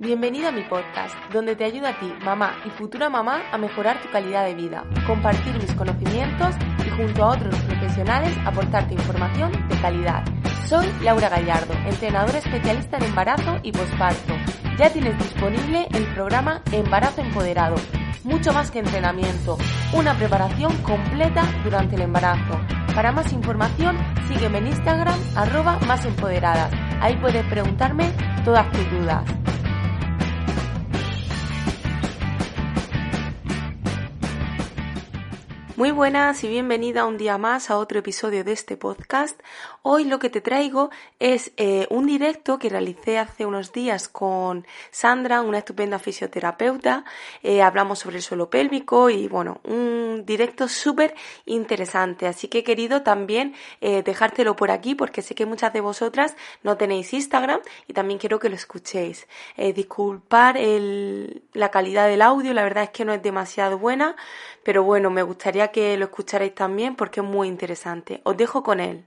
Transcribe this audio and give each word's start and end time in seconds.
Bienvenida 0.00 0.50
a 0.50 0.52
mi 0.52 0.62
podcast, 0.62 1.12
donde 1.32 1.56
te 1.56 1.64
ayudo 1.64 1.88
a 1.88 1.98
ti, 1.98 2.06
mamá 2.22 2.54
y 2.64 2.70
futura 2.70 3.08
mamá, 3.08 3.42
a 3.50 3.58
mejorar 3.58 4.00
tu 4.00 4.08
calidad 4.12 4.44
de 4.44 4.54
vida, 4.54 4.84
compartir 5.08 5.52
mis 5.54 5.74
conocimientos 5.74 6.54
y 6.86 6.90
junto 6.90 7.24
a 7.24 7.30
otros 7.30 7.52
profesionales 7.62 8.32
aportarte 8.46 8.94
información 8.94 9.50
de 9.68 9.80
calidad. 9.80 10.24
Soy 10.68 10.86
Laura 11.02 11.28
Gallardo, 11.28 11.74
entrenadora 11.84 12.38
especialista 12.38 12.98
en 12.98 13.04
embarazo 13.06 13.58
y 13.64 13.72
posparto. 13.72 14.34
Ya 14.78 14.88
tienes 14.92 15.18
disponible 15.18 15.88
el 15.92 16.06
programa 16.14 16.62
Embarazo 16.70 17.20
Empoderado, 17.20 17.74
mucho 18.22 18.52
más 18.52 18.70
que 18.70 18.78
entrenamiento, 18.78 19.58
una 19.92 20.16
preparación 20.16 20.76
completa 20.82 21.42
durante 21.64 21.96
el 21.96 22.02
embarazo. 22.02 22.60
Para 22.94 23.10
más 23.10 23.32
información, 23.32 23.96
sígueme 24.28 24.58
en 24.58 24.68
Instagram, 24.68 25.18
arroba 25.34 25.80
más 25.88 26.04
empoderadas. 26.04 26.70
Ahí 27.00 27.16
puedes 27.16 27.44
preguntarme 27.46 28.12
todas 28.44 28.70
tus 28.70 28.88
dudas. 28.92 29.24
Muy 35.78 35.92
buenas 35.92 36.42
y 36.42 36.48
bienvenida 36.48 37.06
un 37.06 37.18
día 37.18 37.38
más 37.38 37.70
a 37.70 37.78
otro 37.78 38.00
episodio 38.00 38.42
de 38.42 38.50
este 38.50 38.76
podcast. 38.76 39.40
Hoy 39.82 40.06
lo 40.06 40.18
que 40.18 40.28
te 40.28 40.40
traigo 40.40 40.90
es 41.20 41.52
eh, 41.56 41.86
un 41.88 42.04
directo 42.04 42.58
que 42.58 42.68
realicé 42.68 43.16
hace 43.16 43.46
unos 43.46 43.72
días 43.72 44.08
con 44.08 44.66
Sandra, 44.90 45.40
una 45.40 45.58
estupenda 45.58 46.00
fisioterapeuta. 46.00 47.04
Eh, 47.44 47.62
hablamos 47.62 48.00
sobre 48.00 48.16
el 48.16 48.22
suelo 48.22 48.50
pélvico 48.50 49.08
y 49.08 49.28
bueno, 49.28 49.60
un 49.62 50.24
directo 50.26 50.66
súper 50.66 51.14
interesante. 51.46 52.26
Así 52.26 52.48
que 52.48 52.58
he 52.58 52.64
querido 52.64 53.02
también 53.02 53.54
eh, 53.80 54.02
dejártelo 54.02 54.56
por 54.56 54.72
aquí 54.72 54.96
porque 54.96 55.22
sé 55.22 55.36
que 55.36 55.46
muchas 55.46 55.72
de 55.72 55.80
vosotras 55.80 56.36
no 56.64 56.76
tenéis 56.76 57.14
Instagram 57.14 57.60
y 57.86 57.92
también 57.92 58.18
quiero 58.18 58.40
que 58.40 58.48
lo 58.48 58.56
escuchéis. 58.56 59.28
disculpar 59.56 60.56
el, 60.56 61.44
la 61.52 61.70
calidad 61.70 62.08
del 62.08 62.22
audio, 62.22 62.52
la 62.52 62.64
verdad 62.64 62.82
es 62.82 62.90
que 62.90 63.04
no 63.04 63.12
es 63.12 63.22
demasiado 63.22 63.78
buena, 63.78 64.16
pero 64.68 64.84
bueno, 64.84 65.08
me 65.08 65.22
gustaría 65.22 65.72
que 65.72 65.96
lo 65.96 66.04
escucharais 66.04 66.54
también 66.54 66.94
porque 66.94 67.20
es 67.20 67.26
muy 67.26 67.48
interesante. 67.48 68.20
Os 68.24 68.36
dejo 68.36 68.62
con 68.62 68.80
él. 68.80 69.02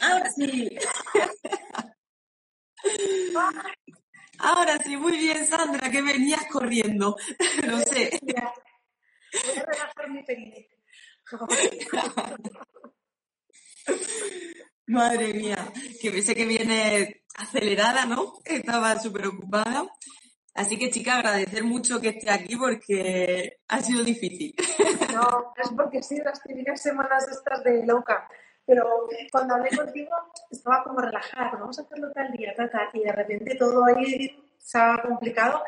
Ahora 0.00 0.30
sí. 0.30 0.78
Ahora 4.38 4.78
sí, 4.82 4.96
muy 4.96 5.18
bien, 5.18 5.46
Sandra, 5.46 5.90
que 5.90 6.00
venías 6.00 6.46
corriendo. 6.46 7.18
No 7.66 7.80
sé. 7.80 8.18
Voy 8.22 8.34
a 8.34 9.62
relajar 9.62 10.10
mi 10.10 10.24
Madre 14.86 15.34
mía, 15.34 15.70
que 16.00 16.22
sé 16.22 16.34
que 16.34 16.46
viene 16.46 17.24
acelerada, 17.34 18.06
¿no? 18.06 18.38
Estaba 18.46 18.98
súper 18.98 19.26
ocupada. 19.26 19.86
Así 20.58 20.76
que, 20.76 20.90
chica, 20.90 21.18
agradecer 21.18 21.62
mucho 21.62 22.00
que 22.00 22.08
esté 22.08 22.28
aquí 22.32 22.56
porque 22.56 23.60
ha 23.68 23.80
sido 23.80 24.02
difícil. 24.02 24.54
No, 25.14 25.52
es 25.56 25.70
porque 25.76 26.02
sí, 26.02 26.16
las 26.24 26.40
primeras 26.40 26.80
semanas 26.82 27.26
estas 27.28 27.62
de 27.62 27.86
loca. 27.86 28.28
Pero 28.66 29.08
cuando 29.32 29.54
hablé 29.54 29.70
contigo 29.76 30.10
estaba 30.50 30.82
como 30.82 31.00
relajada, 31.00 31.52
vamos 31.58 31.78
a 31.78 31.82
hacerlo 31.82 32.12
tal 32.12 32.32
día, 32.32 32.52
tal, 32.56 32.70
tal, 32.70 32.88
y 32.92 33.04
de 33.04 33.12
repente 33.12 33.54
todo 33.54 33.84
ahí 33.84 34.30
se 34.58 34.78
ha 34.78 35.00
complicado, 35.00 35.62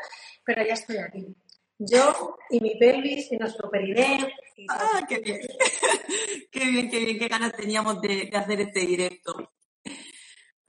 pero 0.45 0.65
ya 0.65 0.73
estoy 0.73 0.97
aquí. 0.97 1.35
Yo 1.79 2.37
y 2.49 2.59
mi 2.59 2.77
pelvis 2.77 3.31
y 3.31 3.37
nuestro 3.37 3.69
perineo. 3.69 4.27
¡Ah, 4.69 5.01
qué 5.07 5.19
bien! 5.19 5.39
¡Qué 6.51 6.65
bien, 6.65 6.89
qué 6.89 6.99
bien! 6.99 7.17
¡Qué 7.17 7.27
ganas 7.27 7.53
teníamos 7.53 8.01
de 8.01 8.29
hacer 8.33 8.59
este 8.61 8.81
directo! 8.81 9.51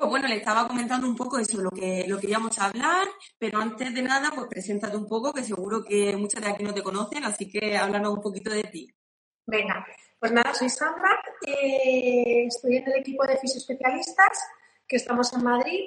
Pues 0.02 0.10
bueno, 0.10 0.26
le 0.26 0.38
estaba 0.38 0.66
comentando 0.66 1.06
un 1.06 1.14
poco 1.14 1.38
eso, 1.38 1.60
lo 1.60 1.70
que, 1.70 2.04
lo 2.08 2.18
que 2.18 2.28
íbamos 2.28 2.58
a 2.58 2.64
hablar, 2.64 3.06
pero 3.38 3.60
antes 3.60 3.94
de 3.94 4.02
nada, 4.02 4.32
pues 4.34 4.48
preséntate 4.48 4.96
un 4.96 5.06
poco, 5.06 5.32
que 5.32 5.44
seguro 5.44 5.84
que 5.84 6.16
muchas 6.16 6.42
de 6.42 6.50
aquí 6.50 6.64
no 6.64 6.74
te 6.74 6.82
conocen, 6.82 7.22
así 7.22 7.48
que 7.48 7.76
háblanos 7.76 8.14
un 8.14 8.20
poquito 8.20 8.50
de 8.50 8.64
ti. 8.64 8.92
Venga, 9.46 9.86
pues 10.18 10.32
nada, 10.32 10.52
soy 10.54 10.68
Sandra, 10.70 11.08
eh, 11.46 12.46
estoy 12.48 12.78
en 12.78 12.88
el 12.88 12.98
equipo 12.98 13.24
de 13.24 13.36
fisioespecialistas 13.36 14.44
que 14.88 14.96
estamos 14.96 15.32
en 15.34 15.44
Madrid 15.44 15.84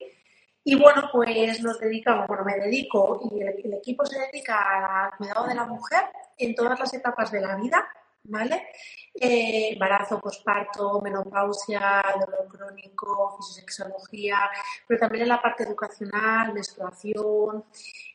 y 0.64 0.80
bueno, 0.80 1.10
pues 1.12 1.62
nos 1.62 1.78
dedicamos, 1.78 2.26
bueno, 2.26 2.46
me 2.46 2.56
dedico 2.56 3.20
y 3.30 3.42
el 3.42 3.74
equipo 3.74 4.06
se 4.06 4.18
dedica 4.18 5.08
al 5.08 5.18
cuidado 5.18 5.46
de 5.46 5.56
la 5.56 5.66
mujer 5.66 6.06
en 6.38 6.56
todas 6.56 6.80
las 6.80 6.94
etapas 6.94 7.34
de 7.34 7.42
la 7.42 7.58
vida, 7.58 7.86
¿vale? 8.28 8.68
Eh, 9.14 9.74
embarazo, 9.74 10.20
posparto, 10.20 11.02
menopausia, 11.02 12.04
dolor 12.20 12.48
crónico, 12.50 13.38
fisiosexología, 13.38 14.50
pero 14.88 15.00
también 15.00 15.24
en 15.24 15.30
la 15.30 15.42
parte 15.42 15.64
educacional, 15.64 16.54
menstruación. 16.54 17.66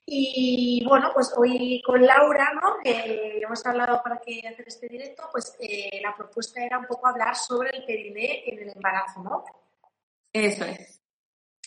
Y 0.04 0.84
bueno, 0.87 1.10
pues 1.15 1.32
hoy 1.37 1.81
con 1.87 2.04
Laura, 2.04 2.53
¿no? 2.54 2.78
Que 2.82 3.41
hemos 3.43 3.65
hablado 3.65 4.03
para 4.03 4.19
que 4.19 4.47
hacer 4.47 4.66
este 4.66 4.88
directo, 4.88 5.28
pues 5.32 5.56
eh, 5.60 6.00
la 6.03 6.15
propuesta 6.15 6.62
era 6.62 6.78
un 6.78 6.87
poco 6.87 7.06
hablar 7.06 7.34
sobre 7.37 7.71
el 7.71 7.84
periné 7.84 8.42
en 8.47 8.59
el 8.59 8.69
embarazo, 8.77 9.22
¿no? 9.22 9.44
Eso 10.32 10.65
es. 10.65 11.00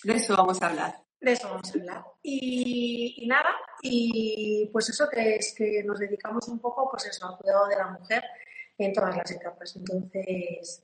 De 0.04 0.14
eso 0.14 0.36
vamos 0.36 0.62
a 0.62 0.68
hablar. 0.68 1.04
De 1.24 1.32
eso 1.32 1.48
vamos 1.48 1.74
a 1.74 1.80
hablar. 1.80 2.06
Y, 2.22 3.26
nada, 3.28 3.56
y 3.82 4.70
pues 4.74 4.90
eso 4.90 5.08
que 5.10 5.38
es 5.38 5.56
que 5.58 5.82
nos 5.82 5.98
dedicamos 5.98 6.50
un 6.50 6.60
poco, 6.60 6.92
pues 6.92 7.06
eso, 7.06 7.26
al 7.26 7.38
cuidado 7.38 7.68
de 7.68 7.78
la 7.78 7.88
mujer 7.88 8.26
en 8.78 8.92
todas 8.92 9.16
las 9.16 9.32
etapas. 9.32 9.74
Entonces, 9.78 10.84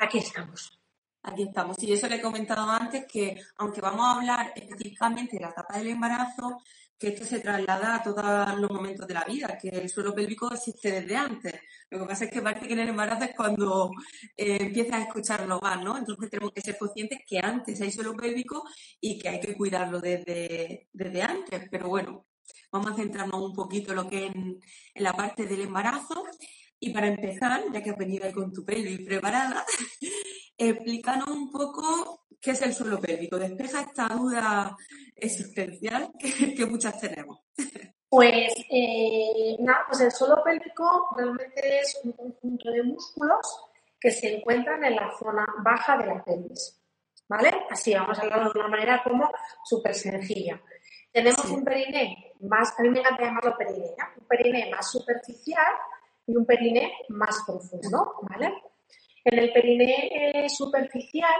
aquí 0.00 0.18
estamos. 0.18 0.80
Aquí 1.22 1.44
estamos. 1.44 1.80
Y 1.80 1.92
eso 1.92 2.08
le 2.08 2.16
he 2.16 2.20
comentado 2.20 2.68
antes 2.68 3.04
que, 3.06 3.40
aunque 3.58 3.80
vamos 3.80 4.04
a 4.04 4.16
hablar 4.16 4.52
específicamente 4.56 5.36
de 5.36 5.42
la 5.42 5.50
etapa 5.50 5.78
del 5.78 5.90
embarazo, 5.90 6.60
que 6.98 7.08
esto 7.08 7.24
se 7.24 7.40
traslada 7.40 7.96
a 7.96 8.02
todos 8.02 8.58
los 8.58 8.70
momentos 8.70 9.06
de 9.06 9.14
la 9.14 9.24
vida, 9.24 9.58
que 9.60 9.68
el 9.68 9.88
suelo 9.88 10.14
pélvico 10.14 10.52
existe 10.52 10.90
desde 10.90 11.16
antes. 11.16 11.54
Lo 11.90 12.00
que 12.00 12.06
pasa 12.06 12.24
es 12.24 12.30
que 12.30 12.42
parece 12.42 12.66
que 12.66 12.72
en 12.72 12.80
el 12.80 12.88
embarazo 12.88 13.24
es 13.24 13.34
cuando 13.36 13.90
eh, 14.36 14.58
empiezas 14.60 14.94
a 14.94 15.02
escucharlo 15.02 15.60
más, 15.60 15.82
¿no? 15.82 15.98
Entonces 15.98 16.30
tenemos 16.30 16.52
que 16.52 16.62
ser 16.62 16.78
conscientes 16.78 17.20
que 17.26 17.38
antes 17.38 17.80
hay 17.80 17.90
suelo 17.90 18.14
pélvico 18.14 18.64
y 19.00 19.18
que 19.18 19.28
hay 19.28 19.40
que 19.40 19.54
cuidarlo 19.54 20.00
desde, 20.00 20.88
desde 20.92 21.22
antes. 21.22 21.68
Pero 21.70 21.88
bueno, 21.88 22.26
vamos 22.72 22.92
a 22.92 22.96
centrarnos 22.96 23.42
un 23.42 23.54
poquito 23.54 23.90
en 23.90 23.96
lo 23.96 24.08
que 24.08 24.26
es 24.26 24.34
en 24.34 25.04
la 25.04 25.12
parte 25.12 25.46
del 25.46 25.62
embarazo 25.62 26.24
y 26.78 26.90
para 26.90 27.08
empezar, 27.08 27.64
ya 27.72 27.82
que 27.82 27.90
has 27.90 27.96
venido 27.96 28.24
ahí 28.24 28.32
con 28.32 28.52
tu 28.52 28.64
y 28.68 28.98
preparada, 28.98 29.64
explícanos 30.58 31.28
un 31.28 31.50
poco 31.50 32.26
qué 32.40 32.50
es 32.50 32.62
el 32.62 32.74
suelo 32.74 33.00
pélvico. 33.00 33.38
Despeja 33.38 33.82
esta 33.82 34.08
duda 34.08 34.76
existencial 35.16 36.12
que, 36.18 36.66
muchas 36.66 37.00
tenemos. 37.00 37.40
Pues 38.08 38.52
eh, 38.70 39.56
nada, 39.58 39.84
pues 39.88 40.00
el 40.00 40.12
suelo 40.12 40.42
pélvico 40.44 41.08
realmente 41.16 41.80
es 41.80 42.00
un 42.04 42.12
conjunto 42.12 42.70
de 42.70 42.82
músculos 42.82 43.46
que 43.98 44.10
se 44.10 44.36
encuentran 44.36 44.84
en 44.84 44.96
la 44.96 45.10
zona 45.18 45.44
baja 45.62 45.96
de 45.98 46.06
la 46.06 46.24
pelvis. 46.24 46.80
¿Vale? 47.28 47.50
Así 47.70 47.92
vamos 47.92 48.16
a 48.18 48.22
hablarlo 48.22 48.52
de 48.52 48.60
una 48.60 48.68
manera 48.68 49.02
como 49.02 49.28
súper 49.64 49.94
sencilla. 49.94 50.60
Tenemos 51.12 51.44
un 51.46 51.64
periné 51.64 52.34
más, 52.40 52.78
a 52.78 52.82
mí 52.82 52.90
me 52.90 53.00
encanta 53.00 53.24
llamarlo 53.24 53.56
periné, 53.56 53.96
un 54.20 54.26
periné 54.26 54.70
más 54.70 54.90
superficial 54.90 55.72
y 56.26 56.36
un 56.36 56.44
periné 56.44 56.92
más 57.08 57.42
profundo, 57.46 58.14
¿vale? 58.22 58.52
En 59.24 59.38
el 59.38 59.52
periné 59.52 60.08
eh, 60.12 60.48
superficial, 60.48 61.34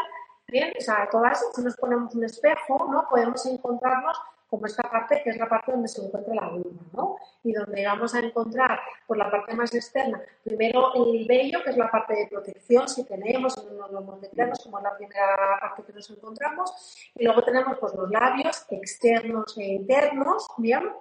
bien, 0.49 0.73
o 0.79 0.81
sea, 0.81 1.09
todas, 1.11 1.45
si 1.55 1.63
nos 1.63 1.77
ponemos 1.77 2.15
un 2.15 2.25
espejo, 2.25 2.89
¿no? 2.91 3.07
Podemos 3.09 3.45
encontrarnos 3.47 4.17
como 4.49 4.67
esta 4.67 4.89
parte 4.89 5.23
que 5.23 5.31
es 5.31 5.37
la 5.37 5.49
parte 5.49 5.73
donde 5.73 5.89
se 5.89 6.05
encuentra 6.05 6.35
la 6.35 6.49
vulva, 6.49 6.83
¿no? 6.93 7.17
Y 7.43 7.53
donde 7.53 7.85
vamos 7.85 8.15
a 8.15 8.21
encontrar, 8.21 8.81
por 9.07 9.17
la 9.17 9.31
parte 9.31 9.55
más 9.55 9.75
externa, 9.75 10.21
primero 10.45 10.95
el 10.95 11.27
vello, 11.27 11.63
que 11.65 11.71
es 11.71 11.77
la 11.77 11.91
parte 11.91 12.15
de 12.15 12.27
protección, 12.29 12.89
si 12.89 13.05
tenemos, 13.05 13.57
no 13.73 13.89
nos 13.89 14.21
detectamos, 14.21 14.61
como 14.63 14.79
es 14.79 14.85
la 14.85 14.97
primera 14.97 15.59
parte 15.61 15.83
que 15.83 15.93
nos 15.93 16.11
encontramos, 16.11 17.11
y 17.15 17.25
luego 17.25 17.43
tenemos 17.43 17.77
pues 17.79 17.95
los 17.95 18.11
labios 18.11 18.67
externos 18.71 19.59
e 19.59 19.65
internos, 19.65 20.47
¿bien? 20.59 20.93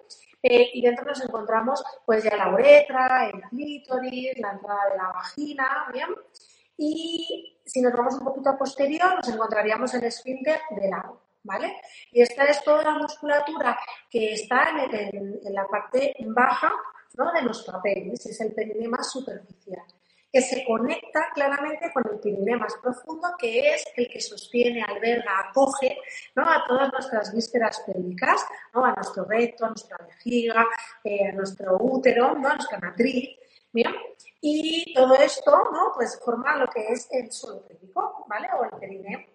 Eh, 0.42 0.72
y 0.74 0.82
dentro 0.82 1.06
nos 1.06 1.24
encontramos 1.24 1.84
pues 2.06 2.24
ya 2.24 2.36
la 2.36 2.54
uretra, 2.54 3.30
el 3.30 3.42
clítoris, 3.50 4.38
la 4.40 4.52
entrada 4.52 4.90
de 4.92 4.98
la 4.98 5.12
vagina, 5.12 5.86
¿bien? 5.92 6.10
Y 6.78 7.55
si 7.66 7.82
nos 7.82 7.94
vamos 7.94 8.16
un 8.16 8.26
poquito 8.26 8.50
a 8.50 8.58
posterior, 8.58 9.16
nos 9.16 9.28
encontraríamos 9.28 9.94
el 9.94 10.04
esfínter 10.04 10.60
del 10.70 10.90
lado, 10.90 11.22
¿vale? 11.44 11.76
Y 12.12 12.22
esta 12.22 12.46
es 12.46 12.64
toda 12.64 12.84
la 12.84 12.98
musculatura 12.98 13.78
que 14.10 14.34
está 14.34 14.70
en, 14.70 15.40
la 15.54 15.68
parte 15.68 16.16
baja 16.28 16.72
de 17.34 17.42
nuestra 17.44 17.82
pelvis, 17.82 18.26
es 18.26 18.42
el 18.42 18.54
periné 18.54 18.88
más 18.88 19.10
superficial 19.10 19.84
que 20.36 20.42
se 20.42 20.66
conecta 20.66 21.30
claramente 21.34 21.90
con 21.94 22.04
el 22.12 22.20
periné 22.20 22.58
más 22.58 22.76
profundo, 22.84 23.30
que 23.40 23.74
es 23.74 23.86
el 23.96 24.10
que 24.10 24.20
sostiene, 24.20 24.84
alberga, 24.84 25.32
acoge 25.48 25.98
a 26.36 26.62
todas 26.68 26.92
nuestras 26.92 27.34
vísceras 27.34 27.82
pélvicas, 27.86 28.46
a 28.74 28.92
nuestro 28.92 29.24
recto, 29.24 29.64
a 29.64 29.70
nuestra 29.70 29.96
vejiga, 30.06 30.68
eh, 31.06 31.30
a 31.30 31.32
nuestro 31.32 31.78
útero, 31.80 32.36
¿no? 32.36 32.50
a 32.50 32.56
nuestra 32.56 32.80
matriz. 32.80 33.30
Y 34.48 34.94
todo 34.94 35.16
esto 35.16 35.52
¿no? 35.72 35.92
pues 35.96 36.20
forma 36.24 36.56
lo 36.56 36.68
que 36.68 36.86
es 36.90 37.08
el 37.10 37.32
suelo 37.32 37.66
pélvico, 37.66 38.26
¿vale? 38.30 38.48
O 38.54 38.64
el 38.64 38.80
periné. 38.80 39.28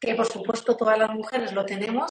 que 0.00 0.14
por 0.14 0.26
supuesto 0.26 0.76
todas 0.76 0.96
las 0.96 1.10
mujeres 1.10 1.52
lo 1.52 1.66
tenemos 1.66 2.08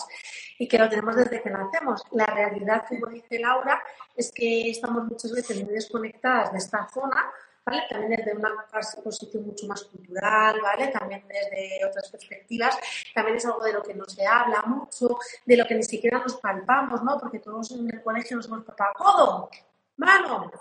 y 0.59 0.67
que 0.67 0.77
lo 0.77 0.89
tenemos 0.89 1.15
desde 1.15 1.41
que 1.41 1.49
nacemos. 1.49 2.03
La 2.11 2.25
realidad, 2.25 2.83
como 2.89 3.05
dice 3.05 3.39
Laura, 3.39 3.81
es 4.13 4.29
que 4.33 4.71
estamos 4.71 5.05
muchas 5.05 5.31
veces 5.31 5.63
muy 5.63 5.73
desconectadas 5.73 6.51
de 6.51 6.57
esta 6.57 6.85
zona, 6.89 7.31
¿vale? 7.65 7.83
También 7.89 8.11
desde 8.17 8.35
una 8.35 8.49
posición 9.01 9.45
mucho 9.45 9.67
más 9.67 9.85
cultural, 9.85 10.59
¿vale? 10.61 10.89
También 10.89 11.23
desde 11.29 11.85
otras 11.85 12.11
perspectivas. 12.11 12.77
También 13.15 13.37
es 13.37 13.45
algo 13.45 13.63
de 13.63 13.71
lo 13.71 13.81
que 13.81 13.93
no 13.93 14.03
se 14.03 14.27
habla 14.27 14.63
mucho, 14.63 15.17
de 15.45 15.55
lo 15.55 15.65
que 15.65 15.75
ni 15.75 15.83
siquiera 15.83 16.19
nos 16.19 16.35
palpamos, 16.35 17.01
¿no? 17.03 17.17
Porque 17.17 17.39
todos 17.39 17.71
en 17.71 17.89
el 17.89 18.03
colegio 18.03 18.35
nos 18.35 18.47
hemos 18.47 18.65
palpado 18.65 18.91
codo, 18.95 19.49
mano, 20.01 20.51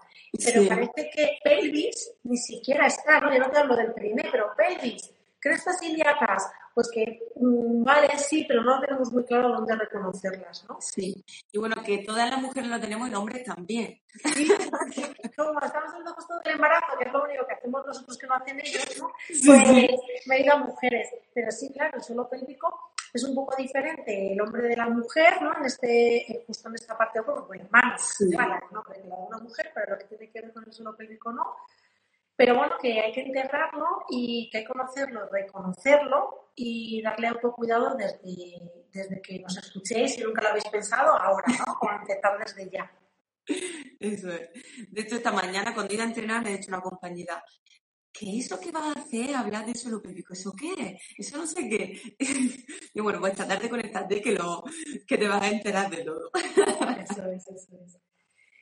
pero 0.44 0.68
parece 0.68 1.10
que 1.10 1.38
pelvis 1.42 2.12
ni 2.24 2.36
siquiera 2.36 2.86
está, 2.86 3.20
¿no? 3.20 3.32
Yo 3.32 3.40
no 3.40 3.50
te 3.50 3.58
hablo 3.58 3.74
del 3.74 3.92
primer, 3.92 4.30
pero 4.30 4.52
pelvis 4.56 5.12
Crestas 5.40 5.82
ilíacas, 5.82 6.52
pues 6.74 6.90
que 6.92 7.18
mm, 7.36 7.82
vale, 7.82 8.10
sí, 8.18 8.44
pero 8.46 8.62
no 8.62 8.78
tenemos 8.78 9.10
muy 9.10 9.24
claro 9.24 9.48
dónde 9.48 9.74
reconocerlas, 9.74 10.66
¿no? 10.68 10.76
Sí, 10.80 11.24
y 11.50 11.58
bueno, 11.58 11.76
que 11.82 12.04
todas 12.04 12.28
las 12.28 12.42
mujeres 12.42 12.68
lo 12.68 12.78
tenemos 12.78 13.08
y 13.08 13.10
los 13.10 13.20
hombres 13.20 13.42
también. 13.44 13.98
Sí, 14.34 14.46
como 15.36 15.58
estamos 15.60 15.88
hablando 15.88 16.12
justo 16.12 16.34
del 16.44 16.52
embarazo, 16.56 16.98
que 16.98 17.04
es 17.06 17.12
lo 17.12 17.24
único 17.24 17.46
que 17.46 17.54
hacemos 17.54 17.86
nosotros 17.86 18.18
que 18.18 18.26
no 18.26 18.34
hacen 18.34 18.60
ellos, 18.60 18.98
¿no? 19.00 19.10
Pues 19.46 20.26
me 20.26 20.36
digan 20.36 20.60
mujeres. 20.60 21.08
Pero 21.32 21.50
sí, 21.50 21.72
claro, 21.72 21.96
el 21.96 22.02
suelo 22.02 22.28
pélvico 22.28 22.89
es 23.12 23.24
un 23.24 23.34
poco 23.34 23.56
diferente 23.56 24.32
el 24.32 24.40
hombre 24.40 24.62
de 24.62 24.76
la 24.76 24.88
mujer, 24.88 25.42
¿no? 25.42 25.56
En 25.56 25.64
este, 25.64 26.44
justo 26.46 26.68
en 26.68 26.74
esta 26.76 26.96
parte 26.96 27.22
cuerpo, 27.22 27.46
pues 27.46 27.60
hermanos, 27.60 28.00
sí. 28.18 28.30
¿no? 28.70 28.82
Porque 28.82 29.02
la 29.04 29.16
una 29.16 29.38
mujer, 29.38 29.72
pero 29.74 29.92
lo 29.92 29.98
que 29.98 30.04
tiene 30.04 30.30
que 30.30 30.40
ver 30.40 30.52
con 30.52 30.64
el 30.64 30.72
suelo 30.72 30.96
pélvico 30.96 31.32
no. 31.32 31.56
Pero 32.36 32.56
bueno, 32.56 32.76
que 32.80 33.00
hay 33.00 33.12
que 33.12 33.20
integrarlo 33.20 34.04
y 34.08 34.48
que 34.50 34.58
hay 34.58 34.64
que 34.64 34.70
conocerlo, 34.70 35.28
reconocerlo 35.28 36.52
y 36.54 37.02
darle 37.02 37.28
autocuidado 37.28 37.96
desde, 37.96 38.86
desde 38.92 39.20
que 39.20 39.40
nos 39.40 39.58
escuchéis, 39.58 40.14
si 40.14 40.22
nunca 40.22 40.42
lo 40.42 40.48
habéis 40.48 40.68
pensado, 40.68 41.12
ahora, 41.18 41.44
¿no? 41.48 41.78
O 41.80 41.90
empezar 41.90 42.38
desde 42.38 42.70
ya. 42.70 42.90
Eso 43.98 44.30
es. 44.30 44.50
De 44.90 45.00
hecho, 45.02 45.16
esta 45.16 45.32
mañana 45.32 45.74
cuando 45.74 45.92
iba 45.92 46.04
a 46.04 46.06
entrenar 46.06 46.42
me 46.42 46.50
ha 46.50 46.56
dicho 46.56 46.68
una 46.68 46.80
compañera, 46.80 47.44
¿qué 48.12 48.38
es 48.38 48.50
lo 48.50 48.58
que 48.58 48.70
vas 48.70 48.96
a 48.96 49.00
hacer? 49.00 49.34
Hablar 49.34 49.66
de 49.66 49.74
suelo 49.74 50.02
pélvico. 50.02 50.32
¿Eso 50.32 50.52
qué? 50.52 50.98
Eso 51.16 51.38
no 51.38 51.46
sé 51.46 51.68
qué. 51.68 52.00
Y 52.94 53.00
bueno, 53.00 53.20
pues 53.20 53.34
tratar 53.34 53.60
de 53.60 53.70
conectarte 53.70 54.20
que, 54.20 54.32
lo, 54.32 54.64
que 55.06 55.16
te 55.16 55.28
vas 55.28 55.42
a 55.42 55.48
enterar 55.48 55.88
de 55.90 56.04
todo. 56.04 56.30
Eso 56.34 57.24
es, 57.30 57.46
eso 57.46 57.76
es. 57.84 57.98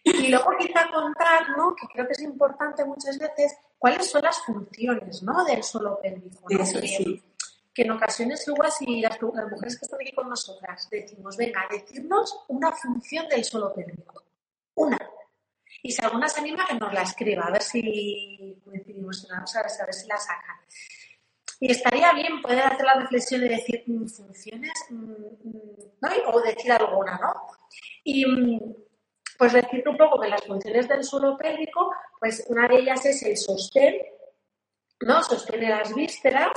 Y 0.04 0.28
luego 0.28 0.50
quizá 0.58 0.90
contar, 0.92 1.56
¿no? 1.56 1.74
que 1.74 1.86
creo 1.92 2.06
que 2.06 2.12
es 2.12 2.22
importante 2.22 2.84
muchas 2.84 3.18
veces, 3.18 3.56
cuáles 3.78 4.10
son 4.10 4.22
las 4.22 4.38
funciones 4.44 5.22
¿no? 5.22 5.44
del 5.44 5.62
suelo 5.62 5.98
pélvico. 6.02 6.44
Eso, 6.48 6.80
sí. 6.80 7.22
Que 7.74 7.82
en 7.82 7.92
ocasiones 7.92 8.46
igual 8.48 8.72
si 8.72 9.00
las, 9.00 9.20
las, 9.20 9.50
mujeres 9.50 9.78
que 9.78 9.84
están 9.84 10.00
aquí 10.00 10.12
con 10.12 10.28
nosotras 10.28 10.88
decimos, 10.90 11.36
venga, 11.36 11.66
decirnos 11.70 12.44
una 12.48 12.72
función 12.72 13.28
del 13.28 13.44
suelo 13.44 13.72
pélvico. 13.74 14.24
Una. 14.74 14.98
Y 15.82 15.92
si 15.92 16.04
alguna 16.04 16.28
se 16.28 16.40
anima, 16.40 16.66
que 16.66 16.74
nos 16.74 16.92
la 16.92 17.02
escriba, 17.02 17.44
a 17.46 17.52
ver 17.52 17.62
si 17.62 18.60
coincidimos 18.64 19.24
en 19.24 19.36
a 19.36 19.44
ver 19.86 19.94
si 19.94 20.06
la 20.06 20.16
sacan. 20.16 20.56
Y 21.60 21.72
estaría 21.72 22.12
bien 22.12 22.40
poder 22.40 22.60
hacer 22.60 22.84
la 22.84 22.94
reflexión 22.94 23.40
de 23.40 23.48
decir 23.48 23.84
funciones, 23.84 24.72
¿no? 24.90 26.08
O 26.32 26.40
decir 26.40 26.70
alguna, 26.70 27.18
¿no? 27.20 27.34
Y 28.04 28.24
pues 29.38 29.52
decir 29.52 29.88
un 29.88 29.96
poco 29.96 30.20
que 30.20 30.28
las 30.28 30.44
funciones 30.44 30.88
del 30.88 31.04
suelo 31.04 31.36
pélvico, 31.36 31.92
pues 32.18 32.44
una 32.48 32.66
de 32.68 32.78
ellas 32.78 33.04
es 33.06 33.22
el 33.22 33.36
sostén, 33.36 33.96
¿no? 35.00 35.22
Sostiene 35.22 35.68
las 35.68 35.94
vísceras. 35.94 36.52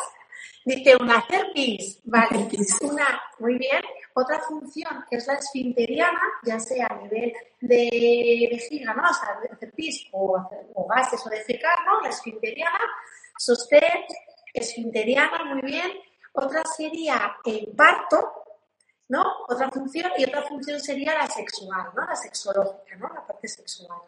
Dice 0.63 0.96
una 0.96 1.25
cervix, 1.28 2.02
vale, 2.04 2.48
una, 2.81 3.22
muy 3.40 3.58
bien. 3.58 3.81
Otra 4.13 4.40
función 4.42 5.06
que 5.10 5.18
es 5.18 5.25
la 5.25 5.34
esfinteriana, 5.34 6.22
ya 6.44 6.60
sea 6.60 6.86
a 6.88 6.96
nivel 7.02 7.34
de 7.62 8.48
vejiga, 8.52 8.94
¿no? 8.94 9.10
O 9.10 9.13
sea, 9.13 9.40
de 9.42 9.58
cervix 9.58 10.08
o, 10.12 10.50
o 10.75 10.88
gases 10.88 11.25
o 11.25 11.30
de 11.30 11.42
fecar, 11.44 11.80
¿no? 11.86 12.02
La 12.02 12.10
esfinteriana, 12.10 12.80
sostén, 13.38 14.06
esfinteriana, 14.54 15.46
muy 15.46 15.62
bien. 15.63 15.92
Otra 16.34 16.62
sería 16.78 17.38
el 17.44 17.74
parto, 17.75 18.44
¿no? 19.10 19.25
Otra 19.50 19.69
función 19.72 20.12
y 20.18 20.25
otra 20.25 20.44
función 20.44 20.80
sería 20.80 21.16
la 21.16 21.28
sexual, 21.28 21.90
¿no? 21.96 22.06
La 22.06 22.16
sexológica, 22.16 22.96
¿no? 22.98 23.10
La 23.13 23.25
parte 23.25 23.48
sexual. 23.48 24.00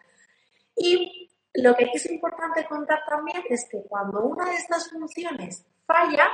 Y 0.75 1.31
lo 1.55 1.75
que 1.75 1.89
es 1.93 2.05
importante 2.11 2.65
contar 2.65 2.99
también 3.07 3.43
es 3.49 3.67
que 3.69 3.83
cuando 3.83 4.21
una 4.21 4.45
de 4.45 4.55
estas 4.55 4.89
funciones 4.89 5.65
falla, 5.85 6.31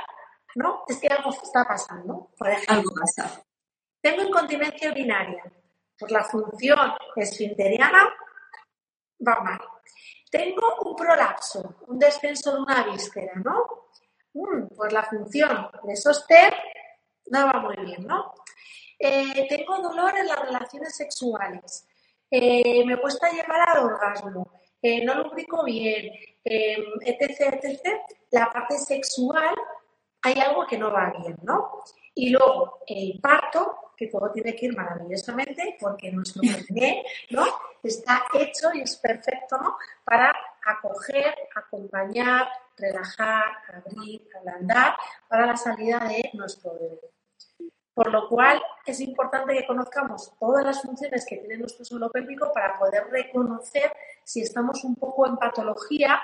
¿no? 0.56 0.84
Es 0.86 0.98
que 0.98 1.08
algo 1.08 1.30
está 1.30 1.64
pasando. 1.64 2.30
Por 2.36 2.50
ejemplo, 2.50 2.74
algo 2.74 2.90
pasa. 3.00 3.42
Tengo 4.00 4.22
incontinencia 4.22 4.90
urinaria. 4.90 5.42
Pues 5.98 6.12
la 6.12 6.24
función 6.24 6.94
esfinteriana 7.16 8.08
va 9.26 9.40
mal. 9.40 9.60
Tengo 10.30 10.76
un 10.84 10.96
prolapso, 10.96 11.76
un 11.88 11.98
descenso 11.98 12.54
de 12.54 12.62
una 12.62 12.84
víscera, 12.84 13.32
¿no? 13.44 13.90
Mm, 14.32 14.68
pues 14.74 14.92
la 14.92 15.02
función 15.02 15.68
de 15.82 15.96
sostén 15.96 16.54
no 17.26 17.46
va 17.46 17.60
muy 17.60 17.76
bien, 17.84 18.06
¿no? 18.06 18.34
Eh, 18.98 19.46
tengo 19.48 19.78
dolor 19.78 20.16
en 20.18 20.26
las 20.26 20.38
relaciones 20.40 20.94
sexuales, 20.94 21.86
eh, 22.30 22.84
me 22.84 23.00
cuesta 23.00 23.30
llegar 23.30 23.68
al 23.68 23.84
orgasmo, 23.84 24.60
eh, 24.82 25.04
no 25.04 25.14
lubrico 25.14 25.64
bien, 25.64 26.12
etc, 26.44 27.62
etc. 27.62 27.88
La 28.30 28.50
parte 28.50 28.78
sexual 28.78 29.54
hay 30.22 30.34
algo 30.38 30.66
que 30.66 30.78
no 30.78 30.92
va 30.92 31.12
bien, 31.18 31.36
¿no? 31.42 31.82
Y 32.14 32.30
luego 32.30 32.80
el 32.86 33.18
parto, 33.20 33.92
que 33.96 34.06
todo 34.08 34.30
tiene 34.32 34.54
que 34.56 34.66
ir 34.66 34.76
maravillosamente 34.76 35.76
porque 35.78 36.10
nuestro 36.10 36.42
bebé, 36.42 37.04
¿no? 37.30 37.44
Está 37.82 38.24
hecho 38.34 38.70
y 38.74 38.80
es 38.80 38.96
perfecto, 38.96 39.58
¿no? 39.58 39.76
Para 40.04 40.34
acoger, 40.64 41.34
acompañar, 41.54 42.48
relajar, 42.76 43.44
abrir, 43.72 44.26
ablandar 44.38 44.96
para 45.28 45.46
la 45.46 45.56
salida 45.56 46.00
de 46.00 46.30
nuestro 46.34 46.72
bebé. 46.74 47.19
Por 48.00 48.12
lo 48.12 48.30
cual 48.30 48.62
es 48.86 48.98
importante 49.02 49.52
que 49.52 49.66
conozcamos 49.66 50.32
todas 50.40 50.64
las 50.64 50.80
funciones 50.80 51.26
que 51.28 51.36
tiene 51.36 51.58
nuestro 51.58 51.84
suelo 51.84 52.10
pélvico 52.10 52.50
para 52.50 52.78
poder 52.78 53.04
reconocer 53.10 53.92
si 54.24 54.40
estamos 54.40 54.82
un 54.84 54.96
poco 54.96 55.26
en 55.26 55.36
patología 55.36 56.18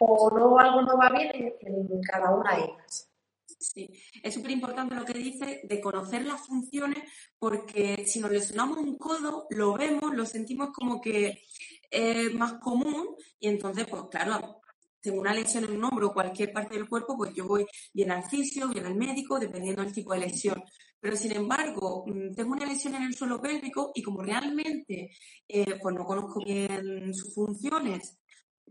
o 0.00 0.28
no 0.36 0.58
algo 0.58 0.82
no 0.82 0.98
va 0.98 1.08
bien 1.10 1.30
en, 1.60 2.02
cada 2.02 2.34
una 2.34 2.56
de 2.56 2.64
ellas. 2.64 3.08
Sí, 3.46 3.88
es 4.24 4.34
súper 4.34 4.50
importante 4.50 4.96
lo 4.96 5.04
que 5.04 5.12
dice 5.12 5.60
de 5.62 5.80
conocer 5.80 6.26
las 6.26 6.48
funciones 6.48 6.98
porque 7.38 8.04
si 8.08 8.18
nos 8.18 8.32
lesionamos 8.32 8.78
un 8.78 8.98
codo, 8.98 9.46
lo 9.50 9.74
vemos, 9.74 10.12
lo 10.12 10.26
sentimos 10.26 10.70
como 10.72 11.00
que 11.00 11.44
es 11.92 12.34
más 12.34 12.54
común 12.54 13.14
y 13.38 13.46
entonces, 13.46 13.86
pues 13.86 14.02
claro, 14.10 14.62
tengo 15.00 15.20
una 15.20 15.32
lesión 15.32 15.62
en 15.62 15.76
un 15.76 15.84
hombro 15.84 16.08
o 16.08 16.12
cualquier 16.12 16.52
parte 16.52 16.74
del 16.74 16.88
cuerpo, 16.88 17.16
pues 17.16 17.32
yo 17.34 17.46
voy 17.46 17.66
bien 17.92 18.10
al 18.10 18.24
fisio, 18.24 18.68
bien 18.68 18.86
al 18.86 18.96
médico, 18.96 19.38
dependiendo 19.38 19.84
del 19.84 19.92
tipo 19.92 20.12
de 20.12 20.18
lesión. 20.18 20.60
Pero 21.00 21.16
sin 21.16 21.32
embargo, 21.32 22.04
mm, 22.06 22.34
tengo 22.34 22.52
una 22.52 22.66
lesión 22.66 22.94
en 22.94 23.04
el 23.04 23.14
suelo 23.14 23.40
pélvico 23.40 23.92
y 23.94 24.02
como 24.02 24.22
realmente 24.22 25.10
eh, 25.48 25.78
pues 25.80 25.94
no 25.94 26.04
conozco 26.04 26.40
bien 26.44 27.14
sus 27.14 27.34
funciones, 27.34 28.18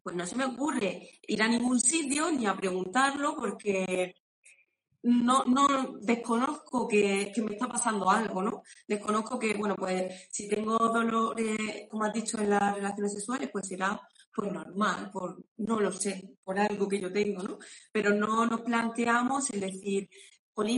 pues 0.04 0.16
no 0.16 0.26
se 0.26 0.36
me 0.36 0.46
ocurre 0.46 1.10
ir 1.28 1.42
a 1.42 1.48
ningún 1.48 1.80
sitio 1.80 2.32
ni 2.32 2.46
a 2.46 2.56
preguntarlo 2.56 3.36
porque 3.36 4.16
no, 5.04 5.44
no 5.46 5.98
desconozco 6.02 6.88
que, 6.88 7.32
que, 7.34 7.42
me 7.42 7.54
está 7.54 7.68
pasando 7.68 8.10
algo, 8.10 8.42
¿no? 8.42 8.64
Desconozco 8.88 9.40
que, 9.40 9.54
bueno, 9.54 9.76
pues 9.76 10.28
si 10.30 10.48
tengo 10.50 10.78
dolor, 10.78 11.36
como 11.90 12.04
has 12.04 12.14
dicho, 12.14 12.38
en 12.40 12.50
las 12.50 12.76
relaciones 12.76 13.14
sexuales, 13.14 13.50
pues 13.52 13.68
será 13.68 14.00
pues 14.36 14.52
normal, 14.52 15.10
por, 15.12 15.44
no 15.58 15.80
lo 15.80 15.92
sé, 15.92 16.38
por 16.44 16.60
algo 16.60 16.88
que 16.88 17.00
yo 17.00 17.12
tengo, 17.12 17.44
¿no? 17.44 17.60
Pero 17.92 18.14
no 18.14 18.46
nos 18.46 18.62
planteamos 18.62 19.50
el 19.52 19.62
decir, 19.62 20.10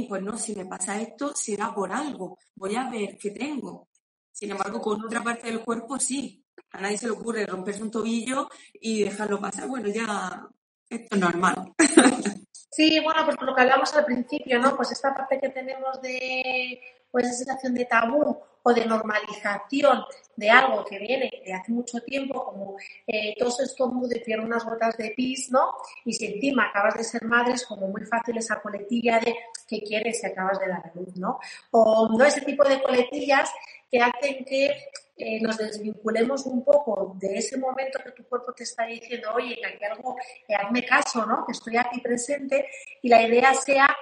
pues 0.07 0.21
no, 0.21 0.37
si 0.37 0.55
me 0.55 0.65
pasa 0.65 0.99
esto, 1.01 1.33
será 1.35 1.73
por 1.73 1.91
algo, 1.91 2.37
voy 2.55 2.75
a 2.75 2.89
ver 2.89 3.17
qué 3.17 3.31
tengo. 3.31 3.89
Sin 4.31 4.51
embargo, 4.51 4.79
con 4.79 5.03
otra 5.03 5.23
parte 5.23 5.47
del 5.47 5.61
cuerpo 5.61 5.99
sí. 5.99 6.43
A 6.71 6.81
nadie 6.81 6.97
se 6.97 7.07
le 7.07 7.11
ocurre 7.11 7.45
romperse 7.45 7.83
un 7.83 7.91
tobillo 7.91 8.47
y 8.73 9.03
dejarlo 9.03 9.39
pasar. 9.39 9.67
Bueno, 9.67 9.89
ya 9.89 10.47
esto 10.89 11.15
es 11.15 11.21
normal. 11.21 11.73
Sí, 12.73 13.01
bueno, 13.03 13.25
pues 13.25 13.35
por 13.35 13.47
lo 13.47 13.53
que 13.53 13.63
hablamos 13.63 13.93
al 13.93 14.05
principio, 14.05 14.57
¿no? 14.57 14.77
Pues 14.77 14.93
esta 14.93 15.13
parte 15.13 15.37
que 15.37 15.49
tenemos 15.49 16.01
de 16.01 16.79
pues 17.11 17.25
esa 17.25 17.35
sensación 17.39 17.73
de 17.73 17.83
tabú 17.83 18.37
o 18.63 18.73
de 18.73 18.85
normalización 18.85 20.03
de 20.35 20.49
algo 20.49 20.83
que 20.85 20.97
viene 20.99 21.31
de 21.45 21.53
hace 21.53 21.71
mucho 21.71 21.99
tiempo, 22.01 22.43
como 22.45 22.77
eh, 23.05 23.35
todos 23.37 23.59
estos 23.59 23.91
de 24.09 24.39
unas 24.39 24.63
gotas 24.63 24.97
de 24.97 25.11
pis, 25.15 25.51
¿no? 25.51 25.73
Y 26.05 26.13
si 26.13 26.25
encima 26.25 26.67
acabas 26.67 26.95
de 26.95 27.03
ser 27.03 27.23
madre, 27.25 27.53
es 27.53 27.65
como 27.65 27.87
muy 27.87 28.03
fácil 28.05 28.37
esa 28.37 28.61
coletilla 28.61 29.19
de 29.19 29.35
que 29.67 29.81
quieres 29.81 30.19
si 30.19 30.27
acabas 30.27 30.59
de 30.59 30.67
dar 30.67 30.83
a 30.85 30.91
luz, 30.95 31.15
¿no? 31.17 31.39
O 31.71 32.09
no 32.17 32.25
ese 32.25 32.41
tipo 32.41 32.63
de 32.67 32.81
coletillas 32.81 33.49
que 33.89 33.99
hacen 33.99 34.45
que 34.45 34.89
eh, 35.17 35.39
nos 35.41 35.57
desvinculemos 35.57 36.45
un 36.45 36.63
poco 36.63 37.15
de 37.19 37.37
ese 37.37 37.57
momento 37.57 37.99
que 38.03 38.11
tu 38.11 38.23
cuerpo 38.23 38.53
te 38.53 38.63
está 38.63 38.85
diciendo, 38.85 39.29
oye, 39.35 39.59
que 39.77 39.85
algo, 39.85 40.15
eh, 40.47 40.55
hazme 40.55 40.85
caso, 40.85 41.25
¿no? 41.25 41.45
Que 41.45 41.51
estoy 41.51 41.77
aquí 41.77 41.99
presente 41.99 42.67
y 43.01 43.09
la 43.09 43.21
idea 43.21 43.53
sea 43.53 43.95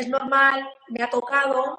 es 0.00 0.08
normal, 0.08 0.68
me 0.88 1.02
ha 1.02 1.10
tocado, 1.10 1.78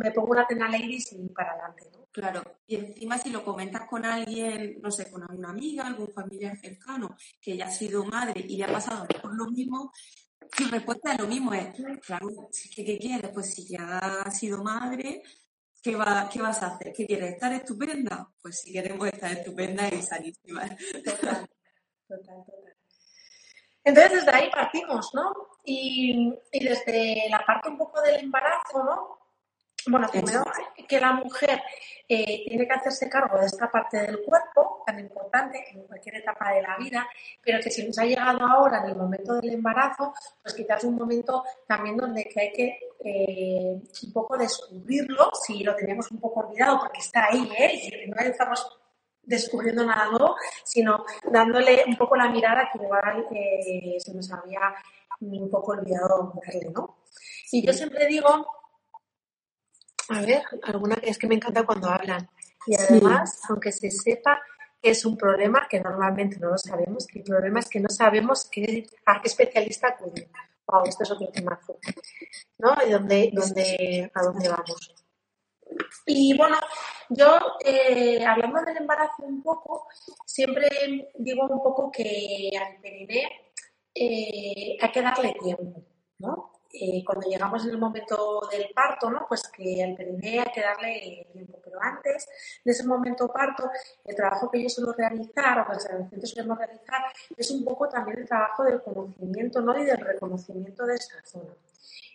me 0.00 0.10
pongo 0.10 0.32
una 0.32 0.46
tena 0.46 0.68
ladies 0.68 1.12
y 1.12 1.28
para 1.28 1.52
adelante, 1.52 1.90
¿no? 1.92 2.04
Claro, 2.12 2.42
y 2.66 2.76
encima 2.76 3.18
si 3.18 3.30
lo 3.30 3.44
comentas 3.44 3.88
con 3.88 4.04
alguien, 4.04 4.78
no 4.80 4.90
sé, 4.90 5.10
con 5.10 5.22
alguna 5.22 5.50
amiga, 5.50 5.86
algún 5.86 6.12
familiar 6.12 6.56
cercano 6.56 7.16
que 7.40 7.56
ya 7.56 7.66
ha 7.66 7.70
sido 7.70 8.04
madre 8.04 8.44
y 8.46 8.56
ya 8.56 8.66
ha 8.66 8.72
pasado 8.72 9.06
por 9.20 9.34
lo 9.34 9.46
mismo, 9.46 9.90
su 10.56 10.68
respuesta 10.68 11.12
es 11.12 11.20
lo 11.20 11.26
mismo, 11.26 11.52
es, 11.52 11.68
claro, 12.00 12.28
¿qué, 12.76 12.98
quieres? 12.98 13.30
Pues 13.32 13.54
si 13.54 13.66
ya 13.66 13.98
ha 13.98 14.30
sido 14.30 14.62
madre, 14.62 15.22
¿qué, 15.82 15.96
va, 15.96 16.28
¿qué 16.32 16.40
vas 16.40 16.62
a 16.62 16.74
hacer? 16.74 16.92
¿Qué 16.92 17.04
quieres? 17.04 17.32
¿Estar 17.32 17.52
estupenda? 17.52 18.28
Pues 18.40 18.60
si 18.60 18.72
queremos 18.72 19.08
estar 19.08 19.32
estupenda 19.32 19.88
y 19.88 20.00
sanísima. 20.00 20.68
Total, 21.04 21.48
total, 22.06 22.44
total. 22.46 22.73
Entonces 23.84 24.24
desde 24.24 24.30
ahí 24.30 24.50
partimos, 24.50 25.10
¿no? 25.14 25.32
Y, 25.64 26.32
y 26.52 26.64
desde 26.64 27.28
la 27.28 27.44
parte 27.44 27.68
un 27.68 27.78
poco 27.78 28.00
del 28.00 28.20
embarazo, 28.20 28.82
¿no? 28.82 29.18
Bueno, 29.86 30.08
primero 30.10 30.42
que 30.88 30.98
la 30.98 31.12
mujer 31.12 31.62
eh, 32.08 32.44
tiene 32.48 32.66
que 32.66 32.72
hacerse 32.72 33.08
cargo 33.08 33.38
de 33.38 33.46
esta 33.46 33.70
parte 33.70 33.98
del 33.98 34.22
cuerpo, 34.22 34.82
tan 34.86 34.98
importante 34.98 35.62
en 35.72 35.82
cualquier 35.86 36.16
etapa 36.16 36.52
de 36.52 36.62
la 36.62 36.76
vida, 36.78 37.06
pero 37.42 37.58
que 37.62 37.70
si 37.70 37.86
nos 37.86 37.98
ha 37.98 38.04
llegado 38.04 38.40
ahora 38.46 38.78
en 38.78 38.90
el 38.90 38.96
momento 38.96 39.34
del 39.34 39.54
embarazo, 39.54 40.14
pues 40.42 40.54
quizás 40.54 40.84
un 40.84 40.96
momento 40.96 41.44
también 41.66 41.96
donde 41.96 42.24
que 42.24 42.40
hay 42.40 42.52
que 42.52 42.78
eh, 43.04 43.82
un 44.04 44.12
poco 44.12 44.38
descubrirlo, 44.38 45.30
si 45.46 45.62
lo 45.62 45.74
tenemos 45.76 46.10
un 46.10 46.18
poco 46.18 46.40
olvidado, 46.40 46.78
porque 46.78 47.00
está 47.00 47.26
ahí, 47.26 47.50
¿eh? 47.58 47.72
Y 47.74 48.08
no 48.08 48.16
estamos 48.20 48.66
descubriendo 49.26 49.84
nada 49.84 50.10
nuevo, 50.10 50.36
sino 50.64 51.04
dándole 51.30 51.84
un 51.86 51.96
poco 51.96 52.16
la 52.16 52.28
mirada 52.30 52.68
que 52.72 52.82
igual 52.82 53.26
eh, 53.30 53.96
se 53.98 54.14
nos 54.14 54.30
había 54.32 54.74
un 55.20 55.50
poco 55.50 55.72
olvidado 55.72 56.32
darle, 56.44 56.70
¿no? 56.70 56.98
Y 57.52 57.66
yo 57.66 57.72
siempre 57.72 58.06
digo 58.06 58.46
a 60.08 60.20
ver, 60.20 60.42
alguna 60.62 60.96
es 61.02 61.18
que 61.18 61.26
me 61.26 61.36
encanta 61.36 61.64
cuando 61.64 61.88
hablan. 61.88 62.28
Y 62.66 62.74
además, 62.76 63.40
aunque 63.48 63.72
se 63.72 63.90
sepa 63.90 64.40
que 64.82 64.90
es 64.90 65.04
un 65.04 65.16
problema, 65.16 65.66
que 65.68 65.80
normalmente 65.80 66.38
no 66.38 66.50
lo 66.50 66.58
sabemos, 66.58 67.06
que 67.06 67.20
el 67.20 67.24
problema 67.24 67.60
es 67.60 67.68
que 67.68 67.80
no 67.80 67.88
sabemos 67.88 68.48
qué, 68.50 68.86
a 69.06 69.20
qué 69.20 69.28
especialista 69.28 69.88
acudir. 69.88 70.28
Wow, 70.66 70.84
esto 70.86 71.04
es 71.04 71.10
otro 71.10 71.28
tema. 71.28 71.58
¿No? 72.58 72.74
¿Y 72.86 72.90
dónde, 72.90 73.30
dónde, 73.32 74.10
a 74.14 74.22
dónde 74.22 74.48
vamos? 74.48 75.03
Y 76.06 76.36
bueno, 76.36 76.56
yo 77.10 77.38
eh, 77.64 78.24
hablando 78.24 78.62
del 78.62 78.76
embarazo 78.78 79.22
un 79.22 79.42
poco, 79.42 79.88
siempre 80.24 80.68
digo 81.14 81.46
un 81.48 81.62
poco 81.62 81.90
que 81.90 82.50
al 82.60 82.80
perineo 82.80 83.28
eh, 83.94 84.76
hay 84.80 84.92
que 84.92 85.02
darle 85.02 85.34
tiempo, 85.40 85.82
¿no? 86.18 86.54
Eh, 86.76 87.04
cuando 87.04 87.28
llegamos 87.28 87.64
en 87.64 87.70
el 87.70 87.78
momento 87.78 88.48
del 88.50 88.68
parto, 88.74 89.08
¿no? 89.08 89.26
Pues 89.28 89.48
que 89.48 89.84
al 89.84 89.94
perineo 89.94 90.42
hay 90.42 90.52
que 90.52 90.60
darle 90.60 91.28
tiempo. 91.32 91.60
Pero 91.64 91.80
antes 91.80 92.26
de 92.64 92.72
ese 92.72 92.84
momento 92.84 93.28
parto, 93.28 93.70
el 94.04 94.16
trabajo 94.16 94.50
que 94.50 94.62
yo 94.62 94.68
suelo 94.68 94.92
realizar, 94.92 95.60
o 95.60 95.66
que 95.66 95.74
los 95.74 95.86
adolescentes 95.86 96.30
solemos 96.30 96.58
realizar, 96.58 97.02
es 97.36 97.50
un 97.52 97.64
poco 97.64 97.88
también 97.88 98.18
el 98.18 98.26
trabajo 98.26 98.64
del 98.64 98.82
conocimiento, 98.82 99.60
¿no? 99.60 99.80
Y 99.80 99.84
del 99.84 99.98
reconocimiento 99.98 100.84
de 100.84 100.96
esta 100.96 101.24
zona. 101.24 101.54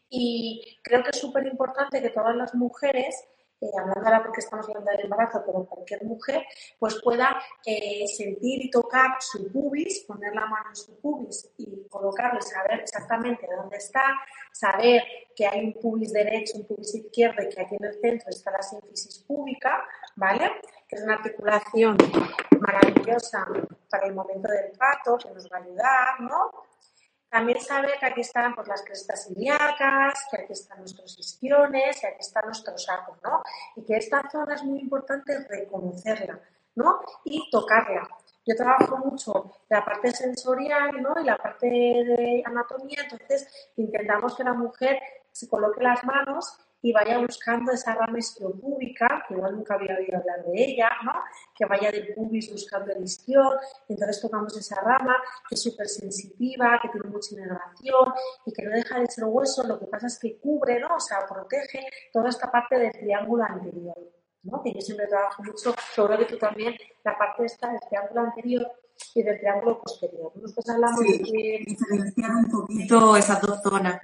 Y 0.09 0.79
creo 0.83 1.03
que 1.03 1.11
es 1.11 1.19
súper 1.19 1.45
importante 1.47 2.01
que 2.01 2.09
todas 2.09 2.35
las 2.35 2.53
mujeres 2.55 3.15
eh, 3.61 3.69
hablando 3.77 4.05
ahora 4.05 4.23
porque 4.23 4.39
estamos 4.39 4.67
hablando 4.69 4.91
del 4.91 5.01
embarazo, 5.01 5.43
pero 5.45 5.65
cualquier 5.65 6.03
mujer, 6.05 6.45
pues 6.79 7.01
pueda 7.01 7.41
eh, 7.65 8.05
sentir 8.07 8.63
y 8.65 8.69
tocar 8.69 9.17
su 9.19 9.51
pubis, 9.51 10.05
poner 10.07 10.33
la 10.33 10.45
mano 10.45 10.69
en 10.69 10.75
su 10.75 10.99
pubis 10.99 11.51
y 11.57 11.87
colocarlo 11.89 12.41
saber 12.41 12.79
exactamente 12.81 13.47
dónde 13.55 13.77
está, 13.77 14.03
saber 14.53 15.03
que 15.35 15.45
hay 15.45 15.65
un 15.65 15.73
pubis 15.73 16.13
derecho, 16.13 16.57
un 16.57 16.67
pubis 16.67 16.95
izquierdo 16.95 17.43
y 17.43 17.49
que 17.49 17.61
aquí 17.61 17.75
en 17.75 17.85
el 17.85 17.99
centro 17.99 18.29
está 18.29 18.51
la 18.51 18.61
sínfisis 18.61 19.19
púbica, 19.27 19.83
¿vale? 20.15 20.51
Que 20.87 20.95
es 20.95 21.03
una 21.03 21.15
articulación 21.15 21.97
maravillosa 22.59 23.45
para 23.89 24.07
el 24.07 24.13
momento 24.13 24.47
del 24.47 24.71
parto, 24.77 25.17
que 25.17 25.33
nos 25.33 25.45
va 25.51 25.57
a 25.57 25.61
ayudar, 25.61 26.21
¿no? 26.21 26.51
También 27.29 27.61
sabe 27.61 27.93
que 27.99 28.05
aquí 28.05 28.21
están 28.21 28.55
pues, 28.55 28.67
las 28.67 28.81
crestas 28.83 29.29
ilíacas, 29.29 30.27
que 30.31 30.41
aquí 30.41 30.53
están 30.53 30.79
nuestros 30.79 31.17
isquiones, 31.19 31.99
que 31.99 32.07
aquí 32.07 32.19
están 32.21 32.45
nuestros 32.45 32.83
sacos, 32.83 33.17
¿no? 33.23 33.43
Y 33.75 33.85
que 33.85 33.97
esta 33.97 34.27
zona 34.31 34.55
es 34.55 34.63
muy 34.63 34.79
importante 34.79 35.37
reconocerla, 35.47 36.39
¿no? 36.75 36.99
Y 37.25 37.49
tocarla. 37.51 38.07
Yo 38.45 38.55
trabajo 38.55 38.97
mucho 38.97 39.51
la 39.69 39.85
parte 39.85 40.11
sensorial, 40.11 41.01
¿no? 41.01 41.13
Y 41.21 41.25
la 41.25 41.37
parte 41.37 41.67
de 41.67 42.41
anatomía, 42.43 43.03
entonces 43.03 43.71
intentamos 43.75 44.35
que 44.35 44.43
la 44.43 44.53
mujer 44.53 44.99
se 45.31 45.47
coloque 45.47 45.83
las 45.83 46.03
manos 46.03 46.57
y 46.81 46.93
vaya 46.93 47.17
buscando 47.19 47.71
esa 47.71 47.95
rama 47.95 48.19
isquiopúbica, 48.19 49.25
que 49.27 49.33
igual 49.33 49.55
nunca 49.55 49.75
había 49.75 49.95
oído 49.97 50.17
hablar 50.17 50.45
de 50.45 50.63
ella, 50.63 50.89
¿no? 51.03 51.13
que 51.55 51.65
vaya 51.65 51.91
del 51.91 52.13
pubis 52.13 52.51
buscando 52.51 52.91
el 52.93 53.03
isquion, 53.03 53.57
entonces 53.87 54.21
tocamos 54.21 54.55
esa 54.57 54.81
rama 54.81 55.15
que 55.47 55.55
es 55.55 55.61
súper 55.61 55.87
sensitiva, 55.87 56.79
que 56.81 56.89
tiene 56.89 57.09
mucha 57.09 57.35
inervación 57.35 58.13
y 58.45 58.53
que 58.53 58.63
no 58.63 58.71
deja 58.71 58.99
de 58.99 59.07
ser 59.07 59.25
hueso, 59.25 59.63
lo 59.63 59.79
que 59.79 59.87
pasa 59.87 60.07
es 60.07 60.17
que 60.19 60.37
cubre, 60.39 60.79
¿no? 60.79 60.95
o 60.95 60.99
sea, 60.99 61.25
protege 61.27 61.85
toda 62.13 62.29
esta 62.29 62.51
parte 62.51 62.77
del 62.77 62.91
triángulo 62.91 63.43
anterior. 63.43 63.97
¿no? 64.43 64.63
Que 64.63 64.73
yo 64.73 64.81
siempre 64.81 65.07
trabajo 65.07 65.43
mucho, 65.43 65.73
seguro 65.93 66.17
que 66.17 66.25
tú 66.25 66.37
también, 66.37 66.73
la 67.03 67.17
parte 67.17 67.43
esta 67.45 67.69
del 67.69 67.79
triángulo 67.89 68.21
anterior 68.21 68.71
y 69.15 69.23
del 69.23 69.37
triángulo 69.37 69.81
posterior. 69.81 70.31
Nosotros 70.35 70.69
hablamos 70.69 70.99
de 71.01 71.63
diferenciar 71.65 72.31
un 72.31 72.49
poquito 72.49 73.17
esas 73.17 73.41
dos 73.41 73.61
zonas. 73.61 73.99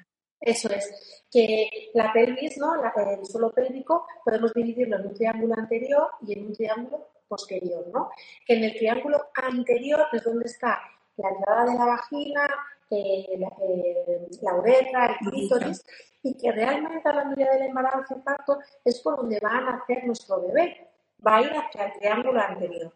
Eso 0.46 0.70
es, 0.70 1.26
que 1.32 1.90
la 1.96 2.14
pelvis, 2.14 2.58
¿no? 2.60 2.76
el 2.76 3.26
suelo 3.26 3.52
pélvico, 3.52 4.06
podemos 4.24 4.54
dividirlo 4.54 4.98
en 4.98 5.08
un 5.08 5.14
triángulo 5.16 5.56
anterior 5.58 6.08
y 6.22 6.34
en 6.34 6.46
un 6.46 6.54
triángulo 6.54 7.10
posterior, 7.28 7.84
¿no? 7.92 8.12
Que 8.46 8.54
en 8.54 8.64
el 8.64 8.78
triángulo 8.78 9.30
anterior 9.34 10.06
es 10.14 10.24
donde 10.24 10.46
está 10.46 10.80
la 11.18 11.30
entrada 11.30 11.66
de 11.66 11.78
la 11.78 11.86
vagina, 11.86 12.48
eh, 12.92 13.26
eh, 13.28 14.28
la, 14.44 14.54
uretra, 14.54 15.08
el 15.08 15.30
clítoris, 15.30 15.84
y 16.22 16.38
que 16.38 16.52
realmente 16.52 17.10
hablando 17.10 17.36
ya 17.36 17.52
del 17.52 17.64
embarazo 17.64 18.18
y 18.18 18.22
parto 18.22 18.60
es 18.84 19.00
por 19.02 19.18
donde 19.18 19.40
va 19.40 19.58
a 19.58 19.62
nacer 19.62 20.06
nuestro 20.06 20.42
bebé, 20.42 20.92
va 21.26 21.38
a 21.38 21.42
ir 21.42 21.52
hacia 21.52 21.86
el 21.86 21.94
triángulo 21.94 22.40
anterior 22.40 22.94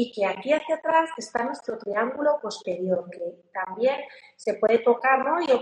y 0.00 0.10
que 0.12 0.24
aquí 0.24 0.50
hacia 0.50 0.76
atrás 0.76 1.10
está 1.18 1.44
nuestro 1.44 1.76
triángulo 1.76 2.38
posterior, 2.40 3.04
que 3.10 3.50
también 3.52 4.00
se 4.34 4.54
puede 4.54 4.78
tocar 4.78 5.20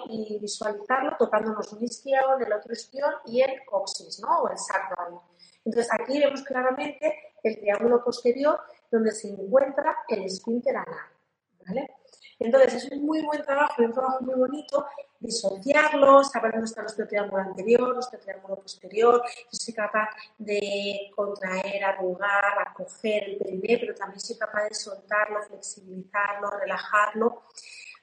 y, 0.08 0.38
visualizarlo 0.38 1.16
tocándonos 1.18 1.72
un 1.72 1.82
isquion, 1.82 2.40
el 2.40 2.52
otro 2.52 2.72
isquion 2.72 3.14
y 3.26 3.40
el 3.40 3.64
coxis, 3.64 4.20
¿no? 4.20 4.42
o 4.42 4.48
el 4.48 4.56
sacral. 4.56 5.18
Entonces 5.64 5.92
aquí 5.92 6.20
vemos 6.20 6.42
claramente 6.42 7.18
el 7.42 7.58
triángulo 7.58 8.04
posterior 8.04 8.60
donde 8.92 9.10
se 9.10 9.28
encuentra 9.28 9.96
el 10.06 10.22
esfínter 10.22 10.76
anal. 10.76 11.90
Entonces 12.38 12.74
es 12.74 12.92
un 12.92 13.06
muy 13.06 13.20
buen 13.22 13.42
trabajo 13.42 13.82
un 13.82 13.92
trabajo 13.92 14.20
muy 14.20 14.36
bonito 14.36 14.86
disociarlo, 15.20 16.22
saber 16.22 16.52
dónde 16.52 16.66
está 16.66 16.82
nuestro 16.82 17.06
triángulo 17.06 17.42
anterior, 17.42 17.94
nuestro 17.94 18.18
triángulo 18.18 18.56
posterior. 18.56 19.22
Yo 19.24 19.58
soy 19.58 19.74
capaz 19.74 20.10
de 20.38 21.10
contraer, 21.14 21.84
arrugar, 21.84 22.66
acoger 22.66 23.24
el 23.24 23.38
perineo, 23.38 23.78
pero 23.80 23.94
también 23.94 24.20
soy 24.20 24.36
capaz 24.36 24.64
de 24.64 24.74
soltarlo, 24.74 25.42
flexibilizarlo, 25.42 26.50
relajarlo. 26.50 27.42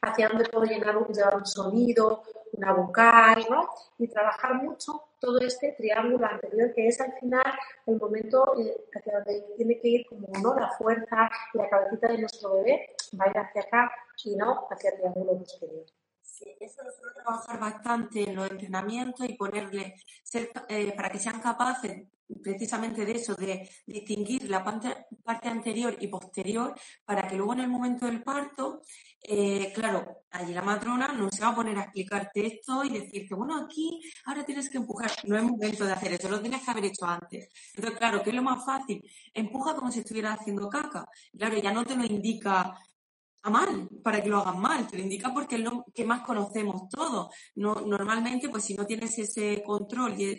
Hacia 0.01 0.27
dónde 0.27 0.45
puedo 0.49 0.65
llenar, 0.65 0.95
un 0.97 1.45
sonido, 1.45 2.21
una 2.51 2.73
vocal, 2.73 3.43
¿no? 3.49 3.69
Y 3.97 4.07
trabajar 4.07 4.53
mucho 4.55 5.05
todo 5.19 5.39
este 5.39 5.71
triángulo 5.71 6.27
anterior, 6.27 6.71
que 6.75 6.87
es 6.87 7.01
al 7.01 7.13
final 7.13 7.53
el 7.87 7.97
momento 7.97 8.53
eh, 8.59 8.85
hacia 8.93 9.13
donde 9.13 9.45
tiene 9.57 9.79
que 9.79 9.87
ir 9.87 10.05
como 10.05 10.27
¿no? 10.43 10.53
la 10.53 10.69
fuerza 10.77 11.29
y 11.53 11.57
la 11.57 11.69
cabecita 11.69 12.09
de 12.09 12.17
nuestro 12.19 12.53
bebé 12.57 12.95
va 13.19 13.25
a 13.25 13.29
ir 13.29 13.37
hacia 13.37 13.61
acá 13.61 13.91
y 14.23 14.35
no 14.35 14.67
hacia 14.69 14.91
el 14.91 14.97
triángulo 14.97 15.39
posterior. 15.39 15.85
Eso 16.41 16.83
lo 16.83 16.91
suelo 16.91 17.13
trabajar 17.13 17.59
bastante 17.59 18.29
en 18.29 18.35
los 18.35 18.49
entrenamientos 18.51 19.27
y 19.27 19.33
ponerle, 19.33 19.95
eh, 20.67 20.93
para 20.95 21.09
que 21.09 21.19
sean 21.19 21.39
capaces 21.39 22.07
precisamente 22.41 23.05
de 23.05 23.11
eso, 23.13 23.35
de 23.35 23.69
distinguir 23.85 24.49
la 24.49 24.63
parte, 24.63 24.87
anterior 25.43 25.95
y 25.99 26.07
posterior, 26.07 26.75
para 27.05 27.27
que 27.27 27.35
luego 27.35 27.53
en 27.53 27.61
el 27.61 27.67
momento 27.67 28.05
del 28.05 28.23
parto, 28.23 28.81
eh, 29.21 29.71
claro, 29.73 30.23
allí 30.31 30.53
la 30.53 30.61
matrona 30.61 31.07
no 31.13 31.29
se 31.31 31.41
va 31.41 31.49
a 31.49 31.55
poner 31.55 31.77
a 31.77 31.83
explicarte 31.83 32.45
esto 32.45 32.83
y 32.83 32.89
decirte, 32.89 33.35
bueno, 33.35 33.55
aquí 33.63 34.01
ahora 34.25 34.43
tienes 34.43 34.69
que 34.69 34.77
empujar. 34.77 35.11
No 35.25 35.37
es 35.37 35.43
momento 35.43 35.85
de 35.85 35.93
hacer 35.93 36.13
eso, 36.13 36.29
lo 36.29 36.41
tienes 36.41 36.63
que 36.63 36.71
haber 36.71 36.85
hecho 36.85 37.05
antes. 37.05 37.49
Entonces, 37.75 37.99
claro, 37.99 38.23
¿qué 38.23 38.29
es 38.31 38.35
lo 38.35 38.43
más 38.43 38.65
fácil? 38.65 39.03
Empuja 39.33 39.75
como 39.75 39.91
si 39.91 39.99
estuvieras 39.99 40.39
haciendo 40.39 40.69
caca. 40.69 41.05
Claro, 41.37 41.57
ya 41.57 41.71
no 41.71 41.85
te 41.85 41.95
lo 41.95 42.05
indica 42.05 42.75
mal, 43.49 43.89
para 44.03 44.21
que 44.21 44.29
lo 44.29 44.39
hagan 44.39 44.59
mal, 44.59 44.87
te 44.87 44.97
lo 44.97 45.03
indica 45.03 45.33
porque 45.33 45.55
es 45.55 45.61
lo 45.61 45.85
que 45.93 46.05
más 46.05 46.21
conocemos 46.21 46.89
todos. 46.89 47.33
No, 47.55 47.75
normalmente, 47.75 48.49
pues 48.49 48.63
si 48.65 48.75
no 48.75 48.85
tienes 48.85 49.17
ese 49.17 49.63
control 49.63 50.19
y, 50.19 50.37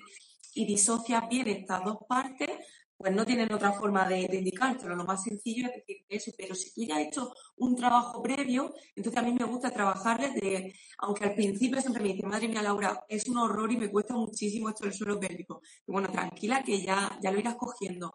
y 0.55 0.67
disocias 0.67 1.29
bien 1.29 1.49
estas 1.49 1.85
dos 1.85 1.99
partes, 2.09 2.51
pues 2.97 3.15
no 3.15 3.27
tienen 3.27 3.53
otra 3.53 3.73
forma 3.73 4.09
de, 4.09 4.23
indicártelo. 4.33 4.97
Lo 4.97 5.05
más 5.05 5.23
sencillo 5.23 5.67
es 5.67 5.75
decir 5.87 6.05
eso, 6.09 6.33
pero 6.37 6.55
si 6.55 6.73
tú 6.73 6.83
ya 6.85 6.97
has 6.97 7.07
hecho 7.07 7.33
un 7.57 7.77
trabajo 7.77 8.23
previo, 8.23 8.75
entonces 8.95 9.23
a 9.23 9.25
mí 9.25 9.35
me 9.39 9.45
gusta 9.45 9.71
trabajarles 9.71 10.35
de, 10.35 10.75
aunque 10.99 11.25
al 11.25 11.35
principio 11.35 11.81
siempre 11.81 12.03
me 12.03 12.13
dicen, 12.13 12.29
madre 12.29 12.49
mía, 12.49 12.63
Laura, 12.63 13.05
es 13.09 13.29
un 13.29 13.37
horror 13.39 13.71
y 13.73 13.77
me 13.77 13.91
cuesta 13.91 14.15
muchísimo 14.15 14.71
esto 14.71 14.85
del 14.85 14.95
suelo 14.95 15.21
pélvico. 15.21 15.61
Bueno, 15.87 16.09
tranquila 16.09 16.63
que 16.63 16.81
ya, 16.81 17.19
ya 17.23 17.31
lo 17.31 17.39
irás 17.39 17.57
cogiendo. 17.57 18.15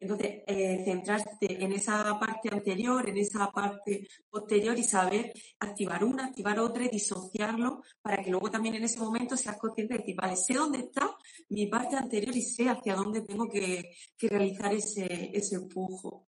Entonces, 0.00 0.42
eh, 0.46 0.82
centrarte 0.84 1.64
en 1.64 1.72
esa 1.72 2.18
parte 2.18 2.48
anterior, 2.52 3.08
en 3.08 3.16
esa 3.16 3.50
parte 3.50 4.06
posterior 4.30 4.78
y 4.78 4.84
saber 4.84 5.32
activar 5.58 6.04
una, 6.04 6.26
activar 6.26 6.60
otra 6.60 6.84
y 6.84 6.88
disociarlo 6.88 7.82
para 8.00 8.22
que 8.22 8.30
luego 8.30 8.50
también 8.50 8.76
en 8.76 8.84
ese 8.84 9.00
momento 9.00 9.36
seas 9.36 9.56
consciente 9.56 9.94
de 9.94 10.00
decir, 10.00 10.16
vale, 10.16 10.36
sé 10.36 10.54
dónde 10.54 10.78
está 10.78 11.16
mi 11.48 11.66
parte 11.66 11.96
anterior 11.96 12.34
y 12.36 12.42
sé 12.42 12.68
hacia 12.68 12.94
dónde 12.94 13.22
tengo 13.22 13.48
que, 13.48 13.90
que 14.16 14.28
realizar 14.28 14.72
ese, 14.72 15.30
ese 15.34 15.56
empujo. 15.56 16.28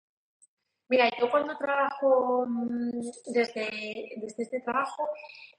Mira, 0.88 1.10
yo 1.20 1.30
cuando 1.30 1.56
trabajo 1.58 2.46
mm, 2.46 3.00
desde, 3.26 4.14
desde 4.16 4.42
este 4.42 4.60
trabajo, 4.60 5.08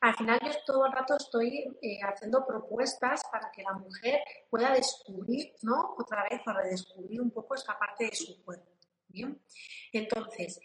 al 0.01 0.15
final 0.15 0.39
yo 0.43 0.51
todo 0.65 0.86
el 0.86 0.91
rato 0.91 1.15
estoy 1.17 1.77
eh, 1.81 2.00
haciendo 2.01 2.45
propuestas 2.45 3.21
para 3.31 3.51
que 3.51 3.62
la 3.63 3.74
mujer 3.74 4.19
pueda 4.50 4.74
descubrir, 4.74 5.53
¿no? 5.62 5.95
Otra 5.98 6.24
vez, 6.29 6.41
para 6.43 6.62
redescubrir 6.62 7.21
un 7.21 7.31
poco 7.31 7.55
esta 7.55 7.77
parte 7.77 8.05
de 8.05 8.15
su 8.15 8.43
cuerpo. 8.43 8.79
Entonces, 9.91 10.59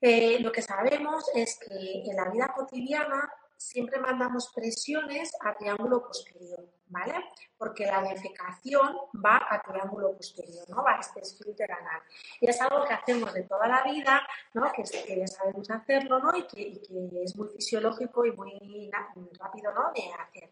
eh, 0.00 0.38
lo 0.40 0.52
que 0.52 0.62
sabemos 0.62 1.24
es 1.34 1.58
que 1.58 2.02
en 2.04 2.16
la 2.16 2.30
vida 2.30 2.52
cotidiana 2.54 3.30
siempre 3.60 4.00
mandamos 4.00 4.50
presiones 4.54 5.36
a 5.40 5.54
triángulo 5.54 6.02
posterior, 6.02 6.66
¿vale? 6.86 7.26
Porque 7.58 7.84
la 7.84 8.00
defecación 8.00 8.96
va 9.14 9.46
a 9.50 9.60
triángulo 9.60 10.16
posterior, 10.16 10.68
¿no? 10.70 10.82
Va 10.82 10.96
a 10.96 11.00
este 11.00 11.20
esfínter 11.20 11.70
anal. 11.70 12.00
Y 12.40 12.48
es 12.48 12.58
algo 12.62 12.84
que 12.84 12.94
hacemos 12.94 13.34
de 13.34 13.42
toda 13.42 13.68
la 13.68 13.82
vida, 13.82 14.26
¿no? 14.54 14.72
Que, 14.72 14.82
ya 14.82 15.26
sabemos 15.26 15.70
hacerlo, 15.70 16.20
¿no? 16.20 16.34
Y 16.34 16.46
que, 16.46 16.80
es 17.22 17.36
muy 17.36 17.48
fisiológico 17.48 18.24
y 18.24 18.32
muy, 18.32 18.90
rápido, 19.38 19.72
¿no? 19.74 19.92
De 19.94 20.10
hacer. 20.18 20.50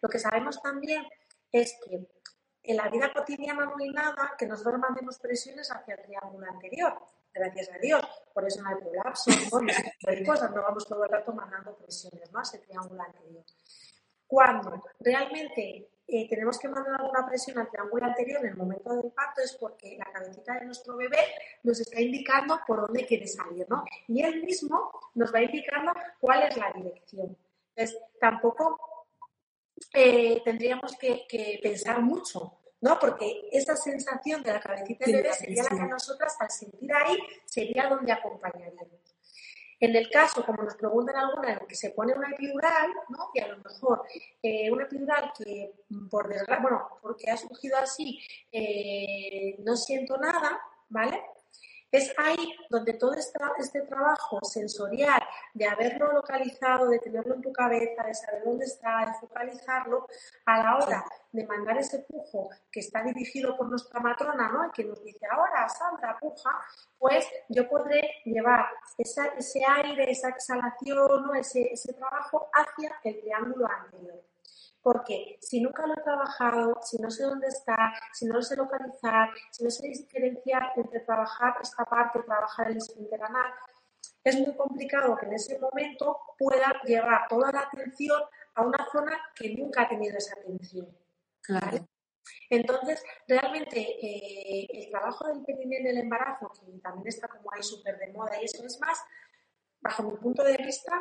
Lo 0.00 0.08
que 0.08 0.18
sabemos 0.18 0.62
también 0.62 1.06
es 1.52 1.78
que 1.84 2.08
en 2.62 2.76
la 2.76 2.88
vida 2.88 3.12
cotidiana 3.12 3.66
no 3.66 3.76
hay 3.78 3.90
nada 3.90 4.34
que 4.38 4.46
nosotros 4.46 4.78
mandemos 4.78 5.18
presiones 5.18 5.70
hacia 5.70 5.96
el 5.96 6.02
triángulo 6.02 6.46
anterior 6.50 6.98
gracias 7.32 7.70
a 7.70 7.78
Dios. 7.78 8.02
Por 8.32 8.46
eso 8.46 8.62
no 8.62 8.68
hay 8.68 8.76
prolapso, 8.76 9.30
no 9.30 10.24
cosas, 10.26 10.50
no 10.50 10.62
vamos 10.62 10.86
todo 10.86 11.04
el 11.04 11.10
rato 11.10 11.32
mandando 11.32 11.76
presiones, 11.76 12.30
¿no? 12.32 12.42
Ese 12.42 12.58
triángulo 12.58 13.02
anterior. 13.02 13.44
Cuando 14.26 14.84
realmente 15.00 15.90
eh, 16.06 16.28
tenemos 16.28 16.58
que 16.58 16.68
mandar 16.68 17.00
alguna 17.00 17.26
presión 17.26 17.58
al 17.58 17.70
triángulo 17.70 18.06
anterior 18.06 18.40
en 18.40 18.52
el 18.52 18.56
momento 18.56 18.94
del 18.94 19.12
parto 19.12 19.42
es 19.42 19.56
porque 19.60 19.96
la 19.98 20.10
cabecita 20.10 20.54
de 20.54 20.64
nuestro 20.66 20.96
bebé 20.96 21.18
nos 21.62 21.80
está 21.80 22.00
indicando 22.00 22.60
por 22.66 22.80
dónde 22.80 23.04
quiere 23.04 23.26
salir, 23.26 23.66
¿no? 23.68 23.84
Y 24.06 24.22
él 24.22 24.42
mismo 24.42 24.90
nos 25.14 25.34
va 25.34 25.42
indicando 25.42 25.92
cuál 26.20 26.44
es 26.44 26.56
la 26.56 26.72
dirección. 26.72 27.36
Entonces, 27.74 28.00
tampoco 28.18 28.78
eh, 29.92 30.40
tendríamos 30.44 30.96
que, 30.96 31.26
que 31.28 31.60
pensar 31.62 32.00
mucho 32.00 32.58
¿no? 32.80 32.98
Porque 32.98 33.48
esa 33.52 33.76
sensación 33.76 34.42
de 34.42 34.52
la 34.52 34.60
cabecita 34.60 35.04
del 35.04 35.16
bebé 35.16 35.32
sería 35.34 35.62
la 35.64 35.68
que 35.70 35.80
a 35.80 35.86
nosotras, 35.86 36.36
al 36.38 36.50
sentir 36.50 36.92
ahí, 36.92 37.18
sería 37.44 37.88
donde 37.88 38.12
acompañaríamos. 38.12 39.18
En 39.80 39.94
el 39.94 40.10
caso, 40.10 40.44
como 40.44 40.64
nos 40.64 40.74
preguntan 40.74 41.16
alguna, 41.16 41.52
en 41.52 41.66
que 41.66 41.76
se 41.76 41.90
pone 41.90 42.12
una 42.12 42.30
epidural, 42.30 42.90
¿no? 43.10 43.30
Y 43.32 43.40
a 43.40 43.48
lo 43.48 43.58
mejor 43.58 44.02
eh, 44.42 44.70
una 44.72 44.84
epidural 44.84 45.32
que, 45.38 45.72
por 46.10 46.28
desgracia, 46.28 46.60
bueno, 46.60 46.88
porque 47.00 47.30
ha 47.30 47.36
surgido 47.36 47.78
así, 47.78 48.18
eh, 48.50 49.56
no 49.60 49.76
siento 49.76 50.16
nada, 50.16 50.60
¿vale? 50.88 51.22
Es 51.90 52.12
ahí 52.18 52.54
donde 52.68 52.94
todo 52.94 53.14
este, 53.14 53.38
este 53.58 53.80
trabajo 53.82 54.38
sensorial, 54.42 55.22
de 55.54 55.66
haberlo 55.66 56.12
localizado, 56.12 56.88
de 56.88 56.98
tenerlo 56.98 57.34
en 57.34 57.42
tu 57.42 57.52
cabeza, 57.52 58.04
de 58.04 58.14
saber 58.14 58.42
dónde 58.44 58.66
está, 58.66 59.06
de 59.06 59.14
focalizarlo, 59.20 60.06
a 60.44 60.62
la 60.62 60.76
hora 60.76 61.04
de 61.32 61.46
mandar 61.46 61.78
ese 61.78 62.00
pujo 62.00 62.50
que 62.70 62.80
está 62.80 63.02
dirigido 63.02 63.56
por 63.56 63.68
nuestra 63.68 64.00
matrona, 64.00 64.48
¿no? 64.50 64.66
Y 64.66 64.70
que 64.70 64.84
nos 64.84 65.02
dice, 65.02 65.26
ahora 65.30 65.68
Sandra, 65.68 66.18
puja, 66.18 66.50
pues 66.98 67.26
yo 67.48 67.68
podré 67.68 68.00
llevar 68.24 68.66
ese 68.96 69.62
aire, 69.66 70.10
esa 70.10 70.28
exhalación, 70.28 71.26
¿no? 71.26 71.34
ese, 71.34 71.72
ese 71.72 71.92
trabajo 71.92 72.50
hacia 72.52 72.94
el 73.04 73.20
triángulo 73.20 73.66
anterior. 73.66 74.22
Porque 74.82 75.38
si 75.40 75.60
nunca 75.60 75.86
lo 75.86 75.94
he 75.94 76.02
trabajado, 76.02 76.78
si 76.82 76.98
no 76.98 77.10
sé 77.10 77.24
dónde 77.24 77.48
está, 77.48 77.92
si 78.12 78.26
no 78.26 78.34
lo 78.34 78.42
sé 78.42 78.56
localizar, 78.56 79.30
si 79.50 79.64
no 79.64 79.70
sé 79.70 79.88
diferenciar 79.88 80.72
entre 80.76 81.00
trabajar 81.00 81.54
esta 81.60 81.84
parte 81.84 82.20
y 82.20 82.26
trabajar 82.26 82.70
el 82.70 82.76
esfínter 82.76 83.22
anal, 83.22 83.52
es 84.24 84.36
muy 84.36 84.54
complicado 84.56 85.16
que 85.16 85.26
en 85.26 85.32
ese 85.34 85.58
momento 85.58 86.18
pueda 86.38 86.80
llevar 86.84 87.28
toda 87.28 87.50
la 87.52 87.60
atención 87.60 88.20
a 88.54 88.62
una 88.62 88.86
zona 88.92 89.18
que 89.34 89.54
nunca 89.54 89.82
ha 89.82 89.88
tenido 89.88 90.16
esa 90.16 90.34
atención. 90.38 90.88
Claro. 91.40 91.86
Entonces, 92.50 93.02
realmente 93.26 93.80
eh, 93.80 94.66
el 94.70 94.90
trabajo 94.90 95.28
del 95.28 95.44
perineo 95.44 95.80
en 95.80 95.86
el 95.86 95.98
embarazo, 95.98 96.50
que 96.52 96.78
también 96.80 97.08
está 97.08 97.28
como 97.28 97.50
ahí 97.52 97.62
súper 97.62 97.98
de 97.98 98.12
moda 98.12 98.40
y 98.40 98.44
eso 98.44 98.64
es 98.64 98.78
más, 98.80 99.02
bajo 99.80 100.02
mi 100.02 100.16
punto 100.16 100.42
de 100.42 100.56
vista, 100.56 100.92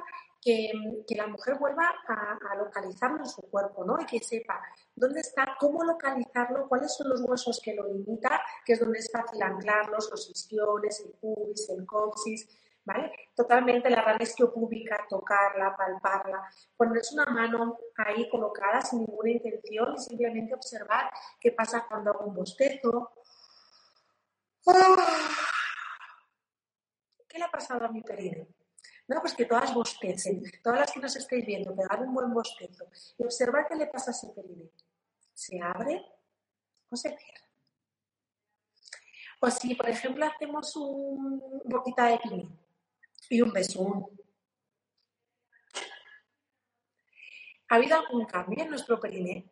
que, 1.05 1.15
la 1.15 1.27
mujer 1.27 1.57
vuelva 1.59 1.93
a, 2.07 2.55
localizarlo 2.55 3.19
en 3.19 3.25
su 3.25 3.41
cuerpo, 3.41 3.83
¿no? 3.83 3.97
Y 3.99 4.05
que 4.05 4.19
sepa 4.19 4.61
dónde 4.95 5.19
está, 5.19 5.57
cómo 5.59 5.83
localizarlo, 5.83 6.67
cuáles 6.69 6.95
son 6.95 7.09
los 7.09 7.21
huesos 7.21 7.59
que 7.61 7.75
lo 7.75 7.85
limitan, 7.85 8.39
que 8.65 8.73
es 8.73 8.79
donde 8.79 8.99
es 8.99 9.11
fácil 9.11 9.41
anclarlos, 9.41 10.09
los 10.09 10.29
isquiones, 10.29 11.03
el 11.05 11.11
pubis, 11.19 11.69
el 11.69 11.85
coxis, 11.85 12.47
¿vale? 12.85 13.11
Totalmente 13.35 13.89
la 13.89 14.01
raíz 14.01 14.35
pública, 14.53 15.05
tocarla, 15.09 15.75
palparla, 15.75 16.43
ponerse 16.77 17.15
una 17.15 17.25
mano 17.25 17.77
ahí 17.97 18.29
colocada 18.29 18.81
sin 18.81 18.99
ninguna 18.99 19.31
intención 19.31 19.95
y 19.95 19.99
simplemente 19.99 20.53
observar 20.53 21.11
qué 21.41 21.51
pasa 21.51 21.85
cuando 21.89 22.11
hago 22.11 22.25
un 22.25 22.35
bostezo. 22.35 23.11
¡Ah! 24.67 24.95
¿Qué 27.27 27.37
le 27.37 27.43
ha 27.43 27.51
pasado 27.51 27.85
a 27.85 27.89
mi 27.89 28.01
perine? 28.01 28.47
No, 29.07 29.21
pues 29.21 29.33
que 29.33 29.45
todas 29.45 29.73
bostecen, 29.73 30.43
todas 30.61 30.79
las 30.79 30.91
que 30.91 30.99
nos 30.99 31.15
estáis 31.15 31.45
viendo, 31.45 31.75
pegar 31.75 32.01
un 32.01 32.13
buen 32.13 32.33
bostezo 32.33 32.87
y 33.17 33.23
observar 33.23 33.65
qué 33.67 33.75
le 33.75 33.87
pasa 33.87 34.11
a 34.11 34.13
ese 34.13 34.27
perine. 34.29 34.69
¿Se 35.33 35.61
abre 35.61 36.05
o 36.89 36.95
se 36.95 37.09
cierra? 37.09 37.47
O 39.39 39.49
si, 39.49 39.75
por 39.75 39.89
ejemplo, 39.89 40.25
hacemos 40.25 40.75
un 40.75 41.61
boquita 41.65 42.07
de 42.07 42.17
piñón 42.17 42.59
y 43.29 43.41
un 43.41 43.53
beso. 43.53 44.09
¿Ha 47.69 47.75
habido 47.75 47.97
algún 47.97 48.25
cambio 48.25 48.63
en 48.63 48.69
nuestro 48.69 48.99
perine? 48.99 49.49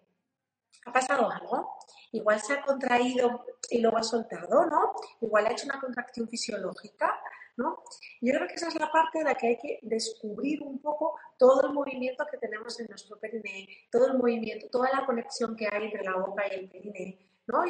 ¿Ha 0.85 0.91
pasado 0.91 1.29
algo? 1.29 1.77
Igual 2.11 2.39
se 2.41 2.53
ha 2.53 2.61
contraído 2.61 3.45
y 3.69 3.79
luego 3.79 3.97
ha 3.97 4.03
soltado, 4.03 4.65
¿no? 4.65 4.93
Igual 5.21 5.45
ha 5.45 5.51
hecho 5.51 5.65
una 5.65 5.79
contracción 5.79 6.27
fisiológica, 6.27 7.19
Yo 7.57 8.33
creo 8.33 8.47
que 8.47 8.55
esa 8.55 8.67
es 8.67 8.75
la 8.75 8.91
parte 8.91 9.19
de 9.19 9.23
la 9.23 9.35
que 9.35 9.47
hay 9.47 9.57
que 9.57 9.79
descubrir 9.83 10.61
un 10.61 10.81
poco 10.81 11.17
todo 11.37 11.67
el 11.67 11.73
movimiento 11.73 12.25
que 12.29 12.37
tenemos 12.37 12.77
en 12.79 12.87
nuestro 12.87 13.17
perine, 13.17 13.67
todo 13.91 14.07
el 14.07 14.17
movimiento, 14.17 14.67
toda 14.69 14.89
la 14.91 15.05
conexión 15.05 15.55
que 15.55 15.67
hay 15.71 15.85
entre 15.85 16.03
la 16.03 16.17
boca 16.17 16.43
y 16.47 16.59
el 16.59 16.69
perine, 16.69 17.19
¿no? 17.47 17.63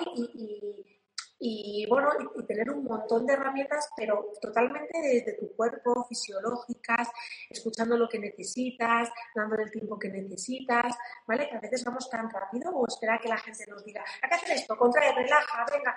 y, 1.38 1.86
bueno, 1.88 2.10
y, 2.36 2.45
tener 2.45 2.71
un 2.71 2.86
montón 2.86 3.26
de 3.26 3.34
herramientas, 3.34 3.89
pero 3.95 4.32
totalmente 4.41 5.00
desde 5.00 5.34
tu 5.34 5.56
cuerpo, 5.56 6.06
fisiológicas, 6.08 7.10
escuchando 7.50 7.98
lo 7.98 8.08
que 8.08 8.19
necesitas, 8.19 9.10
dándole 9.36 9.63
el 9.63 9.71
tiempo 9.71 10.00
que 10.00 10.10
necesitas, 10.10 10.95
¿vale? 11.28 11.48
Que 11.50 11.58
a 11.58 11.60
veces 11.60 11.84
vamos 11.84 12.10
tan 12.10 12.30
rápido 12.30 12.71
o 12.71 12.88
espera 12.88 13.19
que 13.19 13.28
la 13.28 13.38
gente 13.38 13.65
nos 13.67 13.84
diga, 13.84 14.04
hay 14.21 14.30
que 14.30 14.36
hacer 14.36 14.52
esto, 14.52 14.78
contrae, 14.78 15.13
relaja, 15.13 15.65
venga. 15.71 15.95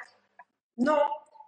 No, 0.77 0.98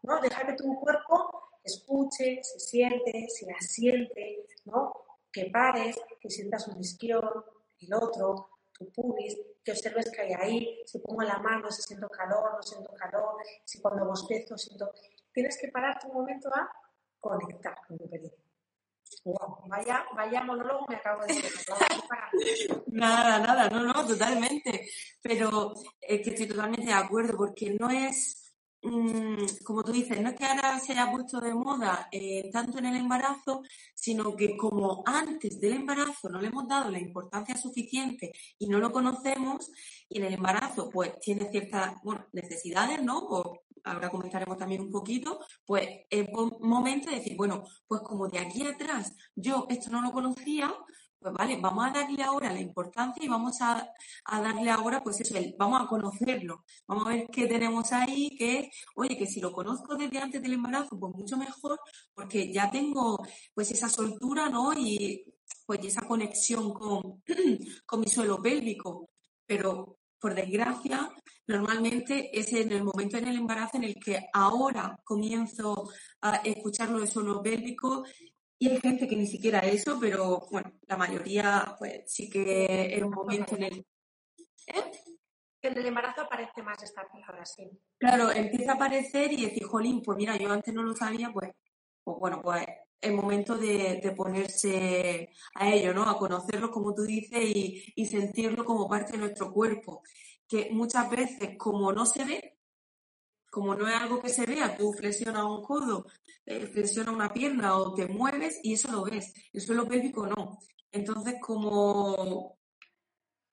no, 0.03 0.21
deja 0.21 0.57
tu 0.57 0.81
cuerpo 0.81 1.50
escuche, 1.63 2.41
se 2.43 2.59
siente, 2.59 3.27
se 3.29 3.51
asiente, 3.53 4.47
¿no? 4.65 4.93
Que 5.33 5.51
pares, 5.51 6.01
que 6.21 6.31
sientas 6.31 6.69
un 6.69 6.81
isquión, 6.81 7.45
el 7.81 7.95
otro, 7.95 8.51
tu 8.73 8.91
pubis, 8.91 9.37
que 9.65 9.73
observes 9.73 10.11
que 10.11 10.23
hay 10.23 10.33
ahí, 10.33 10.83
si 10.87 10.99
pongo 10.99 11.23
la 11.23 11.39
mano, 11.39 11.71
si 11.71 11.83
siento 11.83 12.09
calor, 12.09 12.55
no 12.55 12.63
siento 12.63 12.93
calor, 12.95 13.37
si 13.65 13.81
cuando 13.81 14.07
bostezo 14.07 14.57
siento... 14.57 14.93
Tienes 15.33 15.57
que 15.61 15.69
pararte 15.69 16.09
un 16.09 16.15
momento 16.15 16.49
a 16.49 16.69
conectar 17.21 17.77
con 17.87 17.97
tu 17.97 18.11
periodo. 18.11 18.35
Wow, 19.25 19.69
vaya, 19.69 20.05
vaya 20.15 20.43
monólogo 20.43 20.87
me 20.89 20.97
acabo 20.97 21.23
de 21.23 21.35
decir. 21.35 21.53
nada, 22.87 23.39
nada, 23.39 23.69
no, 23.69 23.83
no, 23.83 24.07
totalmente. 24.07 24.89
Pero 25.23 25.75
es 26.01 26.23
que 26.23 26.31
estoy 26.31 26.47
totalmente 26.47 26.87
de 26.87 26.93
acuerdo, 26.93 27.37
porque 27.37 27.77
no 27.79 27.91
es 27.91 28.40
como 29.65 29.85
tú 29.85 29.93
dices, 29.93 30.21
no 30.21 30.31
es 30.31 30.37
que 30.37 30.45
ahora 30.45 30.79
se 30.81 30.93
haya 30.93 31.11
puesto 31.11 31.41
de 31.41 31.55
moda 31.55 32.09
eh, 32.11 32.51
tanto 32.51 32.79
en 32.79 32.87
el 32.87 32.97
embarazo, 32.97 33.63
sino 33.95 34.35
que 34.35 34.57
como 34.57 35.03
antes 35.07 35.61
del 35.61 35.75
embarazo 35.75 36.29
no 36.31 36.41
le 36.41 36.49
hemos 36.49 36.67
dado 36.67 36.91
la 36.91 36.99
importancia 36.99 37.57
suficiente 37.57 38.33
y 38.59 38.69
no 38.69 38.79
lo 38.79 38.91
conocemos, 38.91 39.71
y 40.09 40.19
en 40.19 40.25
el 40.25 40.35
embarazo 40.35 40.89
pues 40.91 41.19
tiene 41.21 41.51
ciertas 41.51 41.95
necesidades, 42.33 43.03
¿no? 43.03 43.29
ahora 43.85 44.11
comentaremos 44.11 44.59
también 44.59 44.83
un 44.83 44.91
poquito, 44.91 45.41
pues 45.65 45.87
es 46.09 46.29
momento 46.61 47.11
de 47.11 47.17
decir, 47.17 47.37
bueno, 47.37 47.65
pues 47.87 48.03
como 48.03 48.29
de 48.29 48.39
aquí 48.39 48.67
atrás 48.67 49.15
yo 49.35 49.67
esto 49.69 49.91
no 49.91 50.03
lo 50.03 50.13
conocía, 50.13 50.75
pues 51.21 51.35
vale, 51.35 51.59
vamos 51.61 51.87
a 51.87 51.91
darle 51.91 52.23
ahora 52.23 52.53
la 52.53 52.61
importancia 52.61 53.23
y 53.23 53.29
vamos 53.29 53.61
a, 53.61 53.93
darle 54.25 54.71
ahora, 54.71 55.03
pues 55.03 55.21
eso, 55.21 55.35
vamos 55.59 55.83
a 55.83 55.87
conocerlo, 55.87 56.65
vamos 56.87 57.07
a 57.07 57.11
ver 57.11 57.27
qué 57.31 57.47
tenemos 57.47 57.93
ahí, 57.93 58.31
que 58.39 58.71
oye, 58.95 59.19
que 59.19 59.27
si 59.27 59.41
lo 59.41 59.53
conozco 59.53 59.97
desde 59.97 60.19
antes 60.19 60.41
del 60.43 60.55
embarazo, 60.55 60.99
pues 60.99 61.15
mucho 61.15 61.37
mejor, 61.37 61.79
porque 62.15 62.53
ya 62.53 62.71
tengo 62.71 63.19
pues 63.55 63.71
esa 63.71 63.89
soltura, 63.89 64.49
¿no? 64.49 64.73
Y 64.73 65.25
pues 65.67 65.85
esa 65.85 66.07
conexión 66.07 66.73
con, 66.73 67.23
con 67.87 68.01
mi 68.01 68.09
suelo 68.09 68.41
pélvico. 68.41 69.11
Pero 69.47 69.99
por 70.19 70.35
desgracia, 70.35 71.11
normalmente 71.47 72.31
es 72.39 72.53
en 72.53 72.73
el 72.73 72.85
momento 72.85 73.17
en 73.19 73.29
el 73.29 73.37
embarazo 73.37 73.79
en 73.79 73.85
el 73.85 73.95
que 73.95 74.29
ahora 74.33 74.99
comienzo 75.05 75.91
a 76.21 76.37
escuchar 76.37 76.91
lo 76.91 77.01
de 77.01 77.07
suelo 77.07 77.43
pélvico 77.43 78.05
y 78.63 78.69
hay 78.69 78.79
gente 78.79 79.09
que 79.09 79.17
ni 79.17 79.27
siquiera 79.27 79.61
eso, 79.61 79.99
pero 79.99 80.47
bueno, 80.51 80.71
la 80.87 80.99
mayoría 80.99 81.75
pues 81.79 82.03
sí 82.07 82.29
que 82.29 82.95
es 82.95 83.03
un 83.03 83.11
momento 83.11 83.57
en 83.57 83.63
el... 83.63 83.87
¿Eh? 84.67 84.93
En 85.63 85.79
el 85.79 85.87
embarazo 85.87 86.21
aparece 86.21 86.63
más 86.63 86.83
esta 86.83 87.09
palabra, 87.09 87.47
sí. 87.47 87.71
Claro, 87.99 88.31
empieza 88.31 88.73
a 88.73 88.75
aparecer 88.75 89.33
y 89.33 89.47
decir, 89.47 89.65
jolín, 89.65 90.03
pues 90.03 90.19
mira, 90.19 90.37
yo 90.37 90.53
antes 90.53 90.75
no 90.75 90.83
lo 90.83 90.95
sabía, 90.95 91.31
pues, 91.33 91.51
pues 92.05 92.19
bueno, 92.19 92.43
pues 92.43 92.67
es 93.01 93.13
momento 93.13 93.57
de, 93.57 94.13
ponerse 94.15 95.31
a 95.55 95.69
ello, 95.71 95.95
¿no? 95.95 96.03
A 96.03 96.19
conocerlo, 96.19 96.71
como 96.71 96.95
tú 96.95 97.03
dices, 97.03 97.43
y, 97.43 97.83
y 97.97 98.07
sentirlo 98.07 98.67
como 98.67 98.89
parte 98.89 99.13
de 99.13 99.19
nuestro 99.19 99.51
cuerpo. 99.53 100.03
Que 100.47 100.69
muchas 100.71 101.09
veces, 101.09 101.57
como 101.57 101.93
no 101.93 102.05
se 102.05 102.25
ve, 102.25 102.60
como 103.51 103.75
no 103.75 103.89
es 103.89 103.95
algo 103.95 104.21
que 104.21 104.29
se 104.29 104.47
vea, 104.47 104.77
tú 104.77 104.93
flexionas 104.93 105.45
un 105.45 105.63
codo, 105.63 106.07
eh, 106.47 106.67
flexionas 106.67 107.15
una 107.15 107.33
pierna 107.33 107.77
o 107.77 107.95
te 107.95 108.07
mueves 108.07 108.61
y 108.63 108.75
eso 108.75 108.91
lo 108.93 109.05
ves. 109.05 109.35
El 109.53 109.61
suelo 109.61 109.87
pélvico 109.87 110.27
no. 110.27 110.59
Entonces, 110.93 111.35
como 111.41 112.57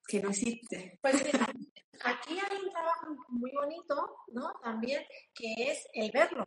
que 0.08 0.22
no 0.22 0.30
existe. 0.30 1.00
Pues 1.02 1.16
aquí 1.16 2.40
hay 2.40 2.64
un 2.64 2.72
trabajo 2.72 3.08
muy 3.30 3.52
bonito, 3.52 4.18
¿no? 4.34 4.54
También, 4.64 5.04
que 5.34 5.54
es 5.58 5.88
el 5.94 6.12
verlo. 6.12 6.46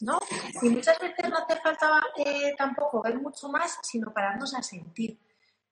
¿no? 0.00 0.18
Y 0.62 0.68
muchas 0.70 0.98
veces 0.98 1.28
no 1.28 1.36
hace 1.36 1.60
falta 1.60 2.02
eh, 2.16 2.54
tampoco 2.56 3.02
ver 3.02 3.20
mucho 3.20 3.48
más, 3.48 3.78
sino 3.82 4.12
pararnos 4.12 4.54
a 4.54 4.62
sentir. 4.62 5.18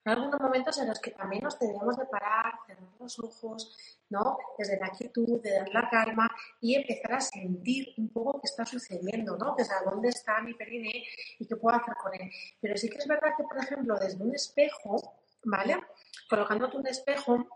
Hay 0.05 0.13
algunos 0.13 0.39
momentos 0.39 0.77
en 0.79 0.87
los 0.89 0.99
que 0.99 1.11
también 1.11 1.43
nos 1.43 1.57
tendríamos 1.57 1.95
de 1.95 2.05
parar, 2.05 2.53
cerrar 2.67 2.89
los 2.99 3.19
ojos, 3.19 3.77
¿no? 4.09 4.37
Desde 4.57 4.77
la 4.77 4.89
quietud, 4.89 5.41
de 5.41 5.51
dar 5.51 5.69
la 5.69 5.89
calma 5.89 6.29
y 6.59 6.75
empezar 6.75 7.13
a 7.13 7.21
sentir 7.21 7.93
un 7.97 8.09
poco 8.09 8.41
qué 8.41 8.47
está 8.47 8.65
sucediendo, 8.65 9.37
¿no? 9.37 9.55
Desde 9.57 9.75
dónde 9.85 10.09
está 10.09 10.41
mi 10.41 10.53
perine 10.55 11.05
y 11.39 11.47
qué 11.47 11.55
puedo 11.55 11.77
hacer 11.77 11.93
con 11.95 12.13
él. 12.13 12.29
Pero 12.59 12.75
sí 12.75 12.89
que 12.89 12.97
es 12.97 13.07
verdad 13.07 13.29
que, 13.37 13.43
por 13.43 13.57
ejemplo, 13.57 13.95
desde 13.97 14.21
un 14.21 14.35
espejo, 14.35 15.15
¿vale? 15.45 15.81
Colocándote 16.29 16.77
un 16.77 16.87
espejo, 16.87 17.47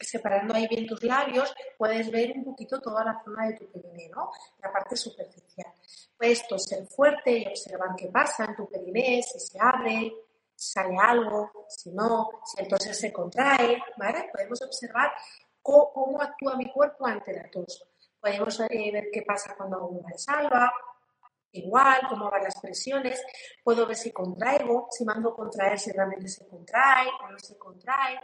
separando 0.00 0.54
ahí 0.54 0.66
bien 0.68 0.86
tus 0.86 1.02
labios, 1.04 1.54
puedes 1.76 2.10
ver 2.10 2.32
un 2.34 2.44
poquito 2.44 2.80
toda 2.80 3.04
la 3.04 3.22
zona 3.22 3.48
de 3.48 3.54
tu 3.54 3.70
periné, 3.70 4.08
¿no? 4.08 4.30
La 4.62 4.72
parte 4.72 4.96
superficial. 4.96 5.72
Puedes 6.16 6.42
ser 6.56 6.86
fuerte 6.86 7.38
y 7.38 7.46
observar 7.46 7.90
qué 7.96 8.08
pasa 8.08 8.46
en 8.46 8.56
tu 8.56 8.68
periné, 8.68 9.22
si 9.22 9.38
se 9.38 9.58
abre, 9.60 10.12
sale 10.62 10.96
algo, 11.00 11.50
si 11.68 11.90
no, 11.90 12.28
si 12.44 12.62
entonces 12.62 12.98
se 12.98 13.12
contrae, 13.12 13.82
¿vale? 13.96 14.28
Podemos 14.32 14.62
observar 14.62 15.12
cómo, 15.60 16.20
actúa 16.20 16.56
mi 16.56 16.70
cuerpo 16.70 17.06
ante 17.06 17.32
la 17.32 17.50
tos. 17.50 17.84
Podemos 18.20 18.60
eh, 18.60 18.90
ver 18.92 19.08
qué 19.12 19.22
pasa 19.22 19.54
cuando 19.56 19.76
hago 19.76 19.88
una 19.88 20.16
salva, 20.16 20.72
igual, 21.52 22.00
cómo 22.08 22.30
van 22.30 22.44
las 22.44 22.60
presiones, 22.60 23.22
puedo 23.62 23.86
ver 23.86 23.96
si 23.96 24.12
contraigo, 24.12 24.88
si 24.90 25.04
mando 25.04 25.34
contraer, 25.34 25.78
si 25.78 25.90
realmente 25.90 26.28
se 26.28 26.46
contrae 26.48 27.08
o 27.08 27.30
no 27.30 27.38
se 27.38 27.58
contrae, 27.58 28.20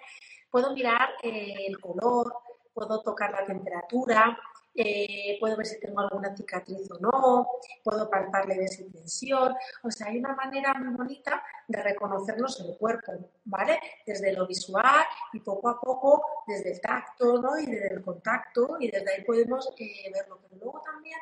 puedo 0.51 0.73
mirar 0.73 1.11
eh, 1.23 1.67
el 1.67 1.79
color, 1.81 2.33
puedo 2.73 3.03
tocar 3.03 3.33
la 3.33 3.45
temperatura, 3.45 4.39
eh, 4.79 5.37
puedo 5.41 5.57
ver 5.57 5.67
si 5.67 5.81
tengo 5.81 6.01
alguna 6.01 6.35
cicatriz 6.37 6.91
o 6.91 6.99
no, 6.99 7.49
puedo 7.83 8.09
palparle 8.09 8.55
de 8.55 8.65
esa 8.65 8.85
tensión. 8.93 9.55
O 9.83 9.91
sea, 9.91 10.09
hay 10.09 10.19
una 10.19 10.35
manera 10.35 10.75
muy 10.75 10.95
bonita 10.95 11.43
de 11.67 11.83
reconocernos 11.83 12.61
el 12.61 12.77
cuerpo, 12.77 13.13
¿vale? 13.45 13.79
Desde 14.07 14.33
lo 14.33 14.47
visual 14.47 15.05
y 15.33 15.41
poco 15.41 15.69
a 15.69 15.81
poco 15.81 16.23
desde 16.47 16.73
el 16.73 16.81
tacto, 16.81 17.41
¿no? 17.41 17.59
Y 17.59 17.67
desde 17.67 17.95
el 17.95 18.03
contacto 18.03 18.77
y 18.81 18.91
desde 18.91 19.13
ahí 19.13 19.25
podemos 19.25 19.69
eh, 19.79 20.11
verlo. 20.13 20.39
Pero 20.43 20.63
luego 20.63 20.83
también 20.83 21.19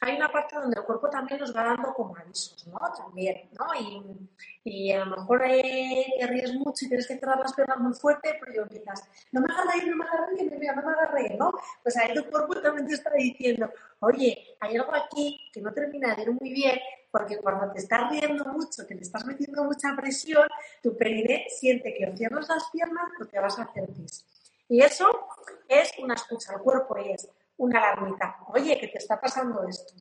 hay 0.00 0.16
una 0.16 0.30
parte 0.30 0.56
donde 0.56 0.78
el 0.78 0.84
cuerpo 0.84 1.08
también 1.08 1.40
nos 1.40 1.54
va 1.56 1.64
dando 1.64 1.94
como 1.94 2.16
avisos, 2.16 2.66
¿no? 2.66 2.78
También, 2.96 3.48
¿no? 3.58 3.66
Y, 3.80 4.28
y 4.64 4.92
a 4.92 5.04
lo 5.04 5.16
mejor 5.16 5.42
eh, 5.46 6.06
te 6.18 6.26
ríes 6.26 6.54
mucho 6.54 6.84
y 6.84 6.88
tienes 6.88 7.06
que 7.06 7.18
cerrar 7.18 7.38
las 7.38 7.54
piernas 7.54 7.78
muy 7.78 7.94
fuerte, 7.94 8.38
pero 8.44 8.62
empiezas, 8.62 9.04
no 9.32 9.40
me 9.40 9.48
reír, 9.48 9.88
no 9.88 9.96
me 9.96 10.04
reír, 10.04 10.50
que 10.50 10.58
me 10.58 10.66
no 10.66 10.82
me 10.82 11.06
reír, 11.06 11.36
¿no? 11.38 11.52
Pues 11.82 11.96
ahí 11.96 12.14
tu 12.14 12.24
cuerpo 12.30 12.60
también 12.60 12.86
te 12.86 12.94
está 12.94 13.10
diciendo, 13.10 13.70
oye, 14.00 14.56
hay 14.60 14.76
algo 14.76 14.94
aquí 14.94 15.40
que 15.52 15.60
no 15.60 15.72
termina 15.72 16.14
de 16.14 16.22
ir 16.22 16.32
muy 16.32 16.52
bien, 16.52 16.78
porque 17.10 17.38
cuando 17.38 17.72
te 17.72 17.78
estás 17.78 18.10
riendo 18.10 18.44
mucho, 18.44 18.86
que 18.86 18.94
le 18.94 19.02
estás 19.02 19.24
metiendo 19.24 19.64
mucha 19.64 19.94
presión, 19.96 20.46
tu 20.82 20.96
perine 20.96 21.46
siente 21.48 21.94
que 21.94 22.06
o 22.06 22.16
cierras 22.16 22.48
las 22.48 22.70
piernas 22.70 23.04
o 23.20 23.24
te 23.24 23.38
vas 23.38 23.58
a 23.58 23.62
hacer 23.62 23.88
pis. 23.88 24.24
Y 24.68 24.82
eso 24.82 25.28
es 25.68 25.92
una 25.98 26.14
escucha 26.14 26.52
al 26.52 26.60
cuerpo 26.60 26.98
y 26.98 27.12
es, 27.12 27.28
una 27.58 27.78
alarmita. 27.78 28.36
Oye, 28.48 28.78
¿qué 28.80 28.88
te 28.88 28.98
está 28.98 29.20
pasando 29.20 29.66
esto. 29.68 29.94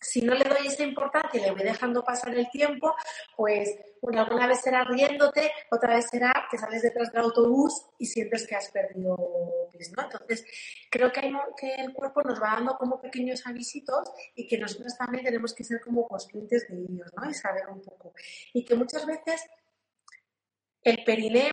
Si 0.00 0.20
no 0.20 0.34
le 0.34 0.44
doy 0.44 0.66
esa 0.66 0.82
importancia 0.82 1.40
y 1.40 1.44
le 1.44 1.52
voy 1.52 1.62
dejando 1.62 2.04
pasar 2.04 2.34
el 2.34 2.50
tiempo, 2.50 2.94
pues 3.36 3.74
una 4.02 4.22
alguna 4.22 4.46
vez 4.46 4.60
será 4.60 4.84
riéndote, 4.84 5.50
otra 5.70 5.94
vez 5.94 6.06
será 6.10 6.46
que 6.50 6.58
sales 6.58 6.82
detrás 6.82 7.10
del 7.10 7.22
autobús 7.22 7.86
y 7.98 8.04
sientes 8.04 8.46
que 8.46 8.54
has 8.54 8.70
perdido 8.70 9.16
pis, 9.72 9.92
¿no? 9.96 10.02
Entonces, 10.02 10.44
creo 10.90 11.10
que, 11.10 11.20
hay, 11.20 11.32
que 11.56 11.74
el 11.76 11.94
cuerpo 11.94 12.22
nos 12.22 12.40
va 12.40 12.56
dando 12.56 12.76
como 12.76 13.00
pequeños 13.00 13.46
avisitos 13.46 14.12
y 14.34 14.46
que 14.46 14.58
nosotros 14.58 14.94
también 14.98 15.24
tenemos 15.24 15.54
que 15.54 15.64
ser 15.64 15.80
como 15.80 16.06
conscientes 16.06 16.68
de 16.68 16.82
ellos, 16.82 17.10
¿no? 17.16 17.30
Y 17.30 17.32
saber 17.32 17.66
un 17.70 17.80
poco. 17.80 18.12
Y 18.52 18.62
que 18.62 18.74
muchas 18.74 19.06
veces 19.06 19.42
el 20.82 21.02
periné 21.02 21.50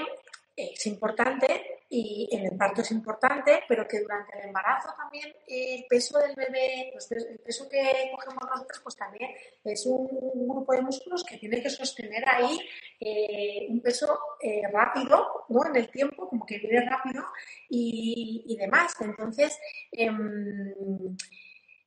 es 0.55 0.85
importante 0.85 1.81
y 1.89 2.29
en 2.31 2.45
el 2.45 2.57
parto 2.57 2.81
es 2.81 2.91
importante, 2.91 3.63
pero 3.67 3.87
que 3.87 3.99
durante 3.99 4.37
el 4.39 4.47
embarazo 4.47 4.93
también 4.95 5.33
el 5.47 5.85
peso 5.89 6.19
del 6.19 6.35
bebé, 6.35 6.89
pues, 6.93 7.11
el 7.11 7.39
peso 7.39 7.67
que 7.69 8.11
cogemos 8.15 8.43
nosotros, 8.49 8.79
pues 8.83 8.95
también 8.95 9.31
es 9.63 9.85
un 9.85 10.07
grupo 10.47 10.73
de 10.73 10.81
músculos 10.81 11.23
que 11.23 11.37
tiene 11.37 11.61
que 11.61 11.69
sostener 11.69 12.23
ahí 12.27 12.59
eh, 12.99 13.67
un 13.69 13.81
peso 13.81 14.17
eh, 14.41 14.61
rápido, 14.71 15.45
¿no? 15.49 15.65
En 15.65 15.75
el 15.75 15.89
tiempo, 15.89 16.29
como 16.29 16.45
que 16.45 16.59
vive 16.59 16.81
rápido 16.81 17.25
y, 17.69 18.43
y 18.47 18.55
demás. 18.57 18.93
Entonces, 19.01 19.59
em, 19.91 20.73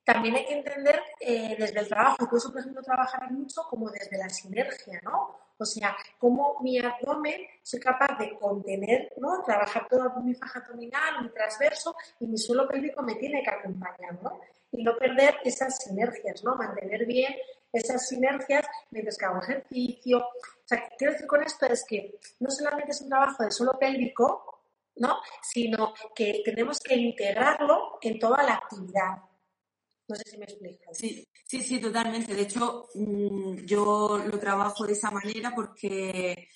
también 0.05 0.37
hay 0.37 0.44
que 0.44 0.55
entender 0.55 1.00
eh, 1.20 1.57
desde 1.59 1.81
el 1.81 1.88
trabajo, 1.88 2.29
por 2.29 2.38
eso, 2.38 2.53
por 2.53 2.61
ejemplo, 2.61 2.83
trabajar 2.83 3.31
mucho 3.33 3.62
como 3.70 3.90
desde 3.90 4.18
la 4.18 4.29
sinergia, 4.29 5.00
¿no? 5.03 5.43
O 5.56 5.64
sea, 5.64 5.96
cómo 6.18 6.58
mi 6.60 6.78
abdomen 6.78 7.40
soy 7.62 7.80
capaz 7.80 8.18
de 8.18 8.36
contener, 8.38 9.12
¿no? 9.18 9.42
Trabajar 9.44 9.86
todo 9.88 10.10
mi 10.22 10.34
faja 10.34 10.60
abdominal, 10.60 11.22
mi 11.22 11.30
transverso 11.30 11.94
y 12.20 12.26
mi 12.26 12.36
suelo 12.36 12.66
pélvico 12.66 13.02
me 13.02 13.14
tiene 13.14 13.42
que 13.42 13.50
acompañar, 13.50 14.20
¿no? 14.22 14.40
Y 14.72 14.82
no 14.82 14.96
perder 14.96 15.36
esas 15.44 15.78
sinergias, 15.78 16.42
¿no? 16.42 16.56
Mantener 16.56 17.06
bien 17.06 17.34
esas 17.72 18.08
sinergias 18.08 18.66
mientras 18.90 19.16
que 19.16 19.24
hago 19.24 19.40
ejercicio. 19.42 20.18
O 20.18 20.66
sea, 20.66 20.88
quiero 20.96 21.12
decir 21.12 21.26
con 21.26 21.42
esto 21.42 21.66
es 21.66 21.84
que 21.84 22.18
no 22.40 22.50
solamente 22.50 22.92
es 22.92 23.00
un 23.02 23.08
trabajo 23.08 23.42
de 23.44 23.50
suelo 23.50 23.78
pélvico, 23.78 24.62
¿no? 24.96 25.18
Sino 25.42 25.92
que 26.14 26.42
tenemos 26.44 26.80
que 26.80 26.94
integrarlo 26.94 27.98
en 28.00 28.18
toda 28.18 28.42
la 28.42 28.54
actividad. 28.54 29.18
No 30.08 30.16
sé 30.16 30.22
si 30.30 30.38
me 30.38 30.44
explico. 30.44 30.84
Sí, 30.92 31.26
sí, 31.46 31.62
sí, 31.62 31.80
totalmente. 31.80 32.34
De 32.34 32.42
hecho, 32.42 32.88
mm, 32.94 33.64
yo 33.64 34.18
lo 34.18 34.38
trabajo 34.38 34.86
de 34.86 34.92
esa 34.92 35.10
manera 35.10 35.54
porque 35.54 36.48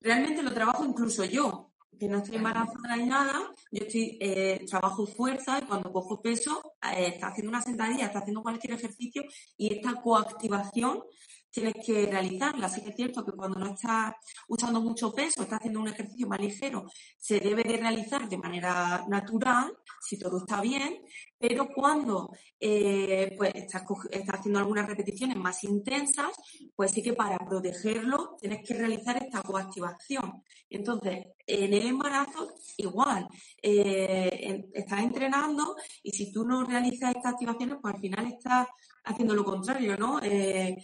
realmente 0.00 0.42
lo 0.42 0.52
trabajo 0.52 0.84
incluso 0.84 1.24
yo, 1.24 1.72
que 1.98 2.08
no 2.08 2.18
estoy 2.18 2.36
embarazada 2.36 2.96
ni 2.96 3.06
nada, 3.06 3.50
yo 3.70 3.84
estoy, 3.84 4.18
eh, 4.20 4.64
trabajo 4.68 5.06
fuerza 5.06 5.58
y 5.58 5.66
cuando 5.66 5.92
cojo 5.92 6.20
peso, 6.20 6.74
eh, 6.94 7.08
está 7.14 7.28
haciendo 7.28 7.50
una 7.50 7.62
sentadilla, 7.62 8.06
está 8.06 8.20
haciendo 8.20 8.42
cualquier 8.42 8.74
ejercicio 8.74 9.22
y 9.56 9.74
esta 9.74 9.94
coactivación 10.00 11.02
tienes 11.50 11.74
que 11.84 12.06
realizarla. 12.06 12.66
Así 12.66 12.82
que 12.82 12.90
es 12.90 12.96
cierto 12.96 13.24
que 13.24 13.32
cuando 13.32 13.58
no 13.58 13.74
estás 13.74 14.14
usando 14.48 14.80
mucho 14.80 15.12
peso, 15.12 15.42
estás 15.42 15.58
haciendo 15.58 15.80
un 15.80 15.88
ejercicio 15.88 16.26
más 16.28 16.40
ligero, 16.40 16.86
se 17.18 17.40
debe 17.40 17.62
de 17.62 17.76
realizar 17.76 18.28
de 18.28 18.38
manera 18.38 19.04
natural, 19.08 19.72
si 20.00 20.18
todo 20.18 20.38
está 20.38 20.60
bien, 20.60 21.02
pero 21.38 21.68
cuando 21.68 22.30
eh, 22.58 23.34
pues 23.36 23.52
estás, 23.54 23.84
haciendo 24.28 24.58
algunas 24.58 24.86
repeticiones 24.86 25.36
más 25.36 25.64
intensas, 25.64 26.32
pues 26.76 26.92
sí 26.92 27.02
que 27.02 27.14
para 27.14 27.38
protegerlo 27.38 28.36
tienes 28.40 28.66
que 28.66 28.74
realizar 28.74 29.16
esta 29.22 29.42
coactivación. 29.42 30.42
Entonces, 30.68 31.26
en 31.46 31.72
el 31.72 31.86
embarazo, 31.86 32.54
igual, 32.76 33.26
eh, 33.62 34.68
estás 34.72 35.00
entrenando 35.00 35.76
y 36.02 36.12
si 36.12 36.32
tú 36.32 36.44
no 36.44 36.64
realizas 36.64 37.14
estas 37.16 37.32
activaciones, 37.32 37.78
pues 37.80 37.94
al 37.94 38.00
final 38.00 38.26
estás 38.26 38.68
haciendo 39.04 39.34
lo 39.34 39.44
contrario, 39.44 39.96
¿no? 39.96 40.20
Eh, 40.22 40.76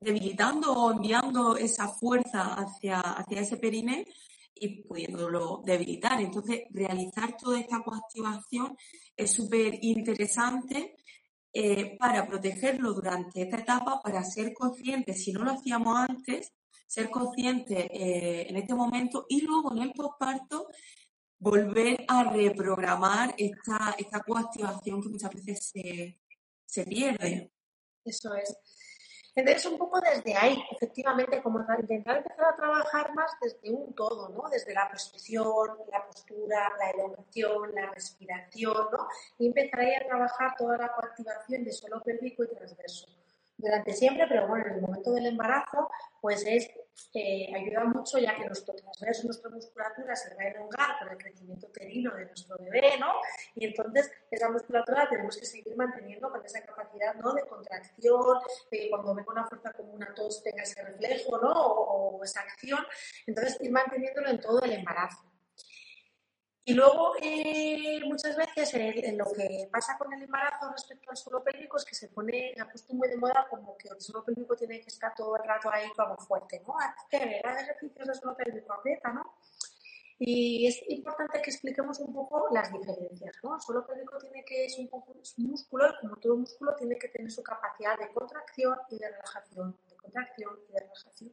debilitando 0.00 0.72
o 0.72 0.92
enviando 0.92 1.56
esa 1.56 1.88
fuerza 1.88 2.54
hacia, 2.54 3.00
hacia 3.00 3.40
ese 3.40 3.56
perine 3.56 4.06
y 4.54 4.82
pudiéndolo 4.82 5.62
debilitar. 5.64 6.20
Entonces, 6.20 6.62
realizar 6.70 7.36
toda 7.36 7.58
esta 7.60 7.82
coactivación 7.82 8.76
es 9.16 9.32
súper 9.32 9.78
interesante 9.82 10.96
eh, 11.52 11.96
para 11.98 12.26
protegerlo 12.26 12.92
durante 12.92 13.42
esta 13.42 13.58
etapa, 13.58 14.00
para 14.02 14.22
ser 14.22 14.52
conscientes, 14.52 15.24
si 15.24 15.32
no 15.32 15.42
lo 15.44 15.52
hacíamos 15.52 15.96
antes, 15.96 16.52
ser 16.86 17.10
conscientes 17.10 17.86
eh, 17.90 18.46
en 18.48 18.56
este 18.56 18.74
momento 18.74 19.26
y 19.28 19.42
luego 19.42 19.72
en 19.72 19.82
el 19.82 19.92
postparto 19.92 20.68
volver 21.38 22.04
a 22.08 22.24
reprogramar 22.24 23.34
esta, 23.38 23.94
esta 23.96 24.20
coactivación 24.20 25.02
que 25.02 25.08
muchas 25.08 25.30
veces 25.32 25.70
se, 25.72 26.18
se 26.64 26.84
pierde. 26.84 27.52
Eso 28.04 28.34
es. 28.34 28.56
Entonces, 29.38 29.66
un 29.66 29.78
poco 29.78 30.00
desde 30.00 30.34
ahí, 30.36 30.60
efectivamente, 30.72 31.40
como 31.40 31.60
intentar 31.78 32.16
empezar 32.16 32.44
a 32.44 32.56
trabajar 32.56 33.14
más 33.14 33.30
desde 33.40 33.70
un 33.70 33.94
todo, 33.94 34.30
¿no? 34.30 34.48
Desde 34.50 34.74
la 34.74 34.90
posición, 34.90 35.78
la 35.92 36.04
postura, 36.04 36.72
la 36.76 36.90
elongación, 36.90 37.72
la 37.72 37.86
respiración, 37.92 38.88
¿no? 38.90 39.06
Y 39.38 39.46
empezar 39.46 39.78
ahí 39.78 39.94
a 39.94 40.06
trabajar 40.08 40.56
toda 40.58 40.76
la 40.76 40.92
coactivación 40.92 41.62
de 41.62 41.72
suelo 41.72 42.02
pélvico 42.02 42.42
y 42.42 42.48
transverso 42.48 43.06
durante 43.58 43.92
siempre, 43.92 44.26
pero 44.28 44.46
bueno, 44.46 44.66
en 44.66 44.74
el 44.74 44.80
momento 44.80 45.12
del 45.12 45.26
embarazo, 45.26 45.90
pues 46.20 46.44
es, 46.46 46.70
eh, 47.12 47.52
ayuda 47.54 47.84
mucho 47.84 48.18
ya 48.18 48.34
que 48.36 48.46
nuestro 48.46 48.74
transverso, 48.74 49.24
nuestra 49.24 49.50
musculatura 49.50 50.16
se 50.16 50.34
va 50.34 50.42
a 50.42 50.48
elongar 50.48 50.98
por 51.00 51.12
el 51.12 51.18
crecimiento 51.18 51.66
uterino 51.66 52.14
de 52.14 52.26
nuestro 52.26 52.56
bebé, 52.58 52.98
¿no? 52.98 53.14
Y 53.56 53.66
entonces 53.66 54.10
esa 54.30 54.48
musculatura 54.48 55.04
la 55.04 55.10
tenemos 55.10 55.36
que 55.36 55.44
seguir 55.44 55.76
manteniendo 55.76 56.30
con 56.30 56.44
esa 56.44 56.62
capacidad, 56.64 57.14
¿no? 57.16 57.34
De 57.34 57.46
contracción, 57.46 58.38
de 58.70 58.78
que 58.78 58.90
cuando 58.90 59.14
venga 59.14 59.32
una 59.32 59.46
fuerza 59.46 59.72
como 59.72 59.92
una 59.92 60.14
tos 60.14 60.42
tenga 60.42 60.62
ese 60.62 60.82
reflejo, 60.82 61.38
¿no? 61.38 61.52
o 61.52 62.24
esa 62.24 62.40
acción. 62.40 62.84
Entonces 63.26 63.60
ir 63.60 63.72
manteniéndolo 63.72 64.28
en 64.28 64.40
todo 64.40 64.60
el 64.62 64.72
embarazo. 64.72 65.27
Y 66.68 66.74
luego, 66.74 67.14
eh, 67.22 67.98
muchas 68.04 68.36
veces, 68.36 68.74
lo 69.16 69.24
que 69.32 69.70
pasa 69.72 69.96
con 69.96 70.12
el 70.12 70.22
embarazo 70.22 70.70
respecto 70.70 71.10
al 71.10 71.16
suelo 71.16 71.42
pélvico 71.42 71.78
es 71.78 71.84
que 71.86 71.94
se 71.94 72.08
pone, 72.08 72.54
ha 72.60 72.68
puesto 72.68 72.92
muy 72.92 73.08
de 73.08 73.16
moda 73.16 73.46
como 73.48 73.74
que 73.78 73.88
el 73.88 73.98
suelo 73.98 74.22
pélvico 74.22 74.54
tiene 74.54 74.78
que 74.82 74.88
estar 74.88 75.14
todo 75.14 75.34
el 75.38 75.44
rato 75.44 75.70
ahí 75.72 75.88
como 75.96 76.14
fuerte, 76.18 76.62
¿no? 76.66 76.74
Ver 77.10 77.42
ejercicios 77.46 78.06
de 78.08 78.14
suelo 78.14 78.36
pélvico 78.36 78.74
aprieta, 78.74 79.10
¿no? 79.14 79.38
Y 80.18 80.66
es 80.66 80.82
importante 80.90 81.40
que 81.40 81.50
expliquemos 81.50 82.00
un 82.00 82.12
poco 82.12 82.48
las 82.50 82.70
diferencias, 82.70 83.34
¿no? 83.42 83.54
El 83.54 83.62
suelo 83.62 83.86
pélvico 83.86 84.18
tiene 84.18 84.44
que 84.44 84.66
es 84.66 84.78
un, 84.78 84.90
es 85.22 85.38
un 85.38 85.44
músculo 85.46 85.88
y 85.88 86.00
como 86.02 86.16
todo 86.16 86.36
músculo 86.36 86.74
tiene 86.76 86.98
que 86.98 87.08
tener 87.08 87.30
su 87.30 87.42
capacidad 87.42 87.98
de 87.98 88.12
contracción 88.12 88.76
y 88.90 88.98
de 88.98 89.08
relajación, 89.08 89.74
de 89.88 89.96
contracción 89.96 90.58
y 90.68 90.72
de 90.74 90.80
relajación. 90.80 91.32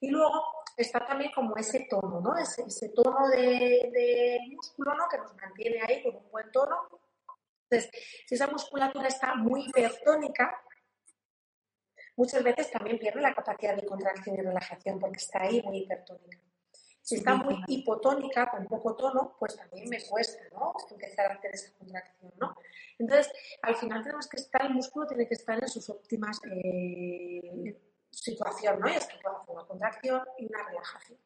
Y 0.00 0.08
luego 0.08 0.42
está 0.76 1.06
también 1.06 1.30
como 1.32 1.56
ese 1.56 1.86
tono, 1.88 2.20
¿no? 2.20 2.36
Ese, 2.36 2.62
ese 2.62 2.88
tono 2.90 3.28
de, 3.28 4.38
músculo, 4.50 4.94
¿no? 4.94 5.08
Que 5.08 5.18
nos 5.18 5.34
mantiene 5.36 5.80
ahí 5.82 6.02
con 6.02 6.16
un 6.16 6.30
buen 6.30 6.50
tono. 6.50 6.76
Entonces, 7.68 7.90
si 8.26 8.34
esa 8.34 8.46
musculatura 8.46 9.08
está 9.08 9.34
muy 9.34 9.66
hipertónica, 9.66 10.60
muchas 12.16 12.42
veces 12.42 12.70
también 12.70 12.98
pierde 12.98 13.20
la 13.20 13.34
capacidad 13.34 13.76
de 13.76 13.86
contracción 13.86 14.36
y 14.36 14.40
relajación 14.40 14.98
porque 14.98 15.18
está 15.18 15.42
ahí 15.42 15.62
muy 15.62 15.78
hipertónica. 15.78 16.38
Si 17.02 17.16
está 17.16 17.34
muy 17.34 17.62
hipotónica, 17.66 18.50
con 18.50 18.66
poco 18.66 18.94
tono, 18.94 19.36
pues 19.38 19.56
también 19.56 19.88
me 19.88 20.02
cuesta, 20.02 20.42
¿no? 20.52 20.74
Empezar 20.90 21.30
a 21.30 21.34
hacer 21.34 21.54
esa 21.54 21.72
contracción, 21.76 22.32
¿no? 22.38 22.54
Entonces, 22.98 23.32
al 23.62 23.76
final 23.76 24.02
tenemos 24.02 24.28
que 24.28 24.36
estar, 24.36 24.62
el 24.62 24.74
músculo 24.74 25.06
tiene 25.06 25.26
que 25.26 25.34
estar 25.34 25.58
en 25.60 25.68
sus 25.68 25.88
óptimas 25.88 26.40
eh, 26.44 27.74
situación, 28.10 28.80
¿no? 28.80 28.88
Y 28.88 28.96
es 28.96 29.06
que 29.06 29.18
puedo 29.18 29.38
hacer 29.38 29.54
una 29.54 29.66
contracción 29.66 30.22
y 30.38 30.46
una 30.46 30.64
relajación. 30.66 31.18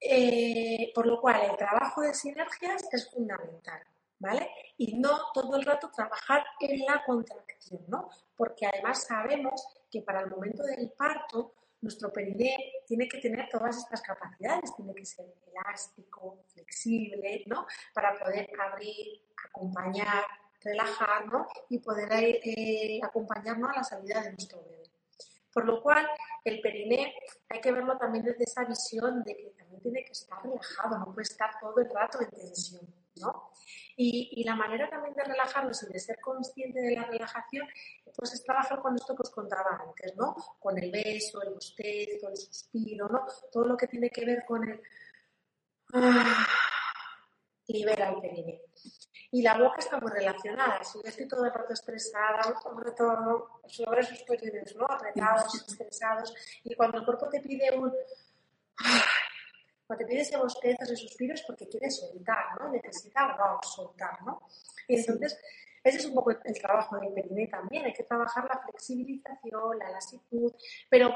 Eh, 0.00 0.92
por 0.94 1.06
lo 1.06 1.20
cual, 1.20 1.40
el 1.50 1.56
trabajo 1.56 2.02
de 2.02 2.14
sinergias 2.14 2.86
es 2.92 3.10
fundamental, 3.10 3.82
¿vale? 4.18 4.50
Y 4.76 4.98
no 4.98 5.32
todo 5.32 5.56
el 5.56 5.64
rato 5.64 5.90
trabajar 5.94 6.44
en 6.60 6.84
la 6.84 7.02
contracción, 7.04 7.82
¿no? 7.88 8.10
Porque 8.36 8.66
además 8.66 9.04
sabemos 9.04 9.66
que 9.90 10.02
para 10.02 10.20
el 10.20 10.30
momento 10.30 10.62
del 10.62 10.90
parto, 10.92 11.54
nuestro 11.80 12.12
periné 12.12 12.56
tiene 12.86 13.08
que 13.08 13.18
tener 13.18 13.48
todas 13.48 13.76
estas 13.76 14.02
capacidades, 14.02 14.74
tiene 14.76 14.94
que 14.94 15.04
ser 15.04 15.26
elástico, 15.46 16.44
flexible, 16.48 17.44
¿no? 17.46 17.66
Para 17.94 18.18
poder 18.18 18.50
abrir, 18.60 19.22
acompañar, 19.48 20.24
relajar, 20.62 21.26
¿no? 21.26 21.46
Y 21.68 21.78
poder 21.78 22.08
eh, 22.12 23.00
acompañarnos 23.02 23.70
a 23.70 23.76
la 23.76 23.84
salida 23.84 24.22
de 24.22 24.32
nuestro 24.32 24.62
bebé. 24.62 24.95
Por 25.56 25.64
lo 25.64 25.80
cual, 25.80 26.06
el 26.44 26.60
periné 26.60 27.14
hay 27.48 27.62
que 27.62 27.72
verlo 27.72 27.96
también 27.96 28.22
desde 28.22 28.44
esa 28.44 28.62
visión 28.66 29.22
de 29.22 29.34
que 29.34 29.54
también 29.56 29.80
tiene 29.80 30.04
que 30.04 30.12
estar 30.12 30.38
relajado, 30.42 30.98
no 30.98 31.14
puede 31.14 31.22
estar 31.22 31.58
todo 31.58 31.80
el 31.80 31.88
rato 31.88 32.20
en 32.20 32.28
tensión, 32.28 32.82
¿no? 33.22 33.52
Y, 33.96 34.44
la 34.44 34.54
manera 34.54 34.90
también 34.90 35.14
de 35.14 35.24
relajarnos 35.24 35.82
y 35.82 35.90
de 35.94 35.98
ser 35.98 36.20
consciente 36.20 36.82
de 36.82 36.94
la 36.94 37.04
relajación, 37.04 37.66
pues 38.14 38.34
es 38.34 38.44
trabajar 38.44 38.82
con 38.82 38.96
esto 38.96 39.16
que 39.16 39.22
os 39.22 39.30
contaba 39.30 39.80
antes, 39.82 40.14
¿no? 40.14 40.36
Con 40.60 40.76
el 40.76 40.90
beso, 40.90 41.42
el 41.42 41.54
bostezo, 41.54 42.28
el 42.28 42.36
suspiro, 42.36 43.08
¿no? 43.08 43.24
Todo 43.50 43.64
lo 43.64 43.78
que 43.78 43.86
tiene 43.86 44.10
que 44.10 44.26
ver 44.26 44.44
con 44.44 44.62
el... 44.68 44.78
Ah, 45.94 46.46
libera 47.68 48.10
el 48.10 48.20
periné. 48.20 48.60
Y 49.30 49.42
la 49.42 49.58
boca 49.58 49.78
está 49.78 49.98
muy 49.98 50.10
relacionada. 50.10 50.82
Si 50.84 50.98
yo 51.02 51.08
estoy 51.08 51.28
todo 51.28 51.44
el 51.44 51.52
rato 51.52 51.72
estresada, 51.72 52.42
sobre 52.62 52.92
todo 52.92 53.60
sobre 53.66 54.00
esos 54.00 54.22
periodos, 54.22 54.76
¿no? 54.76 54.86
Apretados, 54.86 55.54
estresados, 55.54 56.34
y 56.64 56.74
cuando 56.74 56.98
el 56.98 57.04
cuerpo 57.04 57.28
te 57.28 57.40
pide 57.40 57.76
un. 57.76 57.92
Cuando 59.86 60.04
te 60.04 60.08
pide 60.10 60.22
ese 60.22 60.36
bostezo, 60.36 60.82
ese 60.82 60.96
suspiro, 60.96 61.34
es 61.34 61.42
porque 61.42 61.68
quiere 61.68 61.90
soltar, 61.90 62.60
¿no? 62.60 62.70
Necesita 62.70 63.36
soltar, 63.62 64.22
¿no? 64.22 64.42
Y 64.88 64.96
entonces, 64.98 65.38
ese 65.82 65.98
es 65.98 66.06
un 66.06 66.14
poco 66.14 66.32
el 66.32 66.60
trabajo 66.60 66.98
del 66.98 67.12
periné 67.12 67.46
también. 67.46 67.84
Hay 67.84 67.92
que 67.92 68.02
trabajar 68.02 68.44
la 68.48 68.58
flexibilización, 68.58 69.78
la 69.78 69.90
lasitud, 69.90 70.52
pero 70.90 71.14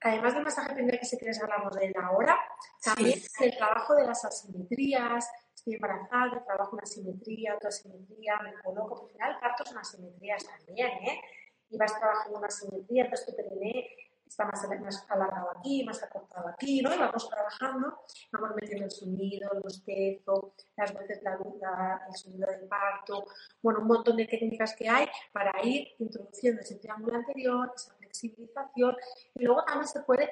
además 0.00 0.34
del 0.34 0.44
masaje 0.44 0.74
periné 0.74 0.98
que 0.98 1.06
si 1.06 1.16
quieres 1.16 1.42
hablamos 1.42 1.74
de 1.74 1.86
él 1.86 1.94
ahora, 2.02 2.38
también 2.82 3.18
el 3.40 3.56
trabajo 3.56 3.94
de 3.94 4.06
las 4.06 4.22
asimetrías, 4.24 5.26
estoy 5.60 5.74
embarazada, 5.74 6.42
trabajo 6.44 6.76
una 6.76 6.86
simetría, 6.86 7.54
otra 7.54 7.70
simetría, 7.70 8.38
me 8.42 8.54
coloco, 8.62 9.02
al 9.02 9.10
final 9.10 9.38
parto 9.40 9.64
son 9.64 9.78
asimetrías 9.78 10.44
también, 10.46 10.88
¿eh? 10.88 11.20
Y 11.68 11.76
vas 11.76 11.96
trabajando 11.98 12.38
una 12.38 12.50
simetría, 12.50 13.04
entonces 13.04 13.26
tu 13.26 13.36
periné 13.36 13.86
está 14.26 14.44
más, 14.46 14.66
más 14.80 15.06
alargado 15.08 15.50
aquí, 15.56 15.84
más 15.84 16.02
acortado 16.02 16.48
aquí, 16.48 16.80
¿no? 16.80 16.94
Y 16.94 16.98
vamos 16.98 17.28
trabajando, 17.28 17.98
vamos 18.32 18.50
metiendo 18.54 18.86
el 18.86 18.90
sonido, 18.90 19.50
el 19.52 19.60
bostezo, 19.60 20.54
las 20.76 20.94
veces 20.94 21.22
la, 21.22 21.38
la, 21.60 22.06
el 22.08 22.14
sonido 22.14 22.48
del 22.50 22.66
parto, 22.66 23.24
bueno, 23.62 23.80
un 23.80 23.88
montón 23.88 24.16
de 24.16 24.26
técnicas 24.26 24.74
que 24.74 24.88
hay 24.88 25.06
para 25.32 25.52
ir 25.62 25.88
introduciendo 25.98 26.62
ese 26.62 26.76
triángulo 26.76 27.16
anterior, 27.16 27.70
esa 27.74 27.94
flexibilización, 27.96 28.96
y 29.34 29.44
luego 29.44 29.62
también 29.64 29.88
se 29.88 30.00
puede 30.00 30.30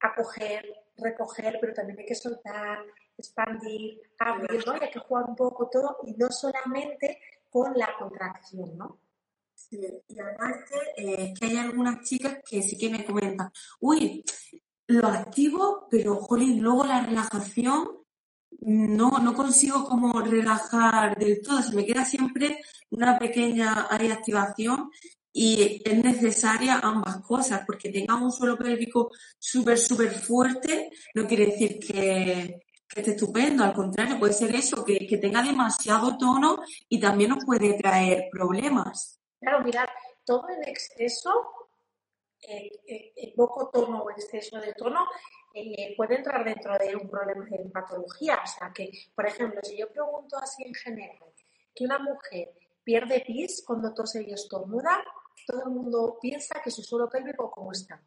acoger, 0.00 0.64
recoger, 0.96 1.58
pero 1.60 1.74
también 1.74 1.98
hay 1.98 2.06
que 2.06 2.14
soltar, 2.14 2.78
expandir, 3.20 4.00
hay 4.18 4.90
que 4.90 4.98
jugar 4.98 5.24
un 5.28 5.36
poco 5.36 5.68
todo 5.70 5.98
y 6.06 6.12
no 6.14 6.28
solamente 6.30 7.18
con 7.48 7.76
la 7.76 7.90
contracción, 7.98 8.76
¿no? 8.76 9.00
Sí, 9.54 9.78
y 10.08 10.18
además 10.18 10.56
eh, 10.96 11.34
que 11.38 11.46
hay 11.46 11.56
algunas 11.56 12.02
chicas 12.08 12.38
que 12.48 12.62
sí 12.62 12.76
que 12.78 12.90
me 12.90 13.04
comentan, 13.04 13.52
uy, 13.80 14.24
lo 14.86 15.06
activo, 15.06 15.86
pero 15.90 16.16
jolín, 16.16 16.60
luego 16.62 16.84
la 16.84 17.02
relajación 17.02 18.00
no, 18.60 19.10
no 19.10 19.34
consigo 19.34 19.84
como 19.84 20.20
relajar 20.20 21.16
del 21.18 21.40
todo, 21.42 21.62
se 21.62 21.74
me 21.74 21.86
queda 21.86 22.04
siempre 22.04 22.60
una 22.90 23.18
pequeña 23.18 23.86
activación 23.90 24.90
y 25.32 25.80
es 25.84 26.04
necesaria 26.04 26.80
ambas 26.82 27.20
cosas, 27.20 27.62
porque 27.66 27.90
tenga 27.90 28.16
un 28.16 28.32
suelo 28.32 28.58
pélvico 28.58 29.10
súper, 29.38 29.78
súper 29.78 30.10
fuerte, 30.10 30.90
no 31.14 31.26
quiere 31.26 31.46
decir 31.46 31.78
que, 31.78 32.62
que 32.92 33.00
esté 33.00 33.12
estupendo, 33.12 33.62
al 33.62 33.72
contrario, 33.72 34.18
puede 34.18 34.32
ser 34.32 34.54
eso, 34.54 34.84
que, 34.84 35.06
que, 35.06 35.18
tenga 35.18 35.42
demasiado 35.42 36.18
tono 36.18 36.58
y 36.88 36.98
también 36.98 37.30
nos 37.30 37.44
puede 37.44 37.74
traer 37.74 38.28
problemas. 38.32 39.20
Claro, 39.38 39.62
mirad, 39.62 39.86
todo 40.24 40.48
en 40.48 40.68
exceso 40.68 41.60
el 42.42 43.32
poco 43.34 43.68
tono 43.68 44.02
o 44.02 44.10
exceso 44.10 44.58
de 44.60 44.72
tono 44.74 45.06
eh, 45.52 45.94
puede 45.96 46.16
entrar 46.16 46.44
dentro 46.44 46.76
de 46.78 46.96
un 46.96 47.08
problema 47.08 47.44
de 47.44 47.70
patología. 47.70 48.38
O 48.42 48.46
sea 48.46 48.72
que, 48.72 48.90
por 49.14 49.26
ejemplo, 49.26 49.60
si 49.62 49.78
yo 49.78 49.90
pregunto 49.90 50.38
así 50.38 50.62
en 50.64 50.74
general, 50.74 51.32
que 51.74 51.84
una 51.84 51.98
mujer 51.98 52.52
pierde 52.82 53.22
pis 53.26 53.62
cuando 53.66 53.92
tose 53.92 54.22
y 54.22 54.32
estornuda, 54.32 55.02
todo 55.46 55.64
el 55.64 55.70
mundo 55.70 56.18
piensa 56.20 56.60
que 56.62 56.70
su 56.70 56.82
suelo 56.82 57.08
pélvico, 57.08 57.50
¿cómo 57.50 57.72
está? 57.72 58.00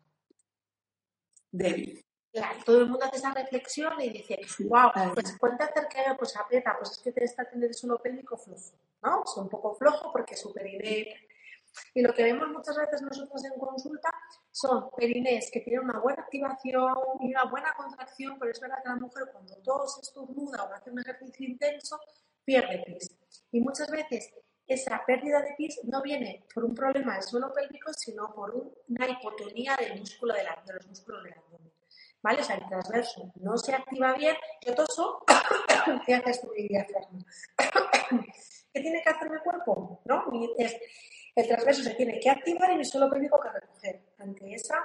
Débil. 1.52 2.04
Claro, 2.34 2.60
todo 2.66 2.82
el 2.82 2.88
mundo 2.88 3.06
hace 3.06 3.18
esa 3.18 3.32
reflexión 3.32 4.02
y 4.02 4.10
dice, 4.10 4.40
wow, 4.68 4.90
pues 5.14 5.38
cuánta 5.38 5.72
cercanía, 5.72 6.18
pues 6.18 6.36
aprieta, 6.36 6.76
pues 6.80 6.94
es 6.94 6.98
que 6.98 7.12
te 7.12 7.24
está 7.26 7.44
teniendo 7.46 7.68
el 7.68 7.76
suelo 7.76 8.02
pélvico 8.02 8.36
flojo, 8.36 8.72
¿no? 9.04 9.24
Es 9.24 9.38
un 9.38 9.48
poco 9.48 9.76
flojo 9.76 10.12
porque 10.12 10.36
su 10.36 10.52
periné. 10.52 11.16
Y 11.94 12.02
lo 12.02 12.12
que 12.12 12.24
vemos 12.24 12.50
muchas 12.50 12.76
veces 12.76 13.04
nosotros 13.04 13.46
en 13.46 13.60
consulta 13.60 14.10
son 14.52 14.90
perinés 14.98 15.52
que 15.52 15.60
tienen 15.60 15.84
una 15.84 16.00
buena 16.00 16.24
activación 16.24 16.96
y 17.22 17.30
una 17.30 17.46
buena 17.46 17.72
contracción, 17.78 18.38
pero 18.40 18.52
es 18.52 18.60
verdad 18.60 18.78
que 18.82 18.90
la 18.90 18.96
mujer 18.96 19.30
cuando 19.32 19.56
todo 19.58 19.88
se 19.88 20.02
estornuda 20.02 20.64
o 20.64 20.74
hace 20.74 20.90
un 20.90 21.00
ejercicio 21.02 21.48
intenso, 21.48 22.00
pierde 22.44 22.84
pis. 22.84 23.16
Y 23.52 23.62
muchas 23.62 23.92
veces 23.92 24.34
esa 24.66 25.04
pérdida 25.06 25.40
de 25.40 25.54
pis 25.56 25.80
no 25.84 26.02
viene 26.02 26.48
por 26.52 26.66
un 26.66 26.74
problema 26.74 27.14
del 27.14 27.24
suelo 27.24 27.54
pélvico, 27.54 27.94
sino 27.94 28.34
por 28.34 28.56
una 28.88 29.08
hipotonía 29.08 29.76
del 29.76 30.00
músculo 30.00 30.34
de, 30.34 30.42
de 30.42 30.74
los 30.74 30.88
músculos 30.88 31.24
del 31.24 31.34
abdomen. 31.34 31.73
¿Vale? 32.24 32.42
O 32.42 32.44
sea, 32.44 32.56
el 32.56 32.68
transverso 32.68 33.32
no 33.36 33.58
se 33.58 33.76
activa 33.76 34.14
bien, 34.14 34.36
yo 34.66 34.74
toso, 34.74 35.24
¿qué 36.06 36.16
hace 36.16 36.32
esto 36.32 36.48
mi 36.56 36.68
diafragma? 36.68 37.20
¿Qué 38.74 38.82
tiene 38.82 39.04
que 39.04 39.10
hacer 39.10 39.30
mi 39.30 39.38
cuerpo? 39.40 40.02
¿No? 40.06 40.24
El 41.36 41.48
transverso 41.48 41.84
se 41.84 41.96
tiene 41.96 42.20
que 42.20 42.30
activar 42.30 42.72
y 42.72 42.78
mi 42.78 42.86
suelo 42.86 43.10
pélvico 43.10 43.40
que 43.40 43.50
recoger 43.50 44.02
ante 44.18 44.54
esa 44.54 44.84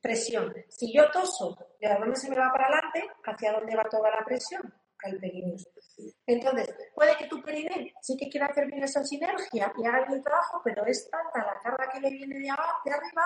presión. 0.00 0.54
Si 0.68 0.92
yo 0.92 1.10
toso, 1.10 1.56
¿de 1.80 1.88
dónde 1.88 2.16
se 2.16 2.30
me 2.30 2.36
va 2.36 2.50
para 2.50 2.66
adelante? 2.66 3.08
¿Hacia 3.24 3.52
dónde 3.52 3.76
va 3.76 3.84
toda 3.88 4.10
la 4.10 4.24
presión? 4.24 4.62
Al 5.04 5.18
perineo. 5.18 5.56
Entonces, 6.26 6.74
puede 6.94 7.16
que 7.16 7.26
tu 7.26 7.42
perineo 7.42 7.92
sí 8.00 8.16
que 8.16 8.28
quiera 8.28 8.46
hacer 8.46 8.66
bien 8.66 8.82
esa 8.82 9.04
sinergia 9.04 9.72
y 9.76 9.84
haga 9.84 9.98
bien 9.98 10.12
el 10.12 10.22
trabajo, 10.22 10.60
pero 10.64 10.86
es 10.86 11.08
tanta 11.10 11.44
la 11.44 11.60
carga 11.60 11.90
que 11.92 12.00
le 12.00 12.10
viene 12.10 12.38
de 12.38 12.50
arriba 12.50 13.24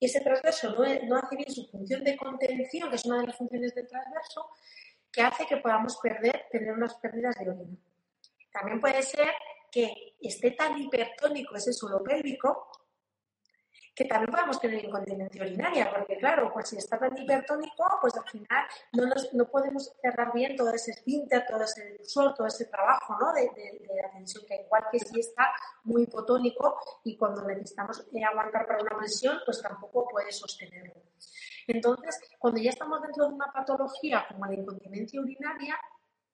y 0.00 0.06
ese 0.06 0.20
transverso 0.20 0.74
no, 0.74 1.16
hace 1.16 1.36
bien 1.36 1.50
su 1.50 1.66
función 1.66 2.04
de 2.04 2.16
contención, 2.16 2.88
que 2.88 2.96
es 2.96 3.04
una 3.04 3.20
de 3.20 3.26
las 3.28 3.36
funciones 3.36 3.74
del 3.74 3.86
transverso, 3.86 4.50
que 5.10 5.22
hace 5.22 5.46
que 5.46 5.56
podamos 5.56 5.96
perder, 5.96 6.46
tener 6.50 6.72
unas 6.72 6.94
pérdidas 6.94 7.34
de 7.36 7.50
orina. 7.50 7.76
También 8.52 8.80
puede 8.80 9.02
ser 9.02 9.28
que 9.70 10.14
esté 10.20 10.52
tan 10.52 10.78
hipertónico 10.78 11.56
ese 11.56 11.72
suelo 11.72 12.02
pélvico 12.02 12.68
que 13.98 14.04
también 14.04 14.30
podemos 14.30 14.60
tener 14.60 14.84
incontinencia 14.84 15.42
urinaria, 15.42 15.90
porque 15.90 16.18
claro, 16.18 16.52
pues 16.52 16.68
si 16.68 16.76
está 16.76 16.96
tan 17.00 17.18
hipertónico, 17.18 17.84
pues 18.00 18.16
al 18.16 18.28
final 18.30 18.64
no, 18.92 19.06
no 19.32 19.48
podemos 19.48 19.92
cerrar 20.00 20.32
bien 20.32 20.54
todo 20.54 20.72
ese 20.72 20.92
esfínter, 20.92 21.44
todo 21.48 21.64
ese 21.64 21.84
difusor, 21.90 22.32
todo 22.32 22.46
ese 22.46 22.66
trabajo 22.66 23.16
¿no? 23.18 23.32
de, 23.32 23.50
la 24.00 24.10
tensión, 24.12 24.44
que 24.46 24.62
igual 24.64 24.84
que 24.92 25.00
si 25.00 25.18
está 25.18 25.52
muy 25.82 26.04
hipotónico 26.04 26.78
y 27.02 27.16
cuando 27.16 27.42
necesitamos 27.42 28.06
eh, 28.14 28.22
aguantar 28.22 28.68
para 28.68 28.82
una 28.82 28.96
presión, 28.96 29.40
pues 29.44 29.60
tampoco 29.60 30.06
puede 30.06 30.30
sostenerlo. 30.30 31.02
Entonces, 31.66 32.20
cuando 32.38 32.60
ya 32.60 32.70
estamos 32.70 33.02
dentro 33.02 33.26
de 33.26 33.34
una 33.34 33.52
patología 33.52 34.24
como 34.28 34.46
la 34.46 34.54
incontinencia 34.54 35.20
urinaria, 35.20 35.76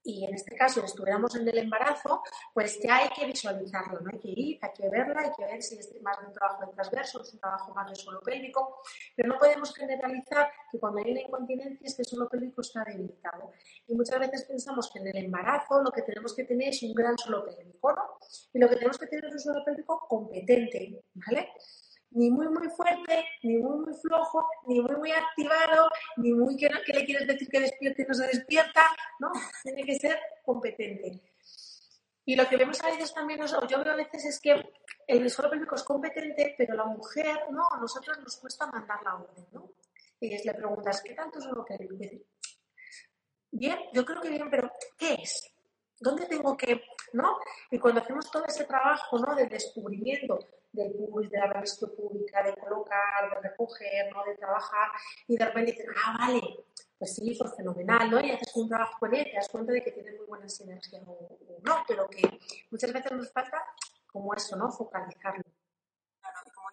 y 0.05 0.25
en 0.25 0.35
este 0.35 0.55
caso 0.55 0.85
estuviéramos 0.85 1.35
en 1.35 1.49
el 1.49 1.59
embarazo, 1.59 2.23
pues 2.53 2.79
ya 2.81 2.99
hay 2.99 3.09
que 3.09 3.27
visualizarlo, 3.27 4.01
¿no? 4.01 4.11
Hay 4.13 4.19
que 4.19 4.29
ir, 4.29 4.59
hay 4.61 4.71
que 4.73 4.89
verla, 4.89 5.23
hay 5.23 5.31
que 5.37 5.45
ver 5.45 5.63
si 5.63 5.79
es 5.79 5.91
más 6.03 6.21
de 6.21 6.27
un 6.27 6.33
trabajo 6.33 6.67
de 6.67 6.73
transverso, 6.73 7.23
es 7.23 7.33
un 7.33 7.41
trabajo 7.41 7.73
más 7.75 7.91
de 7.91 7.97
suelo 7.97 8.21
pélvico, 8.21 8.83
pero 9.17 9.29
no 9.29 9.39
podemos 9.39 9.75
generalizar 9.75 10.51
que 10.71 10.79
cuando 10.79 11.01
hay 11.03 11.11
una 11.11 11.23
incontinencia 11.23 11.79
este 11.83 12.05
suelo 12.05 12.29
pélvico 12.29 12.61
está 12.61 12.85
debilitado. 12.85 13.53
Y 13.89 13.95
muchas 13.95 14.21
veces 14.21 14.45
pensamos 14.45 14.91
que 14.93 14.99
en 14.99 15.09
el 15.09 15.17
embarazo 15.25 15.83
lo 15.83 15.91
que 15.91 16.03
tenemos 16.03 16.35
que 16.35 16.45
tener 16.45 16.69
es 16.69 16.83
un 16.83 16.93
gran 16.95 17.17
suelo 17.17 17.45
pélvico, 17.45 17.93
¿no? 17.93 18.19
Y 18.53 18.59
lo 18.59 18.69
que 18.69 18.77
tenemos 18.77 18.99
que 18.99 19.07
tener 19.07 19.25
es 19.27 19.33
un 19.33 19.41
suelo 19.41 19.65
pélvico 19.65 20.07
competente, 20.07 21.03
¿vale? 21.15 21.49
Ni 22.15 22.31
muy 22.31 22.49
muy 22.49 22.69
fuerte, 22.69 23.25
ni 23.43 23.59
muy 23.59 23.79
muy 23.85 23.95
flojo, 23.95 24.47
ni 24.67 24.81
muy 24.81 24.97
muy 24.97 25.13
activado, 25.13 25.89
ni 26.17 26.33
muy 26.33 26.57
que, 26.57 26.69
no, 26.69 26.79
que 26.85 26.93
le 26.93 27.05
quieres 27.05 27.27
decir 27.27 27.49
que 27.49 27.61
despierte 27.61 28.03
y 28.03 28.07
no 28.07 28.15
se 28.15 28.27
despierta, 28.27 28.83
¿no? 29.21 29.33
Tiene 29.63 29.85
que 29.85 29.99
ser 29.99 30.19
competente. 30.45 31.21
Y 32.25 32.37
lo 32.37 32.49
que 32.49 32.57
vemos 32.57 32.83
a 32.83 32.91
veces 32.91 33.13
también, 33.13 33.41
yo 33.69 33.85
veo 33.85 33.93
a 33.93 33.97
veces 33.97 34.25
es 34.25 34.41
que 34.41 34.73
el 35.07 35.29
suelo 35.29 35.51
pélvico 35.51 35.75
es 35.75 35.83
competente, 35.83 36.55
pero 36.57 36.75
la 36.75 36.87
mujer, 36.87 37.39
¿no? 37.51 37.69
A 37.71 37.79
nosotros 37.79 38.19
nos 38.19 38.37
cuesta 38.37 38.67
mandar 38.67 39.03
la 39.05 39.17
orden, 39.17 39.47
¿no? 39.53 39.73
Y 40.21 40.43
le 40.43 40.55
preguntas, 40.55 41.03
¿qué 41.03 41.15
tanto 41.15 41.41
suelo 41.41 41.65
pélvico? 41.65 42.25
Bien, 43.51 43.79
yo 43.93 44.05
creo 44.05 44.23
que 44.23 44.31
bien, 44.31 44.49
pero 44.51 44.73
¿qué 44.97 45.15
es? 45.15 45.53
¿Dónde 46.01 46.27
tengo 46.27 46.57
que, 46.57 46.81
no? 47.15 47.39
Y 47.71 47.79
cuando 47.79 48.01
hacemos 48.01 48.31
todo 48.31 48.45
ese 48.47 48.65
trabajo, 48.65 49.19
¿no? 49.19 49.35
Del 49.35 49.49
descubrimiento 49.49 50.39
del 50.73 50.93
público, 50.93 51.33
de 51.33 51.39
la 51.39 51.47
revista 51.47 51.87
pública, 51.87 52.43
de 52.43 52.55
colocar, 52.57 53.31
de 53.31 53.49
recoger, 53.49 54.13
¿no? 54.13 54.25
de 54.25 54.37
trabajar, 54.37 54.91
y 55.29 55.37
de 55.37 55.45
repente 55.45 55.73
dicen, 55.73 55.87
ah, 56.05 56.17
vale, 56.19 56.41
pues 56.99 57.15
sí, 57.15 57.35
fue 57.35 57.49
fenomenal, 57.57 58.11
¿no? 58.11 58.21
Y 58.21 58.31
haces 58.31 58.55
un 58.57 58.69
trabajo 58.69 58.99
con 58.99 59.15
él, 59.15 59.25
te 59.25 59.35
das 59.35 59.49
cuenta 59.49 59.73
de 59.73 59.83
que 59.83 59.93
tiene 59.93 60.13
muy 60.13 60.27
buena 60.27 60.49
sinergia 60.49 61.01
o, 61.07 61.39
no, 61.63 61.85
pero 61.87 62.09
que 62.09 62.23
muchas 62.71 62.93
veces 62.93 63.13
nos 63.13 63.31
falta 63.33 63.65
como 64.07 64.35
eso, 64.35 64.57
¿no? 64.57 64.71
Focalizarlo. 64.71 65.45
Claro, 66.21 66.39
y 66.45 66.51
como 66.51 66.69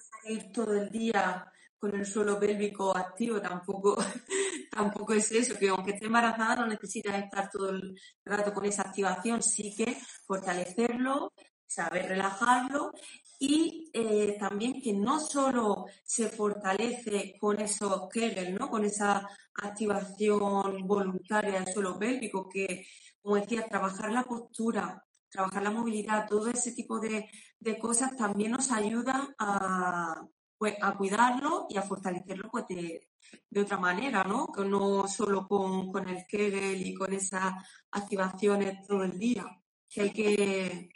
salir 0.00 0.52
todo 0.52 0.74
el 0.74 0.90
día 0.90 1.52
con 1.78 1.94
el 1.94 2.06
suelo 2.06 2.38
pélvico 2.38 2.96
activo, 2.96 3.40
tampoco, 3.40 3.96
tampoco 4.70 5.14
es 5.14 5.30
eso, 5.32 5.58
que 5.58 5.68
aunque 5.68 5.92
esté 5.92 6.06
embarazada 6.06 6.56
no 6.56 6.66
necesitas 6.66 7.22
estar 7.22 7.48
todo 7.50 7.70
el 7.70 7.98
rato 8.24 8.52
con 8.52 8.64
esa 8.64 8.82
activación, 8.82 9.42
sí 9.42 9.74
que 9.76 9.96
fortalecerlo, 10.26 11.32
saber 11.66 12.08
relajarlo 12.08 12.92
y 13.38 13.90
eh, 13.92 14.36
también 14.38 14.80
que 14.80 14.92
no 14.92 15.20
solo 15.20 15.86
se 16.04 16.28
fortalece 16.28 17.36
con 17.38 17.60
esos 17.60 18.08
Kegel, 18.10 18.54
¿no? 18.54 18.68
con 18.68 18.84
esa 18.84 19.28
activación 19.54 20.86
voluntaria 20.86 21.52
del 21.52 21.72
suelo 21.72 21.98
pélvico, 21.98 22.48
que, 22.48 22.86
como 23.22 23.36
decía, 23.36 23.68
trabajar 23.68 24.10
la 24.10 24.24
postura, 24.24 25.04
trabajar 25.28 25.62
la 25.62 25.70
movilidad, 25.70 26.26
todo 26.26 26.48
ese 26.48 26.72
tipo 26.72 26.98
de, 26.98 27.28
cosas 27.80 28.16
también 28.16 28.52
nos 28.52 28.72
ayuda 28.72 29.34
a, 29.38 30.26
pues, 30.58 30.74
a 30.82 30.96
cuidarlo 30.96 31.66
y 31.70 31.78
a 31.78 31.82
fortalecerlo 31.82 32.50
pues, 32.50 32.66
de, 32.68 33.08
otra 33.60 33.78
manera, 33.78 34.24
¿no? 34.24 34.48
Que 34.48 34.64
no 34.64 35.06
solo 35.08 35.46
con, 35.46 35.92
con 35.92 36.08
el 36.08 36.26
Kegel 36.26 36.86
y 36.86 36.94
con 36.94 37.12
esas 37.12 37.54
activaciones 37.92 38.86
todo 38.86 39.04
el 39.04 39.18
día, 39.18 39.44
que 39.88 40.02
hay 40.02 40.12
que 40.12 40.90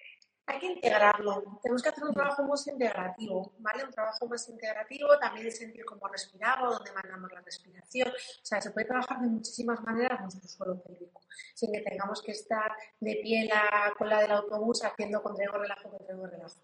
hay 0.46 0.58
que 0.58 0.66
integrarlo. 0.66 1.60
Tenemos 1.62 1.82
que 1.82 1.88
hacer 1.88 2.04
un 2.04 2.14
trabajo 2.14 2.42
más 2.44 2.66
integrativo, 2.66 3.54
¿vale? 3.58 3.84
Un 3.84 3.90
trabajo 3.90 4.26
más 4.26 4.48
integrativo, 4.48 5.18
también 5.18 5.46
de 5.46 5.52
sentir 5.52 5.84
cómo 5.84 6.08
respiramos, 6.08 6.74
dónde 6.74 6.92
mandamos 6.92 7.32
la 7.32 7.40
respiración. 7.40 8.08
O 8.08 8.44
sea, 8.44 8.60
se 8.60 8.70
puede 8.72 8.86
trabajar 8.86 9.20
de 9.20 9.28
muchísimas 9.28 9.80
maneras 9.82 10.20
nuestro 10.20 10.48
suelo 10.48 10.82
pélvico, 10.82 11.22
sin 11.54 11.72
que 11.72 11.80
tengamos 11.80 12.20
que 12.22 12.32
estar 12.32 12.72
de 13.00 13.20
pie 13.22 13.46
la 13.46 13.94
cola 13.96 14.20
del 14.20 14.32
autobús 14.32 14.84
haciendo 14.84 15.22
contraigo, 15.22 15.58
relajo, 15.58 15.90
contraigo, 15.90 16.26
relajo. 16.26 16.60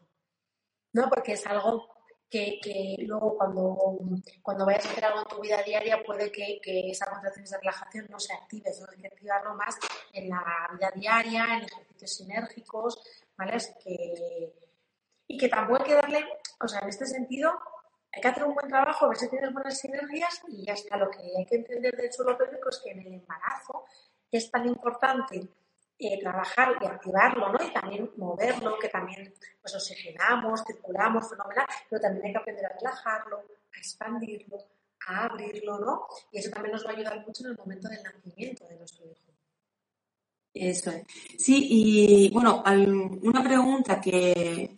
¿No? 0.92 1.08
Porque 1.08 1.32
es 1.32 1.46
algo 1.46 1.97
que, 2.30 2.58
que, 2.62 2.96
luego 3.06 3.36
cuando, 3.36 3.98
cuando 4.42 4.66
vayas 4.66 4.86
a 4.86 4.90
hacer 4.90 5.04
algo 5.04 5.20
en 5.20 5.28
tu 5.28 5.40
vida 5.40 5.62
diaria 5.62 6.02
puede 6.04 6.30
que, 6.30 6.60
que 6.62 6.90
esa 6.90 7.06
contracción 7.06 7.46
de 7.46 7.58
relajación 7.58 8.06
no 8.10 8.18
se 8.18 8.34
active, 8.34 8.70
eso 8.70 8.86
hay 8.90 8.98
que 8.98 9.06
activarlo 9.06 9.54
más 9.54 9.78
en 10.12 10.28
la 10.28 10.68
vida 10.72 10.90
diaria, 10.94 11.44
en 11.56 11.64
ejercicios 11.64 12.16
sinérgicos, 12.16 13.02
¿vale? 13.36 13.56
que, 13.82 14.52
y 15.26 15.38
que 15.38 15.48
tampoco 15.48 15.82
hay 15.82 15.88
que 15.88 15.94
darle, 15.94 16.24
o 16.60 16.68
sea, 16.68 16.80
en 16.80 16.88
este 16.88 17.06
sentido, 17.06 17.52
hay 18.12 18.20
que 18.20 18.28
hacer 18.28 18.44
un 18.44 18.54
buen 18.54 18.68
trabajo, 18.68 19.08
ver 19.08 19.18
si 19.18 19.28
tienes 19.28 19.52
buenas 19.52 19.78
sinergias 19.78 20.42
y 20.48 20.64
ya 20.64 20.72
está. 20.72 20.96
Lo 20.96 21.10
que 21.10 21.18
hay 21.36 21.44
que 21.44 21.56
entender 21.56 21.94
del 21.94 22.12
suelo 22.12 22.36
pélvico 22.36 22.70
es 22.70 22.80
que 22.82 22.90
en 22.90 23.00
el 23.00 23.14
embarazo 23.14 23.84
es 24.30 24.50
tan 24.50 24.66
importante 24.66 25.48
eh, 25.98 26.20
trabajar 26.20 26.76
y 26.80 26.86
activarlo, 26.86 27.52
¿no? 27.52 27.58
Y 27.64 27.72
también 27.72 28.10
moverlo, 28.16 28.78
que 28.78 28.88
también 28.88 29.34
pues 29.60 29.74
oxigenamos, 29.74 30.62
circulamos, 30.64 31.28
fenomenal, 31.28 31.66
pero 31.90 32.00
también 32.00 32.26
hay 32.26 32.32
que 32.32 32.38
aprender 32.38 32.66
a 32.66 32.76
relajarlo, 32.76 33.38
a 33.38 33.78
expandirlo, 33.78 34.58
a 35.08 35.24
abrirlo, 35.24 35.78
¿no? 35.80 36.06
Y 36.30 36.38
eso 36.38 36.50
también 36.50 36.72
nos 36.72 36.86
va 36.86 36.90
a 36.90 36.94
ayudar 36.94 37.26
mucho 37.26 37.44
en 37.44 37.50
el 37.50 37.56
momento 37.56 37.88
del 37.88 38.02
nacimiento 38.02 38.64
de 38.68 38.76
nuestro 38.76 39.06
hijo. 39.06 39.32
Eso 40.54 40.90
es. 40.90 41.02
Sí, 41.36 41.66
y 41.68 42.30
bueno, 42.32 42.62
una 43.22 43.42
pregunta 43.42 44.00
que, 44.00 44.76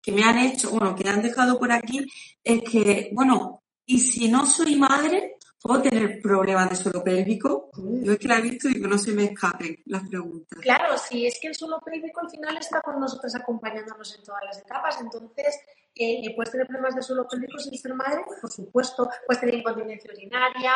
que 0.00 0.12
me 0.12 0.22
han 0.22 0.38
hecho, 0.38 0.70
bueno, 0.70 0.94
que 0.94 1.08
han 1.08 1.22
dejado 1.22 1.58
por 1.58 1.72
aquí, 1.72 2.06
es 2.42 2.62
que, 2.70 3.10
bueno, 3.12 3.62
¿y 3.84 3.98
si 3.98 4.28
no 4.28 4.46
soy 4.46 4.76
madre, 4.76 5.38
puedo 5.62 5.82
tener 5.82 6.20
problemas 6.20 6.70
de 6.70 6.76
suelo 6.76 7.02
pélvico? 7.04 7.70
Yo 7.76 8.12
es 8.12 8.18
que 8.18 8.28
la 8.28 8.38
he 8.38 8.42
visto 8.42 8.68
y 8.68 8.80
que 8.80 8.88
no 8.88 8.98
se 8.98 9.12
me 9.12 9.24
escapen 9.24 9.76
las 9.86 10.08
preguntas. 10.08 10.58
Claro, 10.60 10.96
sí, 10.98 11.26
es 11.26 11.38
que 11.40 11.48
el 11.48 11.54
suelo 11.54 11.78
pélvico 11.84 12.20
al 12.20 12.30
final 12.30 12.56
está 12.56 12.80
con 12.80 12.98
nosotros 12.98 13.34
acompañándonos 13.34 14.14
en 14.16 14.24
todas 14.24 14.42
las 14.44 14.58
etapas, 14.58 15.00
entonces 15.00 15.58
Eh, 15.94 16.34
¿Puedes 16.34 16.50
tener 16.50 16.66
problemas 16.66 16.94
de 16.94 17.02
suelo 17.02 17.28
pélvico 17.28 17.58
sin 17.58 17.76
ser 17.76 17.92
madre? 17.92 18.22
Por 18.40 18.50
supuesto. 18.50 19.10
Puedes 19.26 19.40
tener 19.40 19.56
incontinencia 19.56 20.10
urinaria, 20.10 20.72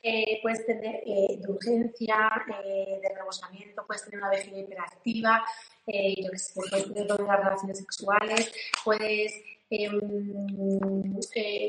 eh, 0.00 0.38
puedes 0.40 0.64
tener 0.64 1.02
eh, 1.04 1.36
de 1.40 1.52
urgencia, 1.52 2.30
de 2.46 3.08
rebosamiento, 3.12 3.84
puedes 3.84 4.04
tener 4.04 4.20
una 4.20 4.30
vejiga 4.30 4.58
hiperactiva, 4.58 5.44
yo 5.84 6.30
que 6.30 6.38
sé, 6.38 6.52
puedes 6.54 6.94
tener 6.94 7.06
las 7.08 7.38
relaciones 7.44 7.78
sexuales, 7.78 8.52
puedes 8.84 9.34
em, 9.72 11.20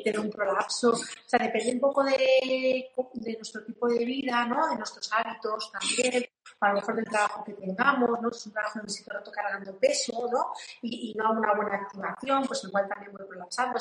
tener 0.04 0.20
un 0.20 0.30
prolapso. 0.30 0.92
O 0.92 0.98
sea, 1.26 1.40
depende 1.40 1.74
un 1.74 1.80
poco 1.80 2.04
de, 2.04 2.92
de, 3.14 3.34
nuestro 3.36 3.64
tipo 3.66 3.88
de 3.88 4.06
vida, 4.06 4.46
¿no? 4.46 4.68
De 4.70 4.76
nuestros 4.78 5.10
hábitos 5.12 5.72
también 5.72 6.26
a 6.60 6.70
lo 6.70 6.76
mejor 6.76 6.96
del 6.96 7.06
trabajo 7.06 7.44
que 7.44 7.54
tengamos, 7.54 8.22
¿no? 8.22 8.32
Si 8.32 8.40
es 8.40 8.46
un 8.48 8.54
trabajo 8.54 8.80
donde 8.80 8.88
necesito 8.88 9.14
rato 9.14 9.32
cargando 9.32 9.78
peso, 9.80 10.30
¿no? 10.32 10.54
Y, 10.82 11.12
y, 11.12 11.14
no 11.16 11.32
una 11.32 11.54
buena 11.54 11.76
activación, 11.76 12.44
pues 12.48 12.64
igual 12.64 12.88
también 12.88 13.12
voy 13.12 13.28
colapsando. 13.28 13.80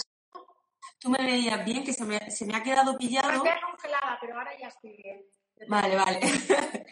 Tú 0.99 1.11
me 1.11 1.19
veías 1.19 1.65
bien, 1.65 1.85
que 1.85 1.93
se 1.93 2.05
me, 2.05 2.31
se 2.31 2.47
me 2.47 2.57
ha 2.57 2.63
quedado 2.63 2.97
pillado. 2.97 3.43
Me 3.43 3.51
congelada, 3.61 4.19
pero 4.21 4.39
ahora 4.39 4.53
ya 4.59 4.69
estoy 4.69 4.97
bien. 4.97 5.25
Vale, 5.69 5.97
vale. 5.97 6.21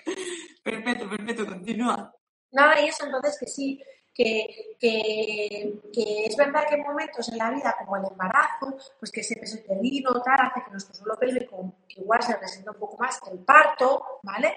perfecto, 0.64 1.08
perfecto, 1.08 1.46
continúa. 1.46 2.14
Nada, 2.52 2.80
y 2.80 2.88
eso 2.88 3.04
entonces 3.06 3.38
que 3.38 3.46
sí, 3.46 3.82
que, 4.14 4.76
que, 4.78 5.80
que, 5.92 6.24
es 6.26 6.36
verdad 6.36 6.64
que 6.68 6.74
en 6.74 6.82
momentos 6.82 7.28
en 7.28 7.38
la 7.38 7.50
vida, 7.50 7.74
como 7.78 7.96
el 7.96 8.04
embarazo, 8.04 8.76
pues 8.98 9.10
que 9.10 9.20
ese 9.20 9.36
peso 9.36 9.58
uterino 9.58 10.20
tal, 10.22 10.46
hace 10.46 10.64
que 10.64 10.70
nuestro 10.70 10.94
suelo 10.94 11.18
pélvico 11.18 11.72
igual 11.88 12.22
se 12.22 12.36
resienta 12.36 12.72
un 12.72 12.78
poco 12.78 12.96
más 12.98 13.20
el 13.30 13.38
parto, 13.40 14.20
¿vale? 14.22 14.56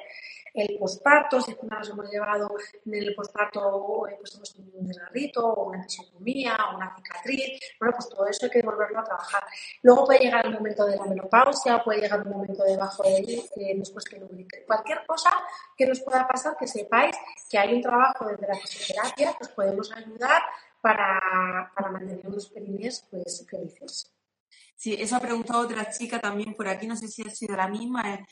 el 0.53 0.77
posparto, 0.77 1.41
si 1.41 1.51
encima 1.51 1.79
nos 1.79 1.89
hemos 1.89 2.09
llevado 2.11 2.55
en 2.85 2.93
el 2.93 3.15
posparto, 3.15 4.07
eh, 4.07 4.15
pues 4.19 4.35
hemos 4.35 4.53
tenido 4.53 4.79
un 4.79 4.87
desgarrito 4.87 5.45
o 5.45 5.69
una 5.69 5.79
episiotomía 5.79 6.55
o 6.69 6.75
una 6.75 6.95
cicatriz, 6.95 7.59
bueno, 7.79 7.95
pues 7.97 8.09
todo 8.09 8.27
eso 8.27 8.45
hay 8.45 8.51
que 8.51 8.61
volverlo 8.61 8.99
a 8.99 9.03
trabajar. 9.03 9.43
Luego 9.81 10.05
puede 10.05 10.19
llegar 10.19 10.45
el 10.45 10.53
momento 10.53 10.85
de 10.85 10.95
la 10.95 11.05
menopausia, 11.05 11.83
puede 11.83 12.01
llegar 12.01 12.21
un 12.21 12.31
momento 12.31 12.63
de 12.63 12.77
bajo 12.77 13.03
de 13.03 13.43
que 13.55 13.73
nos 13.75 13.89
cueste 13.89 14.19
lubricar. 14.19 14.63
Cualquier 14.67 15.05
cosa 15.07 15.31
que 15.75 15.87
nos 15.87 15.99
pueda 16.01 16.27
pasar, 16.27 16.55
que 16.57 16.67
sepáis 16.67 17.15
que 17.49 17.57
hay 17.57 17.73
un 17.73 17.81
trabajo 17.81 18.27
desde 18.27 18.47
la 18.47 18.55
fisioterapia 18.55 19.35
que 19.43 19.49
os 19.49 19.55
podemos 19.55 19.91
ayudar 19.91 20.41
para, 20.81 21.71
para 21.75 21.91
mantener 21.91 22.25
los 22.25 22.47
perines 22.49 23.05
pues, 23.09 23.45
felices. 23.49 24.11
Sí, 24.75 24.95
eso 24.99 25.15
ha 25.15 25.19
preguntado 25.19 25.61
otra 25.61 25.89
chica 25.89 26.19
también 26.19 26.53
por 26.55 26.67
aquí, 26.67 26.87
no 26.87 26.95
sé 26.95 27.07
si 27.07 27.21
ha 27.23 27.29
sido 27.29 27.55
la 27.55 27.67
misma, 27.67 28.15
eh, 28.15 28.25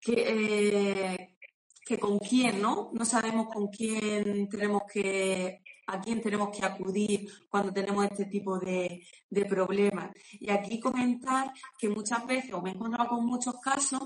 que, 0.00 0.14
eh, 0.16 1.36
que 1.84 1.98
con 1.98 2.18
quién, 2.18 2.60
¿no? 2.60 2.90
No 2.92 3.04
sabemos 3.04 3.48
con 3.52 3.68
quién 3.68 4.48
tenemos 4.48 4.82
que, 4.92 5.62
a 5.86 6.00
quién 6.00 6.20
tenemos 6.20 6.50
que 6.50 6.64
acudir 6.64 7.28
cuando 7.48 7.72
tenemos 7.72 8.04
este 8.06 8.24
tipo 8.26 8.58
de, 8.58 9.06
de 9.28 9.44
problemas. 9.44 10.10
Y 10.32 10.50
aquí 10.50 10.80
comentar 10.80 11.52
que 11.78 11.88
muchas 11.88 12.26
veces, 12.26 12.52
o 12.52 12.62
me 12.62 12.70
he 12.70 12.74
encontrado 12.74 13.10
con 13.10 13.26
muchos 13.26 13.60
casos, 13.60 14.02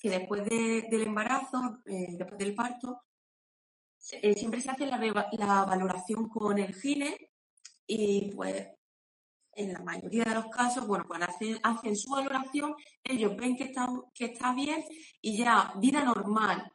que 0.00 0.10
después 0.10 0.44
del 0.44 1.02
embarazo, 1.02 1.80
eh, 1.86 2.14
después 2.16 2.38
del 2.38 2.54
parto, 2.54 3.02
eh, 4.12 4.34
siempre 4.34 4.60
se 4.60 4.70
hace 4.70 4.86
la, 4.86 5.64
valoración 5.64 6.28
con 6.28 6.58
el 6.58 6.74
gine 6.74 7.30
y 7.86 8.30
pues 8.34 8.68
en 9.54 9.72
la 9.72 9.80
mayoría 9.80 10.24
de 10.24 10.34
los 10.34 10.46
casos, 10.46 10.86
bueno, 10.86 11.04
cuando 11.06 11.26
hacen, 11.26 11.58
hacen 11.62 11.96
su 11.96 12.10
valoración, 12.10 12.74
ellos 13.02 13.36
ven 13.36 13.56
que 13.56 13.64
está, 13.64 13.88
que 14.14 14.26
está 14.26 14.54
bien 14.54 14.84
y 15.20 15.38
ya, 15.38 15.72
vida 15.80 16.04
normal, 16.04 16.70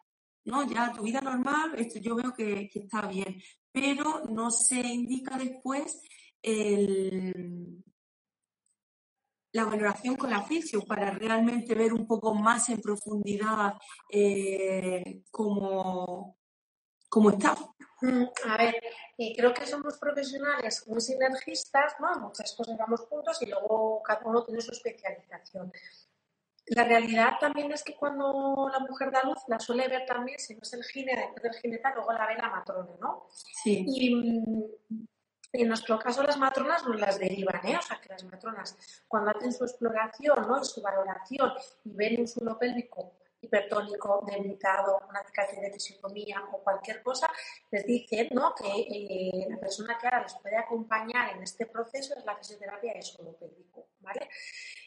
¿no? 0.45 0.67
Ya 0.69 0.91
tu 0.91 1.03
vida 1.03 1.21
normal, 1.21 1.73
esto 1.77 1.99
yo 1.99 2.15
veo 2.15 2.33
que, 2.33 2.69
está 2.73 3.07
bien, 3.07 3.41
pero 3.71 4.25
no 4.29 4.51
se 4.51 4.79
indica 4.81 5.37
después 5.37 6.01
la 9.53 9.63
valoración 9.63 10.15
con 10.15 10.29
la 10.29 10.41
fisio 10.41 10.81
para 10.81 11.11
realmente 11.11 11.73
ver 11.75 11.93
un 11.93 12.05
poco 12.05 12.33
más 12.35 12.67
en 12.69 12.81
profundidad 12.81 13.75
eh, 14.09 15.21
cómo, 15.31 16.37
cómo 17.13 17.29
está. 17.29 17.55
Mm, 18.01 18.25
a 18.49 18.57
ver, 18.57 18.75
eh, 19.19 19.35
creo 19.37 19.53
que 19.53 19.67
somos 19.67 19.99
profesionales 19.99 20.83
muy 20.87 20.99
sinergistas, 20.99 21.93
¿no? 21.99 22.19
Muchas 22.19 22.55
cosas 22.55 22.75
vamos 22.75 23.01
juntos 23.01 23.39
y 23.43 23.45
luego 23.45 24.01
cada 24.01 24.25
uno 24.25 24.43
tiene 24.43 24.59
su 24.61 24.71
especialización. 24.71 25.71
La 26.67 26.85
realidad 26.85 27.33
también 27.39 27.71
es 27.71 27.83
que 27.83 27.95
cuando 27.95 28.67
la 28.71 28.79
mujer 28.79 29.11
da 29.11 29.21
luz 29.23 29.37
la 29.47 29.59
suele 29.59 29.87
ver 29.87 30.07
también, 30.07 30.39
si 30.39 30.55
no 30.55 30.61
es 30.63 30.73
el 30.73 30.83
gine, 30.83 31.15
después 31.15 31.43
del 31.43 31.53
gineta, 31.61 31.93
luego 31.93 32.11
la 32.13 32.25
ve 32.25 32.35
la 32.35 32.49
matrona, 32.49 32.89
¿no? 32.99 33.27
Sí. 33.29 33.85
Y 33.87 34.15
mm, 34.15 35.07
en 35.51 35.67
nuestro 35.67 35.99
caso 35.99 36.23
las 36.23 36.39
matronas 36.39 36.83
nos 36.87 36.99
las 36.99 37.19
derivan, 37.19 37.63
¿eh? 37.67 37.77
O 37.77 37.81
sea, 37.81 38.01
que 38.01 38.09
las 38.09 38.23
matronas 38.23 38.75
cuando 39.07 39.29
hacen 39.29 39.53
su 39.53 39.65
exploración, 39.65 40.47
¿no? 40.47 40.59
Y 40.59 40.65
su 40.65 40.81
valoración 40.81 41.51
y 41.83 41.91
ven 41.93 42.21
un 42.21 42.27
suelo 42.27 42.57
pélvico 42.57 43.13
hipertónico, 43.43 44.23
debilitado, 44.25 45.01
una 45.09 45.23
cicatriz 45.23 45.61
de 45.61 45.67
episiotomía 45.67 46.43
o 46.51 46.63
cualquier 46.63 47.03
cosa, 47.03 47.29
les 47.71 47.85
dicen 47.85 48.29
¿no? 48.31 48.53
que 48.55 48.67
eh, 48.67 49.47
la 49.49 49.57
persona 49.57 49.97
que 49.99 50.07
ahora 50.07 50.23
les 50.23 50.33
puede 50.35 50.57
acompañar 50.57 51.35
en 51.35 51.43
este 51.43 51.65
proceso 51.65 52.15
es 52.17 52.25
la 52.25 52.35
fisioterapia 52.35 52.93
de. 52.93 53.87
¿vale? 53.99 54.29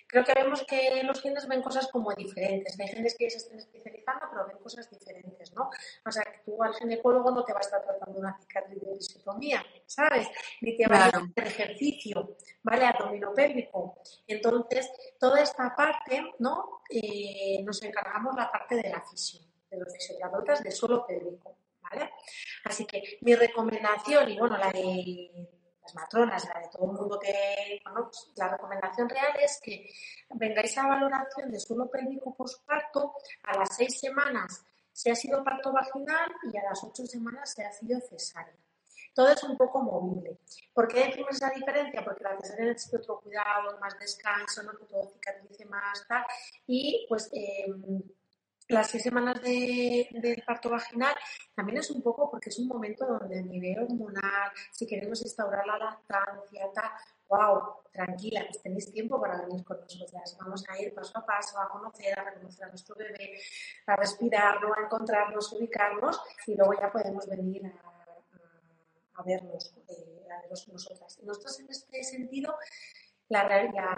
Creo 0.07 0.25
que 0.25 0.35
vemos 0.35 0.65
que 0.65 1.03
los 1.03 1.21
genes 1.21 1.47
ven 1.49 1.63
cosas 1.63 1.89
como 1.89 2.13
diferentes. 2.15 2.79
Hay 2.79 2.89
genes 2.89 3.17
que 3.19 3.29
se 3.31 3.39
estén 3.39 3.59
especializando, 3.59 4.27
pero 4.31 4.47
ven 4.47 4.59
cosas 4.59 4.89
diferentes, 4.91 5.53
¿no? 5.55 5.71
O 6.07 6.11
sea, 6.11 6.23
que 6.25 6.41
tú 6.45 6.63
al 6.63 6.75
ginecólogo 6.75 7.31
no 7.31 7.45
te 7.45 7.53
va 7.53 7.59
a 7.59 7.63
estar 7.63 7.83
tratando 7.83 8.19
una 8.19 8.37
cicatriz 8.39 8.81
de 8.81 8.95
disotomía, 8.95 9.65
¿sabes? 9.87 10.29
Ni 10.61 10.77
te 10.77 10.87
va 10.87 11.05
a 11.05 11.09
hacer 11.09 11.47
ejercicio, 11.47 12.37
¿vale? 12.63 12.87
Abdominopélvico. 12.87 14.01
Entonces, 14.27 14.91
toda 15.19 15.43
esta 15.43 15.75
parte, 15.75 16.35
¿no? 16.39 16.83
Eh, 16.91 17.63
nos 17.65 17.83
encargamos 17.83 18.35
la 18.37 18.51
parte 18.51 18.77
de 18.77 18.89
la 18.89 19.03
fisión, 19.03 19.45
de 19.71 19.79
los 19.79 19.93
fisioterapeutas 19.93 20.63
de 20.63 20.71
suelo 20.71 21.07
pélvico, 21.07 21.59
¿vale? 21.83 22.13
Así 22.65 22.87
que 22.87 23.19
mi 23.23 23.35
recomendación, 23.35 24.31
y 24.31 24.39
bueno, 24.39 24.57
la 24.57 24.71
de 24.71 25.56
las 25.87 25.95
matronas, 25.95 26.49
la 26.53 26.61
de 26.61 26.69
todo 26.69 26.91
el 26.91 26.99
mundo 26.99 27.19
que, 27.19 27.81
bueno, 27.85 28.05
pues, 28.11 28.33
la 28.37 28.49
recomendación 28.49 29.09
real 29.09 29.37
es 29.41 29.61
que 29.63 29.89
vengáis 30.35 30.77
a 30.79 30.87
valoración 30.87 31.51
de 31.51 31.61
suelo 31.61 31.89
pélvico 31.91 32.35
postparto 32.35 33.15
a 33.45 33.59
las 33.59 33.77
seis 33.77 34.01
semanas 34.01 34.65
si 34.93 35.11
ha 35.11 35.15
sido 35.15 35.45
parto 35.45 35.73
vaginal 35.73 36.33
y 36.53 36.57
a 36.57 36.65
las 36.65 36.83
ocho 36.83 37.07
semanas 37.07 37.53
si 37.53 37.63
ha 37.63 37.71
sido 37.73 38.01
cesárea. 38.01 38.57
Todo 39.15 39.29
es 39.31 39.43
un 39.45 39.57
poco 39.57 39.81
movible. 39.81 40.39
¿Por 40.75 40.89
qué 40.89 41.07
decimos 41.07 41.37
esa 41.37 41.51
diferencia? 41.51 42.05
Porque 42.05 42.25
la 42.25 42.37
cesárea 42.39 42.67
necesita 42.67 42.99
otro 42.99 43.21
cuidado, 43.21 43.79
más 43.79 43.99
descanso, 43.99 44.63
¿no? 44.63 44.73
que 44.73 44.85
todo 44.87 45.11
cicatrice 45.11 45.65
más, 45.67 46.07
tal. 46.07 46.25
Y 46.67 47.07
pues 47.09 47.31
eh, 47.33 47.67
las 48.69 48.91
seis 48.91 49.03
semanas 49.03 49.41
de, 49.43 50.09
del 50.11 50.43
parto 50.45 50.71
vaginal 50.71 51.15
también 51.55 51.79
es 51.79 51.91
un 51.91 52.03
poco 52.03 52.31
porque 52.31 52.51
es 52.51 52.59
un 52.59 52.67
momento 52.67 53.07
donde 53.07 53.39
a 53.39 53.43
nivel 53.43 53.79
hormonal, 53.79 54.51
si 54.73 54.87
queremos 54.87 55.23
instaurar 55.23 55.67
la 55.67 55.79
lactancia, 55.79 56.71
tal, 56.75 56.91
wow, 57.29 57.61
tranquila, 57.93 58.45
pues 58.45 58.63
tenéis 58.63 58.93
tiempo 58.93 59.21
para 59.21 59.43
venir 59.43 59.65
con 59.65 59.81
nosotras. 59.81 60.37
Vamos 60.41 60.65
a 60.69 60.81
ir 60.83 60.93
paso 60.95 61.17
a 61.19 61.25
paso 61.25 61.61
a 61.61 61.69
conocer, 61.69 62.19
a 62.19 62.25
reconocer 62.25 62.65
a 62.65 62.69
nuestro 62.69 62.97
bebé, 62.97 63.39
a 63.87 63.97
respirarlo, 63.97 64.75
a 64.75 64.83
encontrarnos, 64.83 65.53
ubicarnos 65.53 66.21
y 66.47 66.55
luego 66.57 66.75
ya 66.75 66.91
podemos 66.91 67.27
venir 67.29 67.67
a, 67.67 69.21
a, 69.21 69.23
vernos, 69.23 69.75
eh, 69.89 70.27
a 70.31 70.41
vernos 70.41 70.69
nosotras. 70.69 71.19
Nosotros 71.23 71.61
en 71.61 71.71
este 71.71 72.03
sentido 72.03 72.57
la, 73.29 73.43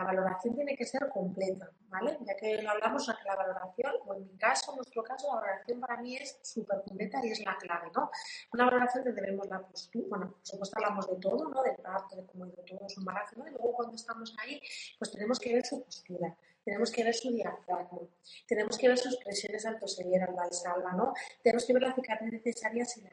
valoración 0.04 0.54
tiene 0.54 0.76
que 0.76 0.86
ser 0.86 1.08
completa, 1.10 1.70
¿vale? 1.88 2.18
Ya 2.26 2.34
que 2.36 2.62
lo 2.62 2.70
hablamos, 2.70 3.06
la 3.06 3.36
valoración, 3.36 3.92
o 4.06 4.14
en 4.14 4.26
mi 4.26 4.36
caso, 4.38 4.72
en 4.72 4.76
nuestro 4.76 5.02
caso, 5.02 5.28
la 5.28 5.40
valoración 5.40 5.80
para 5.80 5.96
mí 5.98 6.16
es 6.16 6.38
súper 6.42 6.82
completa 6.82 7.24
y 7.24 7.30
es 7.32 7.44
la 7.44 7.56
clave, 7.58 7.90
¿no? 7.94 8.10
Una 8.52 8.64
valoración 8.64 9.04
donde 9.04 9.20
vemos 9.20 9.46
la 9.48 9.60
postura, 9.60 10.06
bueno, 10.08 10.30
por 10.30 10.46
supuesto 10.46 10.76
hablamos 10.78 11.08
de 11.08 11.16
todo, 11.16 11.48
¿no? 11.48 11.62
Del 11.62 11.76
parto, 11.76 12.16
de 12.16 12.26
cómo 12.26 12.44
ha 12.44 12.48
ido 12.48 12.62
todo 12.64 12.88
su 12.88 13.00
embarazo, 13.00 13.36
¿no? 13.36 13.46
Y 13.46 13.50
luego 13.50 13.72
cuando 13.72 13.94
estamos 13.94 14.34
ahí, 14.38 14.60
pues 14.98 15.12
tenemos 15.12 15.38
que 15.38 15.52
ver 15.52 15.66
su 15.66 15.84
postura, 15.84 16.34
tenemos 16.64 16.90
que 16.90 17.04
ver 17.04 17.14
su 17.14 17.30
diafragma, 17.30 17.98
tenemos 18.46 18.78
que 18.78 18.88
ver 18.88 18.98
sus 18.98 19.16
presiones 19.18 19.66
altoserianas, 19.66 20.34
la 20.34 20.50
salva, 20.50 20.92
¿no? 20.92 21.12
Tenemos 21.42 21.66
que 21.66 21.72
ver 21.74 21.82
la 21.82 21.94
cicatriz 21.94 22.32
necesaria 22.32 22.84
si 22.84 23.02
la 23.02 23.10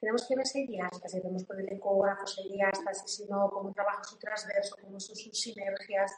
tenemos 0.00 0.26
que 0.26 0.34
ver 0.34 0.46
si 0.46 0.60
hay 0.60 0.66
diástasis, 0.66 1.22
debemos 1.22 1.44
poner 1.44 1.72
ecógrafo, 1.72 2.26
si 2.26 2.40
hay 2.40 2.52
diástasis, 2.52 3.16
si 3.16 3.26
no, 3.26 3.50
cómo 3.50 3.72
trabaja 3.72 4.02
su 4.02 4.18
transverso, 4.18 4.76
cómo 4.82 4.98
son 4.98 5.14
sus 5.14 5.38
sinergias. 5.38 6.12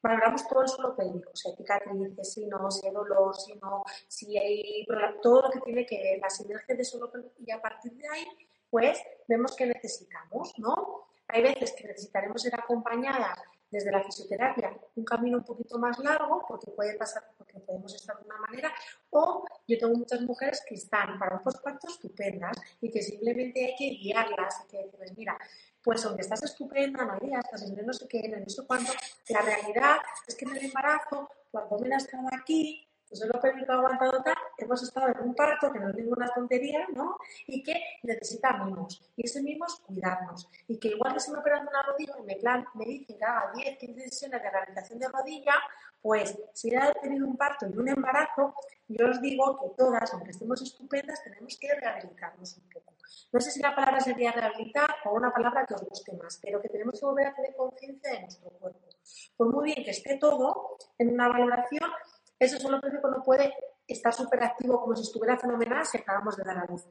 Valoramos 0.00 0.46
todo 0.46 0.62
el 0.62 0.68
suelo 0.68 0.94
pélvico, 0.94 1.30
si 1.34 1.48
hay 1.48 1.56
cicatrices, 1.56 2.32
si 2.32 2.46
no, 2.46 2.70
si 2.70 2.86
hay 2.86 2.92
dolor, 2.92 3.34
si 3.34 3.54
no, 3.56 3.82
si 4.06 4.38
hay 4.38 4.86
todo 5.20 5.42
lo 5.42 5.50
que 5.50 5.60
tiene 5.60 5.84
que 5.84 6.00
ver, 6.00 6.20
la 6.20 6.30
sinergia 6.30 6.76
de 6.76 6.84
suelo 6.84 7.10
pélvico 7.10 7.34
y 7.44 7.50
a 7.50 7.60
partir 7.60 7.92
de 7.94 8.08
ahí, 8.08 8.26
pues 8.70 9.02
vemos 9.26 9.56
que 9.56 9.66
necesitamos, 9.66 10.54
¿no? 10.58 11.08
Hay 11.26 11.42
veces 11.42 11.74
que 11.76 11.88
necesitaremos 11.88 12.40
ser 12.40 12.54
acompañadas 12.54 13.40
desde 13.70 13.92
la 13.92 14.02
fisioterapia 14.02 14.72
un 14.96 15.04
camino 15.04 15.38
un 15.38 15.44
poquito 15.44 15.78
más 15.78 15.98
largo, 15.98 16.44
porque 16.46 16.70
puede 16.70 16.96
pasar, 16.96 17.24
porque 17.36 17.58
podemos 17.60 17.94
estar 17.94 18.18
de 18.18 18.24
una 18.24 18.38
manera, 18.38 18.72
o 19.10 19.44
yo 19.66 19.78
tengo 19.78 19.94
muchas 19.94 20.20
mujeres 20.22 20.62
que 20.66 20.74
están 20.74 21.18
para 21.18 21.36
un 21.36 21.42
posparto 21.42 21.88
estupendas 21.88 22.56
y 22.80 22.90
que 22.90 23.02
simplemente 23.02 23.64
hay 23.64 23.76
que 23.76 23.90
guiarlas, 23.90 24.60
hay 24.60 24.68
que 24.68 24.78
decirles, 24.84 25.16
mira, 25.16 25.38
pues 25.82 26.04
aunque 26.04 26.22
estás 26.22 26.42
estupenda, 26.42 27.18
hay 27.20 27.30
estás 27.32 27.62
en 27.62 27.86
no 27.86 27.92
sé 27.92 28.08
qué, 28.08 28.28
no 28.28 28.48
sé 28.48 28.66
cuánto, 28.66 28.92
la 29.28 29.40
realidad 29.40 29.96
es 30.26 30.34
que 30.34 30.44
en 30.44 30.56
el 30.56 30.64
embarazo 30.66 31.28
tu 31.50 31.58
abdomen 31.58 31.92
ha 31.92 31.96
estado 31.96 32.28
aquí, 32.32 32.87
pues 33.08 33.22
el 33.22 33.30
pélvico 33.40 33.72
ha 33.72 33.76
aguantado 33.76 34.22
tal, 34.22 34.36
hemos 34.58 34.82
estado 34.82 35.08
en 35.08 35.20
un 35.20 35.34
parto 35.34 35.72
que 35.72 35.78
no 35.78 35.90
es 35.90 35.96
ninguna 35.96 36.28
tontería, 36.34 36.86
¿no? 36.94 37.16
Y 37.46 37.62
que 37.62 37.80
necesita 38.02 38.52
mimos. 38.64 39.02
Y 39.16 39.26
ese 39.26 39.42
mimo 39.42 39.66
es 39.66 39.74
cuidarnos. 39.76 40.48
Y 40.66 40.78
que 40.78 40.88
igual 40.88 41.14
que 41.14 41.20
se 41.20 41.32
me 41.32 41.38
operan 41.38 41.66
una 41.66 41.82
rodilla 41.82 42.14
y 42.18 42.22
me, 42.22 42.36
plan, 42.36 42.64
me 42.74 42.84
dicen 42.84 43.18
que 43.18 43.24
haga 43.24 43.52
10, 43.54 43.78
15 43.78 44.00
sesiones 44.08 44.42
de 44.42 44.50
rehabilitación 44.50 44.98
de 44.98 45.08
rodilla, 45.08 45.54
pues 46.00 46.38
si 46.52 46.70
ya 46.70 46.88
he 46.88 47.00
tenido 47.00 47.26
un 47.26 47.36
parto 47.36 47.66
y 47.66 47.76
un 47.76 47.88
embarazo, 47.88 48.54
yo 48.88 49.08
os 49.08 49.20
digo 49.20 49.58
que 49.60 49.74
todas, 49.76 50.12
aunque 50.14 50.30
estemos 50.30 50.60
estupendas, 50.62 51.22
tenemos 51.24 51.56
que 51.58 51.74
rehabilitarnos 51.74 52.56
un 52.56 52.68
poco. 52.70 52.94
No 53.32 53.40
sé 53.40 53.50
si 53.50 53.60
la 53.60 53.74
palabra 53.74 54.00
sería 54.00 54.32
rehabilitar 54.32 54.88
o 55.04 55.12
una 55.12 55.32
palabra 55.32 55.66
que 55.66 55.74
os 55.74 55.82
guste 55.82 56.12
más, 56.14 56.38
pero 56.42 56.60
que 56.60 56.68
tenemos 56.68 56.98
que 56.98 57.06
volver 57.06 57.26
a 57.26 57.34
tener 57.34 57.54
conciencia 57.56 58.12
de 58.12 58.20
nuestro 58.20 58.50
cuerpo. 58.50 58.88
Por 59.36 59.52
muy 59.52 59.66
bien 59.66 59.84
que 59.84 59.90
esté 59.90 60.16
todo 60.16 60.78
en 60.98 61.12
una 61.12 61.28
valoración, 61.28 61.90
eso 62.38 62.58
solo 62.58 62.80
que 62.80 62.88
no 62.90 63.22
puede 63.22 63.52
estar 63.86 64.12
súper 64.12 64.42
activo 64.44 64.80
como 64.80 64.94
si 64.94 65.02
estuviera 65.02 65.38
fenomenal 65.38 65.84
si 65.84 65.98
acabamos 65.98 66.36
de 66.36 66.44
dar 66.44 66.58
a 66.58 66.66
luz. 66.66 66.86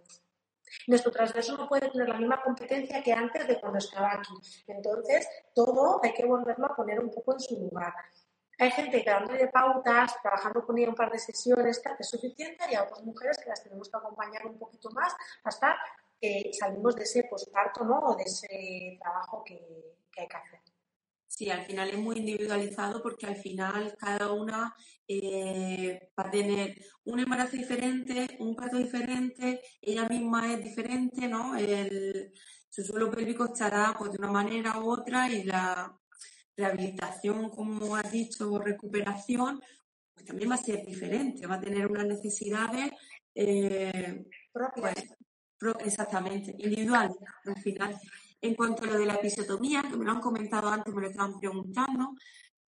Nuestro 0.87 1.11
transverso 1.11 1.55
no 1.55 1.67
puede 1.67 1.89
tener 1.89 2.09
la 2.09 2.17
misma 2.17 2.41
competencia 2.41 3.01
que 3.01 3.13
antes 3.13 3.47
de 3.47 3.59
cuando 3.59 3.77
estaba 3.77 4.13
aquí. 4.13 4.33
Entonces, 4.67 5.27
todo 5.53 6.01
hay 6.03 6.13
que 6.13 6.25
volverlo 6.25 6.65
a 6.65 6.75
poner 6.75 6.99
un 6.99 7.09
poco 7.09 7.33
en 7.33 7.39
su 7.39 7.57
lugar. 7.57 7.93
Hay 8.59 8.71
gente 8.71 9.03
que 9.03 9.09
dándole 9.09 9.47
pautas, 9.47 10.19
trabajando 10.21 10.65
con 10.65 10.77
ella 10.77 10.89
un 10.89 10.95
par 10.95 11.11
de 11.11 11.19
sesiones, 11.19 11.79
que 11.79 11.89
es 11.99 12.09
suficiente, 12.09 12.65
y 12.69 12.75
hay 12.75 12.83
otras 12.83 13.03
mujeres 13.03 13.37
que 13.37 13.49
las 13.49 13.63
tenemos 13.63 13.89
que 13.89 13.97
acompañar 13.97 14.45
un 14.45 14.57
poquito 14.57 14.89
más 14.91 15.15
hasta 15.43 15.77
que 16.19 16.51
salimos 16.59 16.95
de 16.95 17.03
ese 17.03 17.23
posparto 17.25 17.85
¿no? 17.85 17.99
o 17.99 18.15
de 18.15 18.23
ese 18.23 18.97
trabajo 18.99 19.43
que 19.43 19.53
hay 20.17 20.27
que 20.27 20.37
hacer. 20.37 20.66
Sí, 21.37 21.51
al 21.51 21.65
final 21.67 21.89
es 21.89 21.99
muy 21.99 22.17
individualizado 22.17 22.99
porque 23.03 23.27
al 23.27 23.35
final 23.35 23.95
cada 23.99 24.31
una 24.31 24.73
eh, 25.07 26.09
va 26.19 26.23
a 26.23 26.31
tener 26.31 26.73
un 27.03 27.19
embarazo 27.19 27.55
diferente, 27.55 28.37
un 28.39 28.55
parto 28.55 28.77
diferente, 28.77 29.61
ella 29.79 30.09
misma 30.09 30.51
es 30.51 30.63
diferente, 30.63 31.27
¿no? 31.27 31.55
El, 31.55 32.33
su 32.67 32.83
suelo 32.83 33.11
pélvico 33.11 33.45
estará 33.45 33.95
pues, 33.99 34.13
de 34.13 34.17
una 34.17 34.31
manera 34.31 34.79
u 34.79 34.89
otra 34.89 35.29
y 35.31 35.43
la 35.43 35.95
rehabilitación, 36.55 37.51
como 37.51 37.95
has 37.95 38.11
dicho, 38.11 38.57
recuperación, 38.57 39.61
pues 40.15 40.25
también 40.25 40.49
va 40.49 40.55
a 40.55 40.57
ser 40.57 40.83
diferente, 40.87 41.45
va 41.45 41.55
a 41.57 41.61
tener 41.61 41.85
unas 41.85 42.07
necesidades 42.07 42.93
eh, 43.35 44.25
propias. 44.51 44.95
Pues, 45.59 45.75
exactamente, 45.85 46.55
individuales 46.57 47.15
al 47.45 47.61
final. 47.61 47.95
En 48.41 48.55
cuanto 48.55 48.83
a 48.83 48.87
lo 48.87 48.99
de 48.99 49.05
la 49.05 49.15
episiotomía, 49.15 49.81
que 49.81 49.97
me 49.97 50.05
lo 50.05 50.11
han 50.11 50.21
comentado 50.21 50.69
antes, 50.69 50.93
me 50.93 51.01
lo 51.01 51.07
estaban 51.07 51.39
preguntando, 51.39 52.13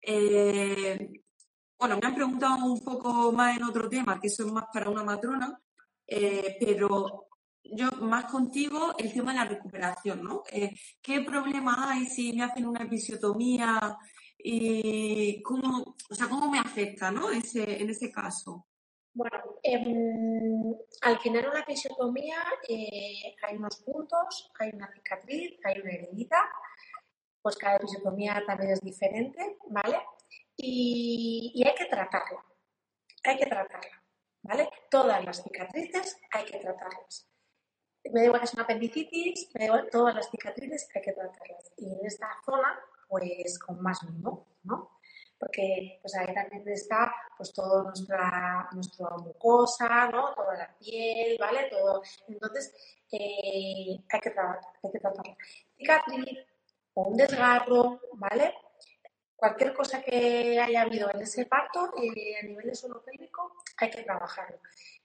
eh, 0.01 1.23
bueno, 1.79 1.99
me 2.01 2.07
han 2.07 2.15
preguntado 2.15 2.65
un 2.65 2.83
poco 2.83 3.33
más 3.33 3.57
en 3.57 3.65
otro 3.65 3.89
tema, 3.89 4.19
que 4.21 4.29
eso 4.29 4.47
es 4.47 4.53
más 4.53 4.65
para 4.73 4.91
una 4.91 5.05
matrona, 5.05 5.61
eh, 6.07 6.57
pero 6.59 7.29
yo 7.63 7.91
más 8.01 8.25
contigo 8.27 8.95
el 8.99 9.13
tema 9.13 9.33
de 9.33 9.39
la 9.39 9.45
recuperación, 9.45 10.23
¿no? 10.25 10.43
Eh, 10.51 10.75
¿Qué 11.03 11.21
problema 11.21 11.91
hay 11.91 12.07
si 12.07 12.33
me 12.33 12.45
hacen 12.45 12.67
una 12.67 12.85
episiotomía? 12.85 13.99
y 14.41 15.43
cómo, 15.43 15.97
o 16.09 16.15
sea, 16.15 16.29
¿Cómo 16.29 16.49
me 16.49 16.61
afecta 16.61 17.11
¿no? 17.11 17.31
en 17.33 17.91
ese 17.91 18.13
caso? 18.13 18.69
Bueno, 19.19 19.59
em, 19.65 20.77
al 21.03 21.19
final 21.19 21.49
una 21.49 21.61
episiotomía 21.63 22.39
eh, 22.69 23.35
hay 23.43 23.57
unos 23.57 23.79
puntos, 23.79 24.49
hay 24.61 24.71
una 24.73 24.89
cicatriz, 24.93 25.59
hay 25.65 25.81
una 25.81 25.91
herida, 25.91 26.49
pues 27.43 27.57
cada 27.57 27.79
episiotomía 27.79 28.41
también 28.47 28.71
es 28.71 28.81
diferente, 28.81 29.59
¿vale? 29.71 29.99
Y, 30.57 31.61
hay 31.67 31.75
que 31.75 31.87
tratarla, 31.87 32.45
hay 33.25 33.37
que 33.39 33.47
tratarla, 33.47 34.05
¿vale? 34.43 34.71
Todas 34.89 35.25
las 35.25 35.43
cicatrices 35.43 36.17
hay 36.31 36.45
que 36.45 36.61
tratarlas. 36.61 37.29
Me 38.05 38.21
da 38.21 38.27
igual 38.27 38.41
que 38.41 38.45
es 38.45 38.55
una 38.55 38.63
apendicitis, 38.63 39.51
me 39.53 39.59
da 39.59 39.65
igual, 39.67 39.89
todas 39.91 40.15
las 40.15 40.31
cicatrices 40.31 40.89
hay 40.95 41.03
que 41.03 41.13
tratarlas. 41.13 41.73
Y 41.77 41.93
en 41.93 42.07
esta 42.07 42.29
zona, 42.45 42.79
pues 43.09 43.59
con 43.59 43.83
más 43.83 44.01
mimo, 44.05 44.47
¿no? 44.63 44.98
Porque 45.39 45.99
pues 46.03 46.15
ahí 46.17 46.35
también 46.35 46.69
está 46.69 47.13
pues 47.37 47.53
todo 47.53 47.85
nuestra, 47.85 48.69
nuestra 48.73 49.09
mucosa, 49.19 50.09
¿no? 50.09 50.35
Toda 50.35 50.57
la 50.57 50.77
piel, 50.79 51.37
¿vale? 51.39 51.69
Todo. 51.71 52.03
Entonces, 52.27 52.75
eh, 53.13 53.99
hay 54.11 54.21
que 54.21 54.31
tratar, 54.31 54.61
hay 54.83 54.91
que 54.91 54.99
tratarla. 54.99 55.37
Cicatriz 55.77 56.39
o 56.95 57.03
un 57.03 57.17
desgarro, 57.17 58.01
¿vale? 58.15 58.55
Cualquier 59.37 59.73
cosa 59.73 60.03
que 60.03 60.59
haya 60.61 60.83
habido 60.83 61.09
en 61.15 61.23
ese 61.23 61.47
parto 61.47 61.93
eh, 62.03 62.39
a 62.43 62.45
nivel 62.45 62.67
de 62.67 62.75
suelo 62.75 63.05
hay 63.77 63.91
que 63.91 64.03
trabajarlo. 64.03 64.59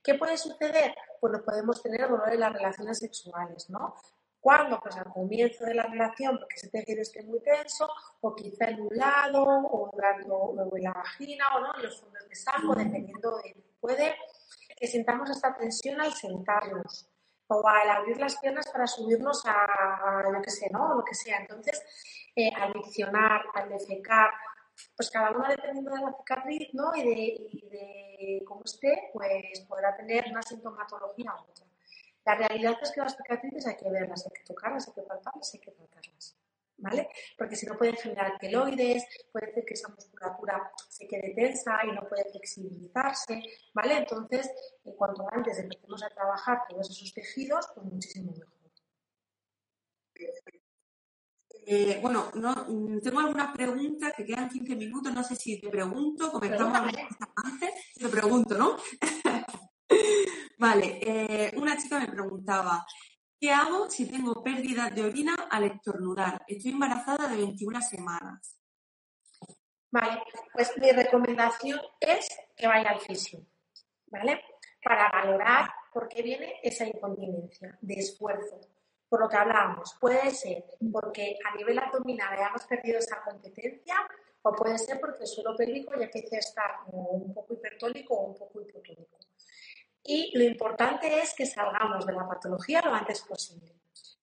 ¿Qué 0.03 0.15
puede 0.15 0.37
suceder? 0.37 0.95
Pues 1.19 1.33
lo 1.33 1.45
podemos 1.45 1.81
tener 1.83 2.09
dolor 2.09 2.33
en 2.33 2.39
las 2.39 2.51
relaciones 2.51 2.97
sexuales, 2.97 3.69
¿no? 3.69 3.93
¿Cuándo? 4.43 4.77
Pues 4.81 4.97
al 4.97 5.05
comienzo 5.05 5.63
de 5.63 5.73
la 5.73 5.83
relación, 5.83 6.37
porque 6.37 6.57
ese 6.57 6.67
tejido 6.67 7.01
esté 7.01 7.23
muy 7.23 7.39
tenso, 7.39 7.87
o 8.19 8.35
quizá 8.35 8.65
en 8.65 8.81
un 8.81 8.89
lado, 8.91 9.41
o, 9.41 9.89
o 9.89 10.77
en 10.77 10.83
la 10.83 10.91
vagina, 10.91 11.45
o 11.55 11.61
no, 11.61 11.73
en 11.77 11.83
los 11.83 12.01
fondos 12.01 12.27
de 12.27 12.35
saco, 12.35 12.75
dependiendo 12.75 13.37
de. 13.37 13.55
Puede 13.79 14.13
que 14.75 14.85
sintamos 14.87 15.29
esta 15.29 15.55
tensión 15.55 16.01
al 16.01 16.11
sentarnos, 16.11 17.09
o 17.47 17.65
al 17.65 17.89
abrir 17.89 18.19
las 18.19 18.37
piernas 18.37 18.69
para 18.69 18.85
subirnos 18.85 19.45
a, 19.45 20.21
lo 20.29 20.41
que 20.41 20.51
sea, 20.51 20.67
¿no? 20.73 20.93
lo 20.93 21.05
que 21.05 21.15
sea. 21.15 21.37
Entonces, 21.37 21.81
eh, 22.35 22.51
al 22.53 22.73
diccionar, 22.73 23.43
al 23.53 23.69
defecar, 23.69 24.29
pues 24.93 25.09
cada 25.09 25.31
uno 25.31 25.47
dependiendo 25.47 25.91
de 25.91 26.01
la 26.01 26.13
cicatriz, 26.17 26.73
¿no? 26.73 26.93
Y 26.97 27.03
de, 27.03 27.47
y 27.49 27.69
de 27.69 28.43
cómo 28.45 28.63
esté, 28.65 29.09
pues 29.13 29.61
podrá 29.69 29.95
tener 29.95 30.25
una 30.29 30.41
sintomatología 30.41 31.31
u 31.33 31.49
otra. 31.49 31.62
La 32.25 32.35
realidad 32.35 32.75
es 32.81 32.91
que 32.91 33.01
las 33.01 33.15
cicatrices 33.15 33.67
hay 33.67 33.75
que 33.75 33.89
verlas, 33.89 34.25
hay 34.25 34.31
que 34.31 34.43
tocarlas, 34.45 34.87
hay 34.87 34.93
que 34.93 35.01
palparlas, 35.01 35.53
hay 35.53 35.59
que 35.59 35.71
tratarlas. 35.71 36.37
¿Vale? 36.75 37.07
Porque 37.37 37.55
si 37.55 37.65
no 37.65 37.77
pueden 37.77 37.95
generar 37.95 38.37
keloides, 38.39 39.05
puede 39.31 39.51
hacer 39.51 39.63
que 39.63 39.73
esa 39.73 39.89
musculatura 39.89 40.71
se 40.89 41.07
quede 41.07 41.33
tensa 41.33 41.79
y 41.85 41.91
no 41.91 42.07
puede 42.09 42.25
flexibilizarse, 42.25 43.41
¿vale? 43.73 43.97
Entonces, 43.97 44.51
en 44.83 44.93
cuanto 44.95 45.25
antes 45.31 45.59
empecemos 45.59 46.03
a 46.03 46.09
trabajar 46.09 46.63
todos 46.67 46.89
esos 46.89 47.13
tejidos, 47.13 47.69
pues 47.73 47.85
muchísimo 47.85 48.33
mejor. 48.33 48.63
Eh, 51.65 51.99
bueno, 52.01 52.29
no, 52.33 52.53
mm, 52.67 52.99
tengo 52.99 53.19
algunas 53.19 53.55
preguntas 53.55 54.11
que 54.17 54.25
quedan 54.25 54.49
15 54.49 54.75
minutos, 54.75 55.13
no 55.13 55.23
sé 55.23 55.35
si 55.35 55.61
te 55.61 55.69
pregunto, 55.69 56.31
comentamos 56.31 56.77
antes, 57.35 57.93
te 57.97 58.09
pregunto, 58.09 58.57
¿no? 58.57 58.75
Vale, 60.57 60.99
eh, 61.01 61.51
una 61.57 61.77
chica 61.77 61.99
me 61.99 62.07
preguntaba, 62.07 62.85
¿qué 63.39 63.51
hago 63.51 63.89
si 63.89 64.09
tengo 64.09 64.41
pérdida 64.43 64.89
de 64.89 65.03
orina 65.03 65.35
al 65.49 65.65
estornudar? 65.65 66.43
Estoy 66.47 66.71
embarazada 66.71 67.27
de 67.27 67.37
21 67.37 67.81
semanas. 67.81 68.57
Vale, 69.91 70.23
pues 70.53 70.71
mi 70.77 70.91
recomendación 70.91 71.79
es 71.99 72.27
que 72.55 72.67
vaya 72.67 72.89
al 72.89 72.99
fisio, 72.99 73.45
¿vale? 74.07 74.41
Para 74.83 75.09
valorar 75.11 75.69
por 75.93 76.07
qué 76.07 76.23
viene 76.23 76.55
esa 76.63 76.85
incontinencia 76.85 77.77
de 77.81 77.93
esfuerzo. 77.93 78.59
Por 79.07 79.21
lo 79.21 79.29
que 79.29 79.37
hablábamos, 79.37 79.95
puede 80.01 80.31
ser 80.31 80.65
porque 80.91 81.37
a 81.45 81.55
nivel 81.55 81.77
abdominal 81.77 82.33
hayamos 82.33 82.65
perdido 82.65 82.97
esa 82.97 83.21
competencia 83.23 83.95
o 84.41 84.51
puede 84.53 84.77
ser 84.79 84.99
porque 84.99 85.21
el 85.21 85.27
suelo 85.27 85.55
pélvico 85.55 85.91
ya 85.95 86.05
empieza 86.05 86.35
a 86.35 86.39
estar 86.39 86.71
un 86.87 87.33
poco 87.33 87.53
hipertónico 87.53 88.15
o 88.15 88.27
un 88.29 88.35
poco 88.35 88.61
hipotónico. 88.61 89.17
Y 90.03 90.37
lo 90.37 90.43
importante 90.43 91.19
es 91.19 91.33
que 91.33 91.45
salgamos 91.45 92.05
de 92.05 92.13
la 92.13 92.27
patología 92.27 92.81
lo 92.81 92.93
antes 92.93 93.21
posible. 93.21 93.73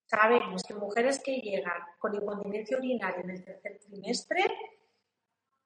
Sabemos 0.04 0.62
que 0.64 0.74
mujeres 0.74 1.20
que 1.20 1.36
llegan 1.40 1.80
con 1.98 2.14
incontinencia 2.14 2.76
urinaria 2.76 3.22
en 3.22 3.30
el 3.30 3.44
tercer 3.44 3.78
trimestre 3.78 4.44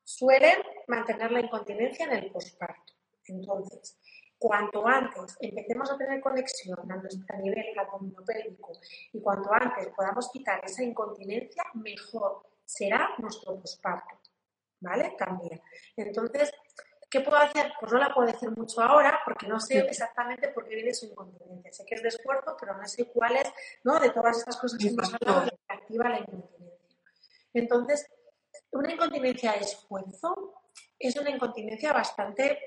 suelen 0.05 0.59
mantener 0.87 1.33
la 1.33 1.41
incontinencia 1.41 2.07
en 2.07 2.13
el 2.13 2.31
posparto. 2.31 2.93
Entonces, 3.27 3.99
cuanto 4.39 4.87
antes 4.87 5.37
empecemos 5.41 5.91
a 5.91 5.97
tener 5.97 6.21
conexión 6.21 6.93
a 6.93 6.97
nuestro 6.97 7.39
nivel 7.39 7.79
abdominopélvico 7.79 8.73
y 9.13 9.21
cuanto 9.21 9.51
antes 9.53 9.89
podamos 9.97 10.31
quitar 10.31 10.63
esa 10.63 10.83
incontinencia, 10.83 11.63
mejor 11.75 12.43
será 12.65 13.15
nuestro 13.19 13.59
posparto. 13.59 14.21
¿Vale? 14.81 15.15
También. 15.17 15.63
Entonces, 15.97 16.53
¿Qué 17.15 17.21
puedo 17.21 17.37
hacer? 17.37 17.73
Pues 17.79 17.93
no 17.93 17.99
la 18.01 18.13
puedo 18.13 18.27
decir 18.27 18.51
mucho 18.51 18.81
ahora 18.83 19.21
porque 19.25 19.47
no 19.47 19.61
sé 19.61 19.79
exactamente 19.79 20.49
por 20.49 20.67
qué 20.67 20.75
viene 20.75 20.93
su 20.93 21.07
incontinencia. 21.07 21.73
Sé 21.73 21.85
que 21.87 21.95
es 21.95 22.03
de 22.03 22.09
esfuerzo, 22.09 22.57
pero 22.59 22.77
no 22.77 22.85
sé 22.89 23.07
cuál 23.07 23.37
es, 23.37 23.53
¿no? 23.85 24.01
De 24.01 24.11
todas 24.11 24.39
estas 24.39 24.57
cosas 24.57 24.77
que 24.77 24.89
hemos 24.89 25.15
hablado, 25.15 25.49
que 25.49 25.73
activa 25.73 26.09
la 26.09 26.19
incontinencia. 26.19 26.99
Entonces, 27.53 28.11
Una 28.73 28.93
incontinencia 28.93 29.53
de 29.53 29.61
esfuerzo 29.61 30.55
es 30.99 31.15
una 31.17 31.31
incontinencia 31.31 31.93
bastante 31.93 32.59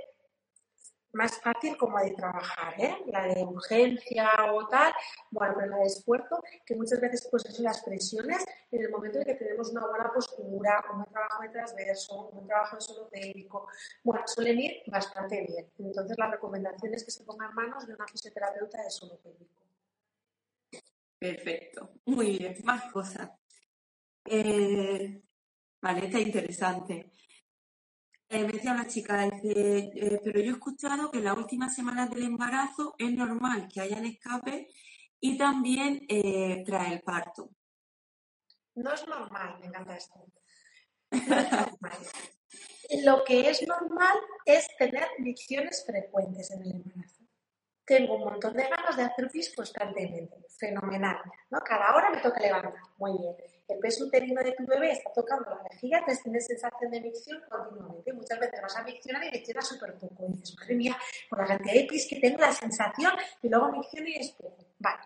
más 1.17 1.41
fácil 1.41 1.75
como 1.75 1.97
de 1.99 2.11
trabajar, 2.11 2.79
¿eh? 2.79 2.95
la 3.07 3.23
de 3.23 3.43
urgencia 3.43 4.29
o 4.53 4.67
tal, 4.67 4.93
bueno, 5.31 5.55
pero 5.57 5.67
la 5.71 5.77
de 5.77 5.87
esfuerzo, 5.87 6.41
que 6.65 6.75
muchas 6.75 7.01
veces 7.01 7.27
pues 7.29 7.43
son 7.43 7.65
las 7.65 7.81
presiones 7.83 8.45
en 8.71 8.81
el 8.83 8.91
momento 8.91 9.17
en 9.17 9.25
que 9.25 9.33
tenemos 9.33 9.71
una 9.71 9.87
buena 9.87 10.11
postura, 10.13 10.85
un 10.91 10.99
buen 10.99 11.11
trabajo 11.11 11.41
de 11.41 11.49
transverso, 11.49 12.29
un 12.29 12.47
trabajo 12.47 12.75
de 12.75 12.81
suelo 12.81 13.09
pélvico, 13.09 13.67
bueno, 14.03 14.23
suelen 14.27 14.59
ir 14.59 14.83
bastante 14.87 15.45
bien. 15.47 15.71
Entonces 15.79 16.17
la 16.17 16.31
recomendación 16.31 16.93
es 16.93 17.03
que 17.03 17.11
se 17.11 17.23
pongan 17.23 17.53
manos 17.55 17.87
de 17.87 17.95
una 17.95 18.07
fisioterapeuta 18.07 18.83
de 18.83 18.89
suelo 18.91 19.17
pélvico. 19.17 19.63
Perfecto, 21.17 21.89
muy 22.05 22.37
bien, 22.37 22.55
más 22.63 22.91
cosas. 22.91 23.31
Eh, 24.23 25.19
vale, 25.81 26.05
está 26.05 26.19
interesante. 26.19 27.11
Eh, 28.29 28.43
me 28.43 28.51
decía 28.51 28.73
una 28.73 28.87
chica, 28.87 29.25
eh, 29.25 30.19
pero 30.23 30.41
yo 30.41 30.51
he 30.51 30.53
escuchado 30.53 31.09
que 31.09 31.19
en 31.19 31.23
las 31.23 31.37
últimas 31.37 31.73
semanas 31.73 32.09
del 32.09 32.23
embarazo 32.23 32.93
es 32.97 33.11
normal 33.13 33.69
que 33.73 33.79
hayan 33.79 34.05
escape 34.05 34.67
y 35.19 35.37
también 35.37 36.05
eh, 36.09 36.61
trae 36.65 36.93
el 36.95 37.01
parto. 37.01 37.49
No 38.75 38.93
es 38.93 39.07
normal, 39.07 39.57
me 39.59 39.67
encanta 39.67 39.95
esto. 39.95 40.25
Lo 43.05 43.23
que 43.23 43.49
es 43.49 43.65
normal 43.65 44.17
es 44.45 44.67
tener 44.77 45.07
micciones 45.19 45.85
frecuentes 45.85 46.51
en 46.51 46.63
el 46.63 46.71
embarazo. 46.71 47.23
Tengo 47.85 48.15
un 48.15 48.25
montón 48.25 48.53
de 48.53 48.63
ganas 48.63 48.97
de 48.97 49.03
hacer 49.03 49.29
pis 49.31 49.53
constantemente. 49.55 50.35
Fenomenal. 50.59 51.17
¿no? 51.49 51.59
Cada 51.61 51.95
hora 51.95 52.09
me 52.09 52.21
toca 52.21 52.41
levantar. 52.41 52.73
Muy 52.97 53.17
bien 53.17 53.56
el 53.67 53.79
peso 53.79 54.05
uterino 54.05 54.41
de 54.41 54.53
tu 54.53 54.65
bebé 54.65 54.91
está 54.91 55.11
tocando 55.13 55.49
la 55.49 55.61
vejiga, 55.69 55.99
entonces 55.99 56.23
tienes 56.23 56.45
sensación 56.45 56.91
de 56.91 57.01
micción 57.01 57.41
continuamente. 57.49 58.13
Muchas 58.13 58.39
veces 58.39 58.61
vas 58.61 58.75
a 58.77 58.83
miccionar 58.83 59.23
y 59.25 59.31
miccionas 59.31 59.67
súper 59.67 59.93
poco. 59.95 60.25
Y 60.27 60.31
dices, 60.31 60.55
madre 60.57 60.75
mía, 60.75 60.97
con 61.29 61.39
la 61.39 61.47
cantidad 61.47 61.73
de 61.73 61.85
pis 61.85 62.07
que 62.09 62.19
tengo, 62.19 62.37
la 62.37 62.53
sensación, 62.53 63.13
y 63.41 63.49
luego 63.49 63.71
micciono 63.71 64.07
y 64.07 64.15
es 64.15 64.31
poco. 64.31 64.57
Vale. 64.79 65.03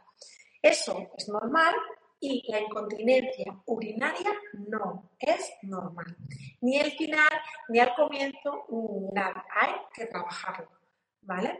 Eso 0.61 1.11
es 1.17 1.27
normal 1.27 1.73
y 2.19 2.51
la 2.51 2.59
incontinencia 2.59 3.59
urinaria 3.65 4.31
no 4.53 5.09
es 5.17 5.53
normal. 5.63 6.15
Ni 6.61 6.77
el 6.77 6.91
final, 6.91 7.31
ni 7.69 7.79
al 7.79 7.95
comienzo, 7.95 8.65
ni 8.69 9.09
nada. 9.11 9.43
Hay 9.59 9.73
que 9.93 10.05
trabajarlo. 10.05 10.69
¿Vale? 11.23 11.59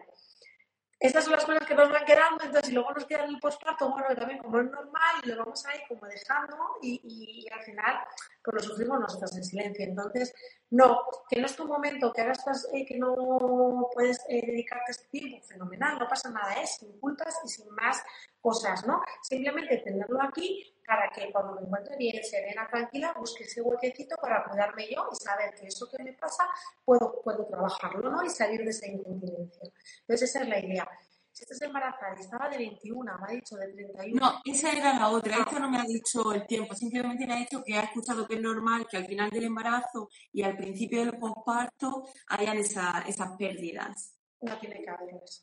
Estas 1.01 1.23
son 1.23 1.33
las 1.33 1.43
cosas 1.43 1.65
que 1.65 1.73
nos 1.73 1.89
van 1.89 2.05
quedando, 2.05 2.43
entonces 2.43 2.67
si 2.67 2.73
luego 2.73 2.93
nos 2.93 3.05
queda 3.05 3.23
el 3.25 3.39
posparto, 3.39 3.89
bueno, 3.89 4.15
también 4.15 4.37
como 4.37 4.59
es 4.59 4.69
normal, 4.69 5.15
y 5.23 5.29
lo 5.29 5.37
vamos 5.37 5.65
ahí 5.65 5.79
como 5.87 6.05
dejando 6.05 6.55
y, 6.79 7.01
y, 7.03 7.51
al 7.51 7.63
final 7.63 7.99
pues 8.43 8.55
lo 8.55 8.61
sufrimos 8.61 8.99
nosotros 8.99 9.35
en 9.35 9.43
silencio. 9.43 9.85
Entonces, 9.85 10.33
no, 10.69 11.01
que 11.29 11.39
no 11.39 11.45
es 11.45 11.55
tu 11.55 11.65
momento, 11.65 12.11
que 12.13 12.21
ahora 12.21 12.33
estás, 12.33 12.67
eh, 12.73 12.85
que 12.85 12.97
no 12.97 13.89
puedes 13.93 14.19
eh, 14.29 14.45
dedicarte 14.45 14.91
este 14.91 15.07
tiempo, 15.09 15.45
fenomenal, 15.45 15.99
no 15.99 16.07
pasa 16.07 16.29
nada, 16.29 16.53
es 16.61 16.77
sin 16.77 16.99
culpas 16.99 17.39
y 17.45 17.49
sin 17.49 17.69
más 17.71 18.03
cosas, 18.39 18.85
¿no? 18.87 19.01
Simplemente 19.21 19.77
tenerlo 19.77 20.21
aquí 20.21 20.75
para 20.85 21.09
que 21.09 21.31
cuando 21.31 21.55
me 21.55 21.61
encuentre 21.61 21.95
bien, 21.97 22.23
serena, 22.23 22.67
tranquila, 22.69 23.13
busque 23.17 23.43
ese 23.43 23.61
huequecito 23.61 24.15
para 24.17 24.43
cuidarme 24.43 24.87
yo 24.89 25.07
y 25.11 25.15
saber 25.15 25.53
que 25.53 25.67
eso 25.67 25.87
que 25.89 26.03
me 26.03 26.13
pasa 26.13 26.43
puedo, 26.83 27.21
puedo 27.21 27.45
trabajarlo, 27.45 28.09
¿no? 28.09 28.23
Y 28.23 28.29
salir 28.29 28.63
de 28.63 28.71
esa 28.71 28.87
incontinencia. 28.87 29.71
Entonces, 30.01 30.29
esa 30.29 30.41
es 30.41 30.49
la 30.49 30.59
idea. 30.59 30.89
Si 31.33 31.43
estás 31.43 31.61
embarazada 31.61 32.15
y 32.17 32.21
estaba 32.21 32.49
de 32.49 32.57
21, 32.57 33.03
me 33.19 33.27
ha 33.27 33.35
dicho 33.35 33.55
de 33.55 33.67
31. 33.71 34.19
No, 34.19 34.41
esa 34.43 34.71
era 34.71 34.93
la 34.99 35.09
otra. 35.09 35.37
Esta 35.37 35.59
no 35.59 35.69
me 35.69 35.79
ha 35.79 35.83
dicho 35.83 36.33
el 36.33 36.45
tiempo. 36.45 36.75
Simplemente 36.75 37.25
me 37.25 37.33
ha 37.33 37.37
dicho 37.37 37.63
que 37.65 37.73
ha 37.75 37.83
escuchado 37.83 38.27
que 38.27 38.35
es 38.35 38.41
normal 38.41 38.85
que 38.89 38.97
al 38.97 39.05
final 39.05 39.29
del 39.29 39.45
embarazo 39.45 40.09
y 40.33 40.43
al 40.43 40.57
principio 40.57 40.99
del 41.05 41.17
posparto 41.17 42.05
hayan 42.27 42.57
esa, 42.57 43.03
esas 43.07 43.37
pérdidas. 43.37 44.17
No 44.41 44.57
tiene 44.59 44.81
que 44.81 44.89
haber 44.89 45.15
eso. 45.23 45.41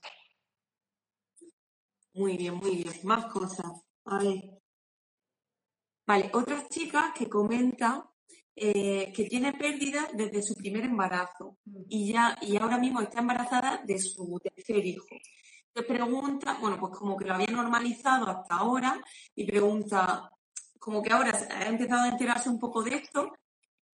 Muy 2.14 2.36
bien, 2.36 2.54
muy 2.54 2.76
bien. 2.76 2.94
Más 3.04 3.26
cosas. 3.26 3.66
A 4.04 4.18
ver. 4.18 4.42
Vale, 6.06 6.30
otra 6.32 6.66
chica 6.68 7.12
que 7.16 7.28
comenta 7.28 8.08
eh, 8.56 9.12
que 9.14 9.24
tiene 9.24 9.52
pérdida 9.52 10.08
desde 10.14 10.42
su 10.42 10.54
primer 10.54 10.84
embarazo 10.84 11.58
Mm. 11.64 11.82
y 11.88 12.12
ya 12.12 12.36
y 12.40 12.56
ahora 12.56 12.78
mismo 12.78 13.00
está 13.00 13.20
embarazada 13.20 13.82
de 13.84 13.98
su 13.98 14.38
tercer 14.42 14.84
hijo. 14.84 15.06
Pregunta, 15.86 16.58
bueno, 16.60 16.78
pues 16.78 16.96
como 16.96 17.16
que 17.16 17.24
lo 17.24 17.34
había 17.34 17.46
normalizado 17.46 18.28
hasta 18.28 18.56
ahora 18.56 19.00
y 19.34 19.46
pregunta, 19.46 20.30
como 20.78 21.02
que 21.02 21.12
ahora 21.12 21.32
ha 21.50 21.66
empezado 21.66 22.02
a 22.02 22.08
enterarse 22.08 22.48
un 22.48 22.58
poco 22.58 22.82
de 22.82 22.96
esto 22.96 23.32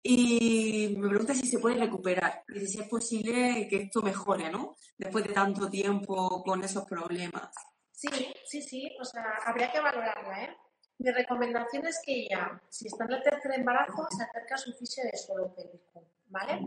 y 0.02 0.96
me 0.98 1.10
pregunta 1.10 1.34
si 1.34 1.48
se 1.48 1.60
puede 1.60 1.78
recuperar, 1.78 2.44
y 2.48 2.66
si 2.66 2.80
es 2.80 2.88
posible 2.88 3.68
que 3.70 3.84
esto 3.84 4.02
mejore, 4.02 4.50
¿no? 4.50 4.76
Después 4.98 5.28
de 5.28 5.34
tanto 5.34 5.70
tiempo 5.70 6.42
con 6.44 6.64
esos 6.64 6.86
problemas. 6.86 7.50
Sí, 7.92 8.08
sí, 8.46 8.62
sí, 8.62 8.96
o 9.00 9.04
sea, 9.04 9.24
habría 9.46 9.72
que 9.72 9.82
valorarla, 9.82 10.44
¿eh? 10.44 10.58
Mi 11.00 11.12
recomendación 11.12 11.86
es 11.86 12.02
que 12.06 12.24
ella, 12.24 12.62
si 12.70 12.88
está 12.88 13.06
en 13.06 13.14
el 13.14 13.24
tercer 13.24 13.54
embarazo, 13.54 14.08
se 14.10 14.24
acerque 14.24 14.54
a 14.54 14.58
su 14.58 14.74
fisio 14.74 15.04
de 15.04 15.18
suelo 15.18 15.54
pélvico, 15.54 16.08
¿vale? 16.28 16.62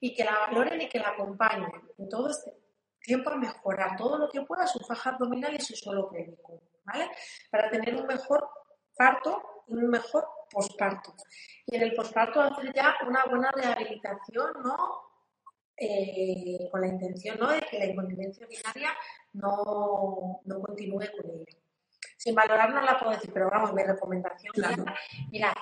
Y 0.00 0.14
que 0.14 0.24
la 0.24 0.38
valoren 0.46 0.80
y 0.80 0.88
que 0.88 0.98
la 0.98 1.08
acompañen 1.10 1.70
en 1.98 2.08
todo 2.08 2.28
este 2.28 2.63
tiempo 3.04 3.30
a 3.30 3.36
mejorar 3.36 3.96
todo 3.96 4.18
lo 4.18 4.28
que 4.28 4.42
pueda 4.42 4.66
su 4.66 4.80
faja 4.80 5.10
abdominal 5.10 5.54
y 5.54 5.60
su 5.60 5.76
suelo 5.76 6.10
pélvico, 6.10 6.60
¿vale? 6.84 7.10
Para 7.50 7.70
tener 7.70 7.94
un 7.94 8.06
mejor 8.06 8.48
parto 8.96 9.42
y 9.68 9.74
un 9.74 9.90
mejor 9.90 10.26
posparto. 10.50 11.14
Y 11.66 11.76
en 11.76 11.82
el 11.82 11.94
posparto 11.94 12.40
hacer 12.40 12.72
ya 12.74 12.96
una 13.06 13.24
buena 13.26 13.50
rehabilitación, 13.52 14.52
¿no? 14.64 14.76
Eh, 15.76 16.68
con 16.70 16.80
la 16.80 16.86
intención 16.86 17.36
¿no? 17.40 17.50
de 17.50 17.60
que 17.62 17.80
la 17.80 17.86
incontinencia 17.86 18.46
urinaria 18.46 18.90
no, 19.32 20.40
no 20.44 20.60
continúe 20.60 21.10
con 21.16 21.30
ello. 21.30 21.58
Sin 22.16 22.32
valorar 22.32 22.72
no 22.72 22.80
la 22.80 22.96
puedo 22.96 23.10
decir, 23.10 23.32
pero 23.34 23.50
vamos, 23.50 23.74
mi 23.74 23.82
recomendación. 23.82 24.52
Claro. 24.54 24.84
Mira, 25.32 25.52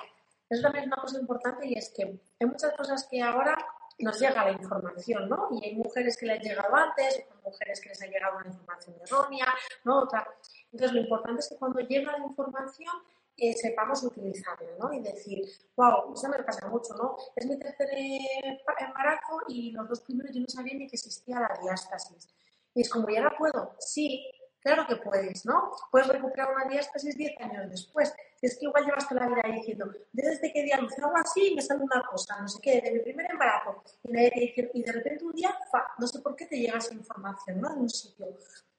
eso 0.47 0.61
también 0.61 0.83
es 0.83 0.87
una 0.87 1.01
cosa 1.01 1.19
importante 1.19 1.65
y 1.65 1.73
es 1.73 1.91
que 1.95 2.03
hay 2.03 2.47
muchas 2.47 2.73
cosas 2.77 3.07
que 3.09 3.21
ahora 3.21 3.57
nos 3.99 4.19
llega 4.19 4.45
la 4.45 4.51
información, 4.51 5.29
¿no? 5.29 5.49
Y 5.51 5.65
hay 5.65 5.75
mujeres 5.75 6.17
que 6.17 6.25
les 6.25 6.39
ha 6.39 6.41
llegado 6.41 6.75
antes, 6.75 7.23
mujeres 7.43 7.81
que 7.81 7.89
les 7.89 8.01
ha 8.01 8.07
llegado 8.07 8.37
una 8.37 8.47
información 8.47 8.95
errónea, 9.01 9.45
¿no? 9.83 10.01
Otra. 10.03 10.27
Entonces, 10.71 10.93
lo 10.93 11.01
importante 11.01 11.39
es 11.41 11.49
que 11.49 11.57
cuando 11.57 11.79
llega 11.81 12.17
la 12.17 12.25
información 12.25 12.93
eh, 13.35 13.53
sepamos 13.53 14.03
utilizarla, 14.03 14.69
¿no? 14.79 14.93
Y 14.93 15.01
decir, 15.01 15.43
wow, 15.75 16.13
eso 16.13 16.29
me 16.29 16.43
pasa 16.43 16.67
mucho, 16.67 16.93
¿no? 16.93 17.17
Es 17.35 17.45
mi 17.47 17.57
tercer 17.57 17.89
embarazo 17.93 19.39
y 19.47 19.71
los 19.71 19.89
dos 19.89 20.01
primeros 20.01 20.35
yo 20.35 20.41
no 20.41 20.47
sabía 20.47 20.75
ni 20.75 20.87
que 20.87 20.95
existía 20.95 21.39
la 21.39 21.59
diástasis. 21.61 22.29
Y 22.75 22.81
es 22.81 22.89
como, 22.89 23.09
¿ya 23.09 23.21
la 23.21 23.35
puedo? 23.35 23.75
Sí, 23.79 24.31
claro 24.63 24.87
que 24.87 24.95
puedes, 24.95 25.45
¿no? 25.45 25.71
Puedes 25.91 26.07
recuperar 26.07 26.53
una 26.55 26.65
diástasis 26.65 27.17
10 27.17 27.41
años 27.41 27.69
después. 27.69 28.13
Es 28.41 28.57
que 28.57 28.65
igual 28.65 28.85
llevas 28.85 29.07
toda 29.07 29.21
la 29.21 29.27
vida 29.27 29.55
diciendo, 29.55 29.91
desde 30.11 30.51
que 30.51 30.63
di 30.63 30.71
a 30.71 30.79
luz 30.79 30.97
algo 30.97 31.17
así 31.17 31.53
me 31.55 31.61
sale 31.61 31.83
una 31.83 32.03
cosa, 32.03 32.39
no 32.41 32.47
sé 32.47 32.59
qué, 32.61 32.81
de 32.81 32.91
mi 32.91 32.99
primer 32.99 33.29
embarazo. 33.29 33.83
Y, 34.03 34.11
nadie 34.11 34.53
de 34.73 34.91
repente 34.91 35.25
un 35.25 35.33
día, 35.33 35.55
fa, 35.71 35.93
no 35.97 36.07
sé 36.07 36.19
por 36.19 36.35
qué 36.35 36.45
te 36.45 36.57
llega 36.57 36.77
esa 36.77 36.93
información, 36.93 37.61
¿no? 37.61 37.69
De 37.73 37.81
un 37.81 37.89
sitio. 37.89 38.27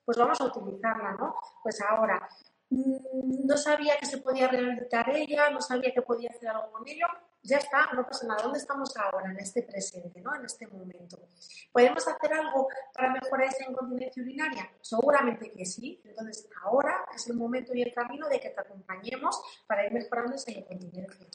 Pues 0.04 0.18
vamos 0.18 0.40
a 0.40 0.44
utilizarla, 0.44 1.12
¿no? 1.12 1.34
Pues 1.62 1.80
ahora, 1.80 2.28
no 2.70 3.56
sabía 3.56 3.96
que 3.98 4.06
se 4.06 4.18
podía 4.18 4.48
rehabilitar 4.48 5.08
ella, 5.14 5.50
no 5.50 5.60
sabía 5.60 5.92
que 5.92 6.02
podía 6.02 6.30
hacer 6.30 6.48
algo 6.48 6.72
con 6.72 6.88
ello, 6.88 7.06
ya 7.44 7.58
está, 7.58 7.92
no 7.92 8.06
pasa 8.06 8.26
nada. 8.26 8.42
¿Dónde 8.42 8.58
estamos 8.58 8.96
ahora, 8.96 9.30
en 9.30 9.38
este 9.38 9.62
presente, 9.62 10.20
¿no? 10.22 10.34
en 10.34 10.46
este 10.46 10.66
momento? 10.66 11.28
¿Podemos 11.70 12.08
hacer 12.08 12.32
algo 12.32 12.68
para 12.94 13.12
mejorar 13.12 13.48
esa 13.48 13.70
incontinencia 13.70 14.22
urinaria? 14.22 14.70
Seguramente 14.80 15.52
que 15.52 15.66
sí. 15.66 16.00
Entonces, 16.04 16.48
ahora 16.62 17.04
es 17.14 17.28
el 17.28 17.36
momento 17.36 17.74
y 17.74 17.82
el 17.82 17.92
camino 17.92 18.28
de 18.28 18.40
que 18.40 18.48
te 18.48 18.60
acompañemos 18.60 19.40
para 19.66 19.86
ir 19.86 19.92
mejorando 19.92 20.34
esa 20.34 20.50
incontinencia. 20.52 21.26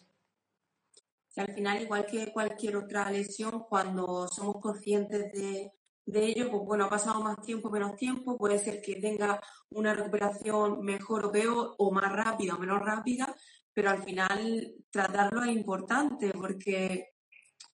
Y 1.35 1.39
al 1.39 1.53
final, 1.53 1.81
igual 1.83 2.05
que 2.07 2.33
cualquier 2.33 2.75
otra 2.77 3.09
lesión, 3.11 3.65
cuando 3.69 4.27
somos 4.27 4.59
conscientes 4.59 5.31
de, 5.31 5.71
de 6.07 6.25
ello, 6.25 6.49
pues 6.49 6.63
bueno, 6.63 6.85
ha 6.85 6.89
pasado 6.89 7.21
más 7.21 7.39
tiempo, 7.41 7.69
menos 7.69 7.95
tiempo, 7.95 8.35
puede 8.35 8.57
ser 8.57 8.81
que 8.81 8.95
tenga 8.95 9.39
una 9.69 9.93
recuperación 9.93 10.81
mejor 10.81 11.25
o 11.25 11.31
peor, 11.31 11.75
o 11.77 11.91
más 11.91 12.11
rápida 12.11 12.55
o 12.55 12.57
menos 12.57 12.79
rápida, 12.79 13.35
pero 13.79 13.91
al 13.91 14.03
final 14.03 14.73
tratarlo 14.91 15.43
es 15.43 15.55
importante 15.55 16.31
porque 16.33 17.09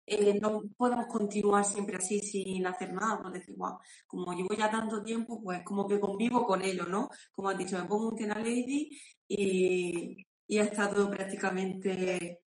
eh, 0.05 0.39
no 0.39 0.61
podemos 0.77 1.07
continuar 1.07 1.65
siempre 1.65 1.97
así 1.97 2.19
sin 2.19 2.65
hacer 2.67 2.93
nada, 2.93 3.19
pues 3.21 3.33
decir, 3.33 3.55
wow, 3.57 3.77
como 4.07 4.33
llevo 4.33 4.53
ya 4.55 4.69
tanto 4.69 5.03
tiempo, 5.03 5.41
pues 5.43 5.63
como 5.63 5.87
que 5.87 5.99
convivo 5.99 6.45
con 6.45 6.61
ello, 6.61 6.85
¿no? 6.85 7.09
Como 7.31 7.49
has 7.49 7.57
dicho, 7.57 7.77
me 7.79 7.85
pongo 7.87 8.09
un 8.09 8.15
Tena 8.17 8.35
Lady 8.39 8.89
y, 9.27 10.25
y 10.47 10.57
está 10.59 10.89
todo 10.93 11.09
prácticamente 11.09 12.41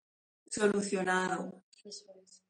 solucionado. 0.49 1.65
Eso 1.85 2.07
es. 2.25 2.43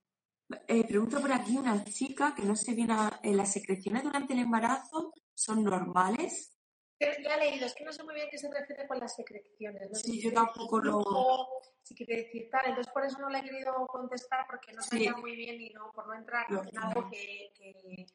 Eh, 0.69 0.85
pregunto 0.89 1.21
por 1.21 1.33
aquí 1.33 1.57
una 1.57 1.85
chica 1.85 2.35
que 2.35 2.43
no 2.45 2.57
sé 2.57 2.75
bien, 2.75 2.91
a- 2.91 3.21
eh, 3.23 3.35
¿las 3.35 3.53
secreciones 3.53 4.03
durante 4.05 4.33
el 4.35 4.41
embarazo 4.41 5.13
son 5.35 5.63
normales? 5.65 6.56
Ya 6.99 7.35
he 7.35 7.39
leído, 7.39 7.67
es 7.67 7.75
que 7.75 7.85
no 7.85 7.93
sé 7.93 8.03
muy 8.05 8.15
bien 8.15 8.29
qué 8.31 8.39
se 8.39 8.51
refiere 8.51 8.87
con 8.87 8.99
las 8.99 9.15
secreciones. 9.15 9.91
No 9.91 9.97
Sí, 9.97 10.13
si 10.13 10.23
yo 10.23 10.33
tampoco 10.33 10.81
lo- 10.81 11.47
si 11.83 11.95
quiere 11.95 12.23
decir 12.23 12.49
tal. 12.51 12.67
Entonces, 12.67 12.93
por 12.93 13.05
eso 13.05 13.19
no 13.19 13.29
le 13.29 13.39
he 13.39 13.43
querido 13.43 13.87
contestar 13.87 14.47
porque 14.49 14.73
no 14.73 14.83
sabía 14.83 15.15
muy 15.17 15.37
bien 15.37 15.61
y 15.61 15.71
no, 15.71 15.93
por 15.93 16.07
no 16.07 16.15
entrar 16.15 16.47
en 16.51 16.79
algo 16.79 17.09
que, 17.11 17.53
que, 17.55 18.07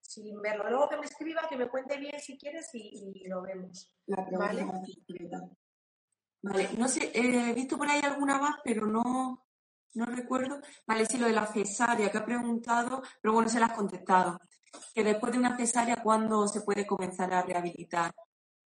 sin 0.00 0.40
verlo. 0.42 0.68
Luego 0.68 0.88
que 0.90 0.96
me 0.98 1.06
escriba, 1.06 1.48
que 1.48 1.56
me 1.56 1.68
cuente 1.68 1.96
bien 1.96 2.20
si 2.20 2.36
quieres 2.36 2.68
y, 2.74 3.26
lo 3.28 3.42
vemos. 3.42 3.90
¿vale? 4.06 4.66
Vale, 6.40 6.68
no 6.76 6.86
sé, 6.86 7.10
he 7.14 7.52
visto 7.52 7.76
por 7.76 7.88
ahí 7.88 8.00
alguna 8.02 8.38
más, 8.38 8.56
pero 8.62 8.86
no, 8.86 9.46
no 9.94 10.06
recuerdo. 10.06 10.60
Vale, 10.86 11.06
sí, 11.06 11.18
lo 11.18 11.26
de 11.26 11.32
la 11.32 11.46
cesárea 11.46 12.10
que 12.10 12.18
ha 12.18 12.24
preguntado, 12.24 13.02
pero 13.20 13.34
bueno, 13.34 13.48
se 13.48 13.58
la 13.58 13.66
has 13.66 13.72
contestado. 13.72 14.38
Que 14.94 15.04
después 15.04 15.32
de 15.32 15.38
una 15.38 15.56
cesárea, 15.56 15.96
¿cuándo 15.96 16.46
se 16.48 16.60
puede 16.60 16.86
comenzar 16.86 17.32
a 17.32 17.42
rehabilitar? 17.42 18.14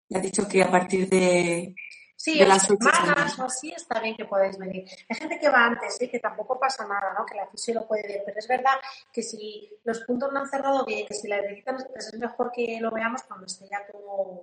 Ya 0.09 0.17
has 0.17 0.23
dicho 0.23 0.47
que 0.47 0.63
a 0.63 0.71
partir 0.71 1.09
de, 1.09 1.75
Sí, 2.23 2.39
de 2.39 2.45
las 2.45 2.65
semanas 2.65 3.37
o 3.37 3.43
así 3.43 3.73
está 3.73 3.99
bien 3.99 4.15
que 4.15 4.23
podáis 4.23 4.57
venir. 4.57 4.85
Hay 5.09 5.17
gente 5.17 5.37
que 5.37 5.49
va 5.49 5.65
antes, 5.65 5.99
¿eh? 5.99 6.09
que 6.09 6.21
tampoco 6.21 6.57
pasa 6.57 6.87
nada, 6.87 7.13
¿no? 7.17 7.25
que 7.25 7.35
la 7.35 7.47
fisio 7.47 7.73
lo 7.73 7.85
puede 7.85 8.07
ver, 8.07 8.23
pero 8.25 8.39
es 8.39 8.47
verdad 8.47 8.75
que 9.11 9.21
si 9.21 9.69
los 9.83 9.99
puntos 10.05 10.31
no 10.31 10.39
han 10.39 10.47
cerrado 10.47 10.85
bien, 10.85 11.05
que 11.05 11.15
si 11.15 11.27
la 11.27 11.39
hereditan, 11.39 11.75
pues 11.91 12.13
es 12.13 12.17
mejor 12.17 12.49
que 12.53 12.79
lo 12.79 12.91
veamos 12.91 13.23
cuando 13.23 13.45
esté 13.45 13.67
ya 13.69 13.85
todo 13.91 14.41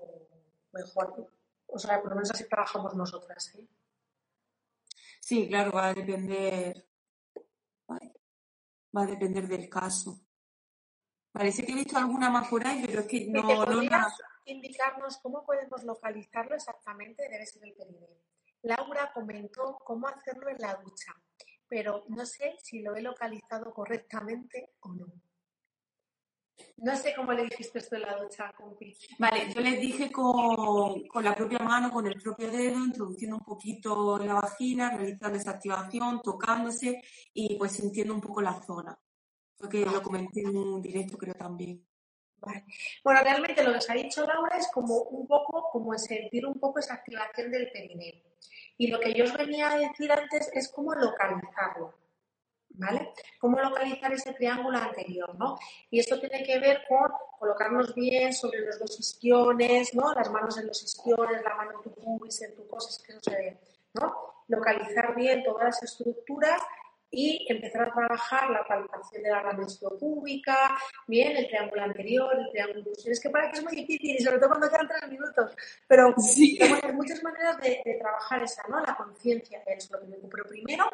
mejor. 0.73 1.31
O 1.69 1.79
sea, 1.79 2.03
por 2.03 2.11
lo 2.11 2.17
menos 2.17 2.31
así 2.33 2.45
trabajamos 2.47 2.95
nosotras. 2.95 3.55
¿eh? 3.55 3.67
Sí, 5.19 5.49
claro, 5.49 5.73
va 5.73 5.89
a 5.89 5.95
depender. 5.95 6.85
Va 7.89 9.03
a 9.05 9.07
depender 9.07 9.49
del 9.49 9.71
caso. 9.71 10.21
Parece 11.33 11.65
que 11.65 11.73
he 11.73 11.77
visto 11.77 11.97
alguna 11.97 12.29
más 12.29 12.49
por 12.49 12.67
ahí, 12.67 12.83
pero 12.85 13.01
es 13.01 13.07
que 13.07 13.27
no. 13.29 13.65
no 13.65 13.83
indicarnos 14.47 15.19
cómo 15.19 15.45
podemos 15.45 15.85
localizarlo 15.85 16.57
exactamente 16.57 17.29
debe 17.29 17.47
ser 17.47 17.65
el 17.65 17.75
perineo. 17.75 18.17
Laura 18.63 19.11
comentó 19.15 19.79
cómo 19.85 20.09
hacerlo 20.09 20.49
en 20.49 20.59
la 20.59 20.75
ducha, 20.75 21.15
pero 21.69 22.05
no 22.09 22.27
sé 22.27 22.57
si 22.63 22.83
lo 22.83 22.95
he 22.97 23.03
localizado 23.03 23.73
correctamente 23.73 24.73
o 24.81 24.93
no. 24.93 25.07
No 26.77 26.95
sé 26.95 27.15
cómo 27.17 27.33
le 27.33 27.45
dijiste 27.45 27.79
esto 27.79 27.97
en 27.97 28.03
la 28.03 28.17
ducha, 28.17 28.53
compi. 28.53 28.95
Vale, 29.19 29.51
yo 29.55 29.63
les 29.63 29.81
dije 29.81 30.13
con, 30.13 31.07
con, 31.07 31.25
la 31.25 31.35
propia 31.35 31.61
mano, 31.61 31.91
con 31.91 32.07
el 32.07 32.21
propio 32.21 32.51
dedo, 32.51 32.85
introduciendo 32.85 33.37
un 33.37 33.45
poquito 33.45 34.19
la 34.19 34.35
vagina, 34.35 34.95
realizando 34.95 35.39
esa 35.39 35.53
activación, 35.53 36.21
tocándose 36.21 37.03
y 37.33 37.57
pues 37.57 37.73
sintiendo 37.73 38.13
un 38.13 38.21
poco 38.21 38.43
la 38.43 38.61
zona. 38.63 38.99
Porque 39.61 39.85
lo 39.85 40.03
comenté 40.03 40.41
en 40.41 40.57
un 40.57 40.81
directo 40.81 41.19
creo 41.19 41.35
también. 41.35 41.85
Bueno, 43.05 43.21
realmente 43.23 43.63
lo 43.63 43.73
que 43.73 43.79
os 43.79 43.91
ha 43.91 43.95
dicho 43.95 44.25
Laura 44.25 44.57
es 44.57 44.69
como 44.69 45.03
un 45.03 45.27
poco, 45.27 45.69
como 45.71 45.97
sentir 45.99 46.47
un 46.47 46.59
poco 46.59 46.79
esa 46.79 46.95
activación 46.95 47.51
del 47.51 47.71
perineo. 47.71 48.23
Y 48.79 48.87
lo 48.87 48.99
que 48.99 49.13
yo 49.13 49.25
os 49.25 49.35
venía 49.35 49.71
a 49.71 49.77
decir 49.77 50.11
antes 50.11 50.51
es 50.55 50.69
cómo 50.69 50.95
localizarlo. 50.95 51.95
¿Vale? 52.73 53.13
Cómo 53.39 53.59
localizar 53.59 54.13
ese 54.13 54.33
triángulo 54.33 54.79
anterior, 54.79 55.35
¿no? 55.37 55.59
Y 55.91 55.99
esto 55.99 56.19
tiene 56.19 56.43
que 56.45 56.59
ver 56.61 56.83
con 56.89 57.11
colocarnos 57.39 57.95
bien 57.95 58.33
sobre 58.33 58.61
los 58.61 58.79
dos 58.79 58.99
isquiones, 58.99 59.93
¿no? 59.95 60.15
Las 60.15 60.31
manos 60.31 60.57
en 60.57 60.69
los 60.69 60.83
isquiones, 60.83 61.43
la 61.43 61.57
mano 61.57 61.73
en 61.73 61.83
tu 61.83 61.93
pubis, 61.93 62.41
en 62.43 62.55
tu 62.55 62.67
cosas, 62.69 63.03
que 63.03 63.13
no 63.13 63.21
se 63.21 63.31
ve, 63.33 63.61
¿no? 63.95 64.17
Localizar 64.49 65.15
bien 65.15 65.43
todas 65.43 65.65
las 65.65 65.83
estructuras 65.83 66.63
y 67.11 67.47
empezar 67.49 67.83
a 67.83 67.93
trabajar 67.93 68.51
la 68.51 68.65
palpación 68.65 69.23
de 69.23 69.31
la 69.31 69.41
rama 69.41 69.67
pública, 69.99 70.77
bien, 71.07 71.37
el 71.37 71.49
triángulo 71.49 71.83
anterior, 71.83 72.37
el 72.39 72.51
triángulo. 72.51 72.93
Es 73.05 73.21
que 73.21 73.31
para 73.31 73.51
que 73.51 73.59
es 73.59 73.65
muy 73.65 73.75
difícil 73.75 74.17
y 74.17 74.23
sobre 74.23 74.39
todo 74.39 74.51
cuando 74.51 74.71
quedan 74.71 74.89
tres 74.89 75.11
minutos, 75.11 75.57
pero 75.89 76.15
hay 76.15 76.93
muchas 76.93 77.23
maneras 77.23 77.59
de, 77.59 77.99
trabajar 78.01 78.43
esa, 78.43 78.63
¿no? 78.69 78.81
La 78.81 78.97
conciencia 78.97 79.63
de 79.67 79.75
eso, 79.75 79.95
lo 79.95 80.01
que 80.01 80.07
me 80.07 80.17
Pero 80.17 80.45
primero 80.45 80.89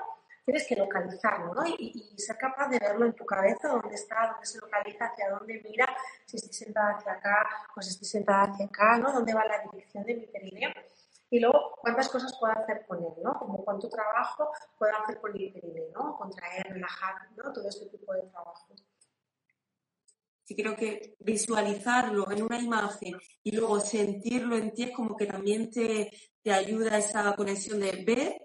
tienes 0.44 0.66
que 0.66 0.76
localizarlo, 0.76 1.54
¿no? 1.54 1.66
Y, 1.66 2.14
ser 2.16 2.38
capaz 2.38 2.68
de 2.68 2.78
verlo 2.78 3.06
en 3.06 3.12
tu 3.12 3.26
cabeza, 3.26 3.68
dónde 3.68 3.94
está, 3.94 4.30
dónde 4.32 4.46
se 4.46 4.58
localiza, 4.58 5.06
hacia 5.06 5.30
dónde 5.30 5.60
mira, 5.62 5.86
si 6.24 6.36
estoy 6.36 6.52
sentada 6.52 6.96
hacia 6.96 7.12
acá 7.12 7.46
o 7.76 7.82
si 7.82 7.90
estoy 7.90 8.08
sentada 8.08 8.44
hacia 8.44 8.66
acá, 8.66 8.96
¿no? 8.98 9.12
Dónde 9.12 9.34
va 9.34 9.44
la 9.44 9.58
dirección 9.70 10.04
de 10.04 10.14
mi 10.14 10.26
perineo 10.26 10.70
y 11.30 11.40
luego, 11.40 11.76
¿cuántas 11.80 12.08
cosas 12.08 12.36
puedo 12.38 12.52
hacer 12.52 12.86
con 12.86 12.98
él? 12.98 13.12
¿no? 13.22 13.34
Como 13.34 13.64
cuánto 13.64 13.88
trabajo 13.88 14.50
puedo 14.78 14.92
hacer 14.96 15.20
con 15.20 15.36
el 15.36 15.52
perineo, 15.52 15.90
¿no? 15.92 16.16
Contraer, 16.16 16.66
relajar, 16.68 17.14
¿no? 17.36 17.52
Todo 17.52 17.68
este 17.68 17.86
tipo 17.86 18.12
de 18.12 18.22
trabajo. 18.22 18.68
Sí, 20.44 20.54
creo 20.54 20.76
que 20.76 21.16
visualizarlo 21.18 22.30
en 22.30 22.42
una 22.44 22.60
imagen 22.60 23.18
y 23.42 23.50
luego 23.50 23.80
sentirlo 23.80 24.56
en 24.56 24.72
ti 24.72 24.84
es 24.84 24.90
como 24.92 25.16
que 25.16 25.26
también 25.26 25.70
te, 25.70 26.12
te 26.40 26.52
ayuda 26.52 26.98
esa 26.98 27.34
conexión 27.34 27.80
de 27.80 28.04
ver 28.04 28.40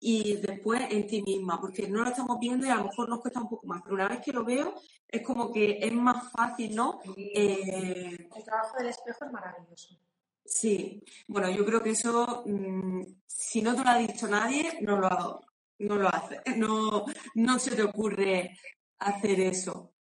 y 0.00 0.38
después 0.38 0.80
en 0.90 1.06
ti 1.06 1.22
misma, 1.22 1.60
porque 1.60 1.86
no 1.88 2.02
lo 2.02 2.08
estamos 2.08 2.38
viendo 2.40 2.66
y 2.66 2.70
a 2.70 2.76
lo 2.76 2.84
mejor 2.84 3.08
nos 3.10 3.20
cuesta 3.20 3.40
un 3.40 3.50
poco 3.50 3.66
más, 3.66 3.82
pero 3.82 3.94
una 3.94 4.08
vez 4.08 4.20
que 4.20 4.32
lo 4.32 4.44
veo 4.44 4.74
es 5.06 5.22
como 5.22 5.52
que 5.52 5.78
es 5.80 5.92
más 5.92 6.32
fácil, 6.32 6.74
¿no? 6.74 7.00
Eh, 7.16 8.28
el 8.34 8.44
trabajo 8.44 8.78
del 8.78 8.88
espejo 8.88 9.26
es 9.26 9.30
maravilloso. 9.30 9.98
Sí, 10.44 11.02
bueno, 11.28 11.50
yo 11.50 11.64
creo 11.64 11.82
que 11.82 11.90
eso, 11.90 12.42
mm, 12.46 13.02
si 13.26 13.62
no 13.62 13.74
te 13.74 13.82
lo 13.84 13.90
ha 13.90 13.98
dicho 13.98 14.28
nadie, 14.28 14.78
no 14.82 14.98
lo, 14.98 15.40
no 15.78 15.96
lo 15.96 16.08
hace, 16.08 16.40
no, 16.56 17.04
no 17.34 17.58
se 17.58 17.76
te 17.76 17.82
ocurre 17.82 18.58
hacer 18.98 19.40
eso. 19.40 19.94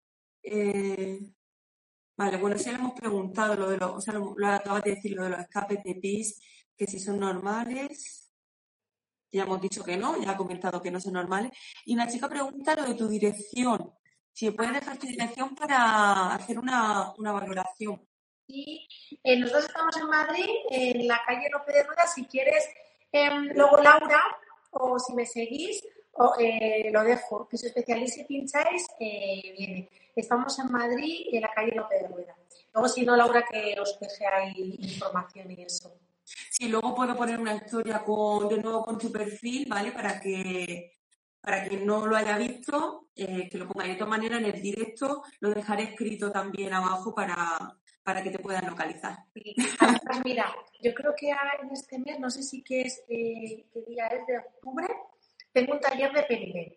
Eh, 0.43 1.19
vale, 2.17 2.37
bueno, 2.37 2.57
si 2.57 2.69
le 2.69 2.75
hemos 2.75 2.93
preguntado 2.93 3.55
lo 3.55 3.69
de 3.69 3.77
los, 3.77 3.91
o 3.91 4.01
sea, 4.01 4.13
lo, 4.15 4.35
acabas 4.47 4.83
de 4.83 4.91
decir, 4.95 5.13
lo 5.15 5.23
de 5.23 5.29
los 5.31 5.39
escapes 5.41 5.83
de 5.83 5.95
PIS, 5.95 6.41
que 6.75 6.87
si 6.87 6.99
son 6.99 7.19
normales, 7.19 8.31
ya 9.31 9.43
hemos 9.43 9.61
dicho 9.61 9.83
que 9.83 9.97
no, 9.97 10.21
ya 10.21 10.31
ha 10.31 10.37
comentado 10.37 10.81
que 10.81 10.91
no 10.91 10.99
son 10.99 11.13
normales. 11.13 11.51
Y 11.85 11.93
una 11.93 12.07
chica 12.07 12.29
pregunta 12.29 12.75
lo 12.75 12.85
de 12.87 12.95
tu 12.95 13.07
dirección, 13.07 13.91
si 14.33 14.51
puedes 14.51 14.73
dejar 14.73 14.97
tu 14.97 15.07
dirección 15.07 15.55
para 15.55 16.33
hacer 16.35 16.57
una, 16.59 17.13
una 17.17 17.31
valoración. 17.33 18.08
Y 18.49 18.87
eh, 19.23 19.37
nosotros 19.37 19.65
estamos 19.65 19.95
en 19.95 20.07
Madrid, 20.07 20.49
en 20.71 21.07
la 21.07 21.21
calle 21.25 21.49
López 21.51 21.75
de 21.75 21.83
Rueda. 21.83 22.07
Si 22.07 22.25
quieres, 22.25 22.67
em, 23.11 23.49
luego 23.53 23.77
Laura, 23.77 24.21
o 24.71 24.97
si 24.97 25.13
me 25.13 25.25
seguís, 25.25 25.83
eh, 26.39 26.89
lo 26.91 27.03
dejo. 27.03 27.47
Que 27.47 27.57
soy 27.57 27.69
especialista 27.69 28.21
y 28.21 28.25
pincháis, 28.25 28.87
eh, 28.99 29.53
viene. 29.55 29.89
Estamos 30.15 30.57
en 30.57 30.71
Madrid, 30.71 31.27
en 31.31 31.41
la 31.41 31.53
calle 31.53 31.75
López 31.75 32.01
de 32.01 32.07
Rueda. 32.07 32.35
Luego, 32.73 32.89
si 32.89 33.05
no, 33.05 33.15
Laura, 33.15 33.45
que 33.49 33.79
os 33.79 33.99
deje 33.99 34.25
ahí 34.25 34.79
información 34.81 35.51
y 35.51 35.63
eso. 35.63 35.93
Sí, 36.23 36.67
luego 36.67 36.95
puedo 36.95 37.15
poner 37.15 37.39
una 37.39 37.55
historia 37.55 38.03
con, 38.03 38.49
de 38.49 38.57
nuevo 38.57 38.83
con 38.83 38.97
tu 38.97 39.11
perfil, 39.11 39.67
¿vale? 39.69 39.91
Para 39.91 40.19
que 40.19 40.98
para 41.41 41.67
quien 41.67 41.85
no 41.85 42.05
lo 42.05 42.15
haya 42.15 42.37
visto, 42.37 43.09
que 43.15 43.49
lo 43.53 43.67
ponga 43.67 43.87
de 43.87 43.95
todas 43.95 44.09
maneras 44.09 44.39
en 44.39 44.45
el 44.45 44.61
directo, 44.61 45.23
lo 45.39 45.53
dejaré 45.53 45.83
escrito 45.83 46.31
también 46.31 46.73
abajo 46.73 47.13
para, 47.13 47.35
para 48.03 48.23
que 48.23 48.31
te 48.31 48.39
puedan 48.39 48.65
localizar. 48.65 49.17
Además, 49.79 50.21
mira, 50.23 50.55
yo 50.81 50.93
creo 50.93 51.13
que 51.15 51.29
en 51.29 51.71
este 51.71 51.99
mes, 51.99 52.19
no 52.19 52.29
sé 52.29 52.43
si 52.43 52.63
qué, 52.63 52.81
es, 52.81 53.03
eh, 53.07 53.65
qué 53.71 53.81
día 53.87 54.07
es 54.07 54.25
de 54.27 54.37
octubre, 54.37 54.87
tengo 55.51 55.73
un 55.73 55.79
taller 55.79 56.11
de 56.13 56.23
perineo 56.23 56.73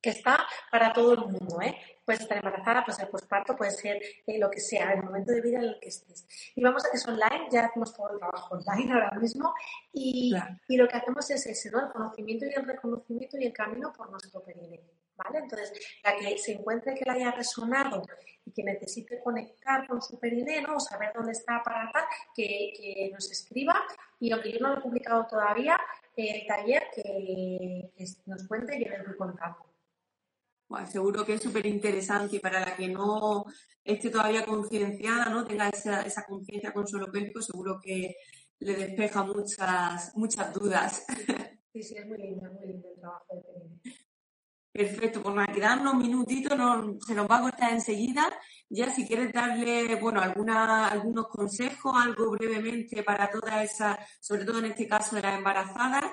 que 0.00 0.10
está 0.10 0.46
para 0.70 0.92
todo 0.92 1.14
el 1.14 1.20
mundo, 1.20 1.60
¿eh? 1.62 1.76
Puedes 2.04 2.22
estar 2.22 2.38
embarazada, 2.38 2.84
puede 2.84 2.96
ser 2.98 3.10
posparto, 3.10 3.56
puede 3.56 3.70
ser 3.70 4.02
eh, 4.26 4.38
lo 4.38 4.50
que 4.50 4.60
sea, 4.60 4.92
el 4.92 5.02
momento 5.02 5.32
de 5.32 5.40
vida 5.40 5.58
en 5.58 5.64
el 5.64 5.80
que 5.80 5.88
estés. 5.88 6.26
Y 6.54 6.62
vamos 6.62 6.84
a 6.84 6.90
que 6.90 6.96
es 6.96 7.06
online, 7.06 7.48
ya 7.50 7.66
hacemos 7.66 7.94
todo 7.94 8.10
el 8.12 8.18
trabajo 8.18 8.54
online 8.54 8.92
ahora 8.92 9.18
mismo 9.18 9.54
y, 9.92 10.34
y 10.68 10.76
lo 10.76 10.88
que 10.88 10.96
hacemos 10.96 11.30
es 11.30 11.46
ese, 11.46 11.70
¿no? 11.70 11.80
El 11.80 11.92
conocimiento 11.92 12.46
y 12.46 12.54
el 12.54 12.66
reconocimiento 12.66 13.38
y 13.38 13.46
el 13.46 13.52
camino 13.52 13.92
por 13.92 14.10
nuestro 14.10 14.42
perineo, 14.42 14.82
¿vale? 15.16 15.38
Entonces, 15.38 15.72
la 16.02 16.16
que 16.16 16.38
se 16.38 16.52
encuentre 16.52 16.94
que 16.94 17.04
le 17.04 17.12
haya 17.12 17.30
resonado 17.30 18.02
y 18.44 18.50
que 18.52 18.64
necesite 18.64 19.20
conectar 19.20 19.86
con 19.86 20.02
su 20.02 20.18
perineo, 20.18 20.76
o 20.76 20.80
saber 20.80 21.12
dónde 21.14 21.32
está 21.32 21.62
para 21.62 21.90
tal, 21.92 22.04
que, 22.34 22.72
que 22.76 23.10
nos 23.12 23.30
escriba 23.30 23.80
y 24.18 24.30
aunque 24.30 24.52
yo 24.52 24.60
no 24.60 24.68
lo 24.68 24.78
he 24.78 24.82
publicado 24.82 25.26
todavía, 25.26 25.76
el 26.16 26.46
taller 26.46 26.84
que, 26.94 27.90
nos 28.26 28.46
cuente 28.46 28.76
y 28.76 28.84
yo 28.84 28.90
les 28.90 29.06
voy 29.06 29.16
contando 29.16 29.71
seguro 30.90 31.24
que 31.24 31.34
es 31.34 31.42
súper 31.42 31.66
interesante 31.66 32.36
y 32.36 32.40
para 32.40 32.60
la 32.60 32.76
que 32.76 32.88
no 32.88 33.44
esté 33.84 34.10
todavía 34.10 34.44
concienciada, 34.44 35.26
¿no? 35.26 35.44
tenga 35.44 35.68
esa, 35.68 36.02
esa 36.02 36.24
conciencia 36.24 36.72
con 36.72 36.86
suelo 36.86 37.10
pélvico, 37.10 37.42
seguro 37.42 37.80
que 37.82 38.16
le 38.60 38.74
despeja 38.74 39.22
muchas, 39.24 40.12
muchas 40.16 40.52
dudas. 40.52 41.04
Sí, 41.74 41.82
sí, 41.82 41.94
es 41.96 42.06
muy 42.06 42.18
lindo, 42.18 42.52
muy 42.52 42.66
lindo 42.66 42.86
el 42.86 43.00
trabajo 43.00 43.34
de. 43.34 44.00
Perfecto, 44.72 45.22
pues 45.22 45.34
nada, 45.34 45.52
quedan 45.52 45.80
unos 45.80 45.96
minutitos, 45.96 46.52
se 47.06 47.14
nos 47.14 47.30
va 47.30 47.38
a 47.38 47.40
cortar 47.42 47.72
enseguida. 47.72 48.30
Ya 48.68 48.90
si 48.90 49.06
quieres 49.06 49.32
darle, 49.32 49.96
bueno, 49.96 50.20
alguna, 50.20 50.88
algunos 50.88 51.28
consejos, 51.28 51.94
algo 51.94 52.30
brevemente 52.30 53.02
para 53.02 53.30
toda 53.30 53.62
esa, 53.62 53.98
sobre 54.20 54.44
todo 54.44 54.58
en 54.58 54.66
este 54.66 54.86
caso 54.86 55.16
de 55.16 55.22
las 55.22 55.36
embarazadas, 55.36 56.04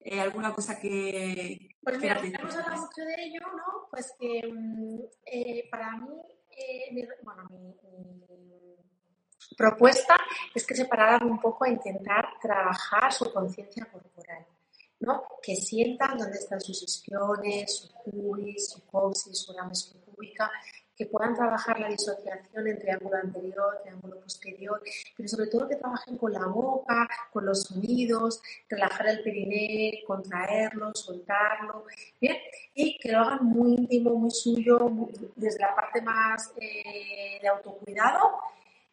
eh, 0.00 0.20
alguna 0.20 0.52
cosa 0.52 0.78
que... 0.80 1.76
Pues 1.80 2.00
mira, 2.00 2.20
hemos 2.20 2.56
hablado 2.56 2.82
mucho 2.82 3.02
de 3.02 3.24
ello, 3.24 3.40
¿no? 3.40 3.81
Pues 3.92 4.14
que 4.18 4.42
mm, 4.50 5.00
eh, 5.26 5.68
para 5.70 5.98
mí, 5.98 6.22
eh, 6.50 6.94
mi, 6.94 7.06
bueno, 7.22 7.44
mi, 7.50 7.76
propuesta 9.54 10.16
es 10.54 10.66
que 10.66 10.74
se 10.74 10.86
pararan 10.86 11.30
un 11.30 11.38
poco 11.38 11.66
a 11.66 11.68
intentar 11.68 12.26
trabajar 12.40 13.12
su 13.12 13.30
conciencia 13.30 13.84
corporal. 13.92 14.46
¿no? 15.00 15.24
Que 15.42 15.56
sientan 15.56 16.16
dónde 16.16 16.38
están 16.38 16.58
sus 16.58 16.82
isquiones, 16.82 17.76
su 17.76 17.92
pubis, 17.92 18.70
su 18.70 18.86
coxis, 18.86 19.38
su 19.38 19.52
rames 19.52 19.94
pública, 20.06 20.50
que 21.02 21.10
puedan 21.10 21.34
trabajar 21.34 21.80
la 21.80 21.88
disociación 21.88 22.68
en 22.68 22.78
triángulo 22.78 23.16
anterior, 23.16 23.80
triángulo 23.82 24.20
posterior, 24.20 24.80
pero 25.16 25.28
sobre 25.28 25.48
todo 25.48 25.68
que 25.68 25.76
trabajen 25.76 26.16
con 26.16 26.32
la 26.32 26.46
boca, 26.46 27.08
con 27.32 27.44
los 27.44 27.64
sonidos, 27.64 28.40
relajar 28.68 29.08
el 29.08 29.22
periné, 29.22 30.02
contraerlo, 30.06 30.94
soltarlo, 30.94 31.86
¿bien? 32.20 32.36
Y 32.74 32.98
que 32.98 33.10
lo 33.10 33.18
hagan 33.18 33.44
muy 33.44 33.74
íntimo, 33.74 34.14
muy 34.14 34.30
suyo, 34.30 34.78
desde 35.34 35.58
la 35.58 35.74
parte 35.74 36.00
más 36.02 36.52
eh, 36.56 37.38
de 37.40 37.48
autocuidado 37.48 38.40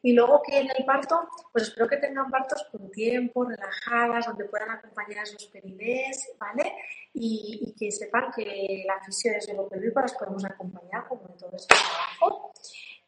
y 0.01 0.13
luego 0.13 0.41
que 0.41 0.59
en 0.59 0.69
el 0.75 0.85
parto, 0.85 1.27
pues 1.51 1.65
espero 1.65 1.87
que 1.87 1.97
tengan 1.97 2.29
partos 2.29 2.65
con 2.71 2.89
tiempo, 2.89 3.43
relajadas, 3.43 4.27
donde 4.27 4.45
puedan 4.45 4.71
acompañar 4.71 5.19
a 5.19 5.25
sus 5.25 5.45
perinés, 5.47 6.35
¿vale? 6.39 6.73
Y, 7.13 7.75
que 7.77 7.91
sepan 7.91 8.31
que 8.33 8.83
la 8.87 8.99
fisión 9.03 9.35
es 9.35 9.53
lo 9.53 9.67
que 9.67 9.77
las 9.77 10.13
podemos 10.13 10.45
acompañar 10.45 11.07
como 11.07 11.27
en 11.27 11.37
todo 11.37 11.51
este 11.53 11.75
trabajo. 11.75 12.53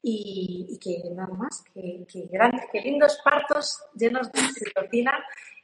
Y, 0.02 0.78
que 0.82 1.02
nada 1.12 1.34
más, 1.34 1.64
que, 1.74 2.28
grandes, 2.30 2.66
que 2.72 2.82
lindos 2.82 3.22
partos 3.24 3.82
llenos 3.94 4.32
de 4.32 4.42
oxitocina 4.42 5.14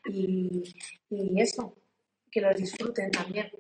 y, 0.05 0.63
y 1.09 1.41
eso, 1.41 1.75
que 2.31 2.39
los 2.39 2.55
disfruten 2.55 3.11
también. 3.11 3.51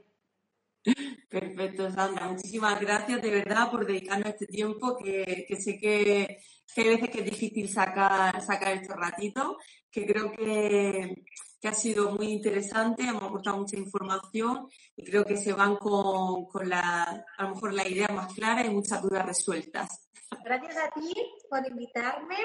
Perfecto, 1.29 1.91
Sandra. 1.91 2.27
Muchísimas 2.27 2.79
gracias 2.79 3.21
de 3.21 3.29
verdad 3.29 3.69
por 3.69 3.85
dedicarnos 3.85 4.29
este 4.29 4.47
tiempo, 4.47 4.97
que, 4.97 5.47
sé 5.59 5.77
que, 5.77 6.39
hay 6.75 6.83
veces 6.83 7.09
que 7.09 7.19
es 7.19 7.25
difícil 7.25 7.69
sacar, 7.69 8.41
sacar 8.41 8.73
estos 8.73 8.95
ratitos, 8.95 9.57
que 9.91 10.05
creo 10.05 10.31
que, 10.31 11.25
ha 11.63 11.73
sido 11.73 12.11
muy 12.11 12.27
interesante, 12.27 13.03
hemos 13.03 13.23
aportado 13.23 13.57
mucha 13.57 13.75
información 13.75 14.69
y 14.95 15.03
creo 15.03 15.25
que 15.25 15.35
se 15.35 15.51
van 15.51 15.75
con, 15.75 16.45
con 16.45 16.69
la, 16.69 17.25
a 17.37 17.43
lo 17.43 17.49
mejor 17.49 17.73
la 17.73 17.85
idea 17.85 18.07
más 18.07 18.33
clara 18.33 18.65
y 18.65 18.69
muchas 18.69 19.01
dudas 19.01 19.25
resueltas. 19.25 20.09
Gracias 20.45 20.77
a 20.77 20.89
ti 20.91 21.13
por 21.49 21.67
invitarme, 21.67 22.37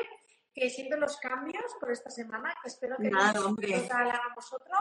que 0.54 0.68
siento 0.70 0.96
los 0.96 1.16
cambios 1.18 1.64
por 1.80 1.92
esta 1.92 2.10
semana, 2.10 2.52
que 2.62 2.68
espero 2.68 2.96
que 2.96 3.10
Nada, 3.10 3.32
nos, 3.34 3.56
hagamos 3.90 4.52
otro, 4.52 4.76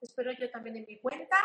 espero 0.00 0.32
yo 0.32 0.50
también 0.50 0.76
en 0.76 0.86
mi 0.86 0.98
cuenta. 0.98 1.36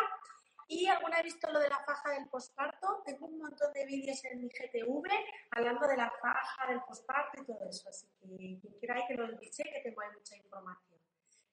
Y 0.70 0.88
alguna 0.88 1.20
he 1.20 1.24
visto 1.24 1.50
lo 1.52 1.60
de 1.60 1.70
la 1.70 1.80
faja 1.86 2.12
del 2.12 2.28
posparto. 2.28 3.02
Tengo 3.06 3.28
un 3.28 3.38
montón 3.40 3.72
de 3.74 3.86
vídeos 3.86 4.24
en 4.26 4.42
mi 4.42 4.50
GTV 4.50 5.04
hablando 5.52 5.88
de 5.88 5.98
la 5.98 6.12
faja 6.22 6.68
del 6.70 6.82
posparto 6.82 7.42
y 7.42 7.46
todo 7.46 7.70
eso. 7.70 7.90
Así 7.90 8.08
que 8.20 8.60
quien 8.60 8.74
quiera 8.80 8.96
ahí 8.96 9.04
que 9.08 9.14
lo 9.14 9.26
escuche, 9.26 9.64
que 9.64 9.82
tengo 9.82 10.02
ahí 10.02 10.10
mucha 10.14 10.36
información. 10.36 11.00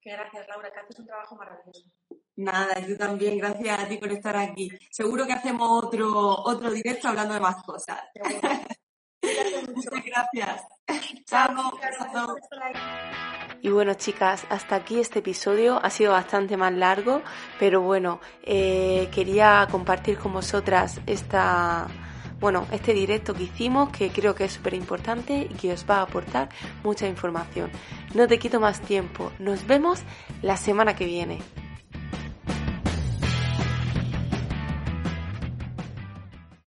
Que 0.01 0.11
gracias, 0.11 0.49
Laura, 0.49 0.71
que 0.73 0.81
haces 0.81 0.99
un 0.99 1.07
trabajo 1.07 1.37
maravilloso. 1.37 1.91
Nada, 2.37 2.81
yo 2.81 2.99
también, 2.99 3.39
gracias 3.39 3.79
a 3.79 3.89
ti 3.89 3.97
por 3.97 4.11
estar 4.11 4.37
aquí. 4.37 4.69
Seguro 4.91 5.25
que 5.27 5.33
hacemos 5.33 5.85
otro, 5.85 6.11
otro 6.11 6.71
directo 6.71 7.09
hablando 7.09 7.35
de 7.35 7.41
más 7.41 7.63
cosas. 7.63 8.03
Muchas 9.75 10.05
gracias. 10.05 10.67
Chao. 11.25 11.73
Chao. 12.13 12.37
Y 13.65 13.71
bueno, 13.71 13.95
chicas, 13.95 14.45
hasta 14.51 14.77
aquí 14.77 15.01
este 15.01 15.21
episodio. 15.21 15.83
Ha 15.83 15.89
sido 15.89 16.13
bastante 16.13 16.59
más 16.59 16.75
largo, 16.75 17.23
pero 17.59 17.81
bueno, 17.81 18.21
eh, 18.43 19.09
quería 19.11 19.67
compartir 19.71 20.19
con 20.19 20.35
vosotras 20.35 21.01
esta, 21.07 21.87
bueno, 22.41 22.67
este 22.73 22.93
directo 22.93 23.33
que 23.33 23.45
hicimos, 23.45 23.89
que 23.89 24.11
creo 24.11 24.35
que 24.35 24.45
es 24.45 24.53
súper 24.53 24.75
importante 24.75 25.49
y 25.51 25.55
que 25.55 25.73
os 25.73 25.87
va 25.89 26.01
a 26.01 26.03
aportar 26.03 26.51
mucha 26.83 27.09
información. 27.09 27.71
No 28.13 28.29
te 28.29 28.39
quito 28.39 28.61
más 28.61 28.83
tiempo. 28.83 29.33
Nos 29.39 29.67
vemos 29.67 30.03
la 30.43 30.59
semana 30.59 30.95
que 30.95 31.07
viene. 31.07 31.39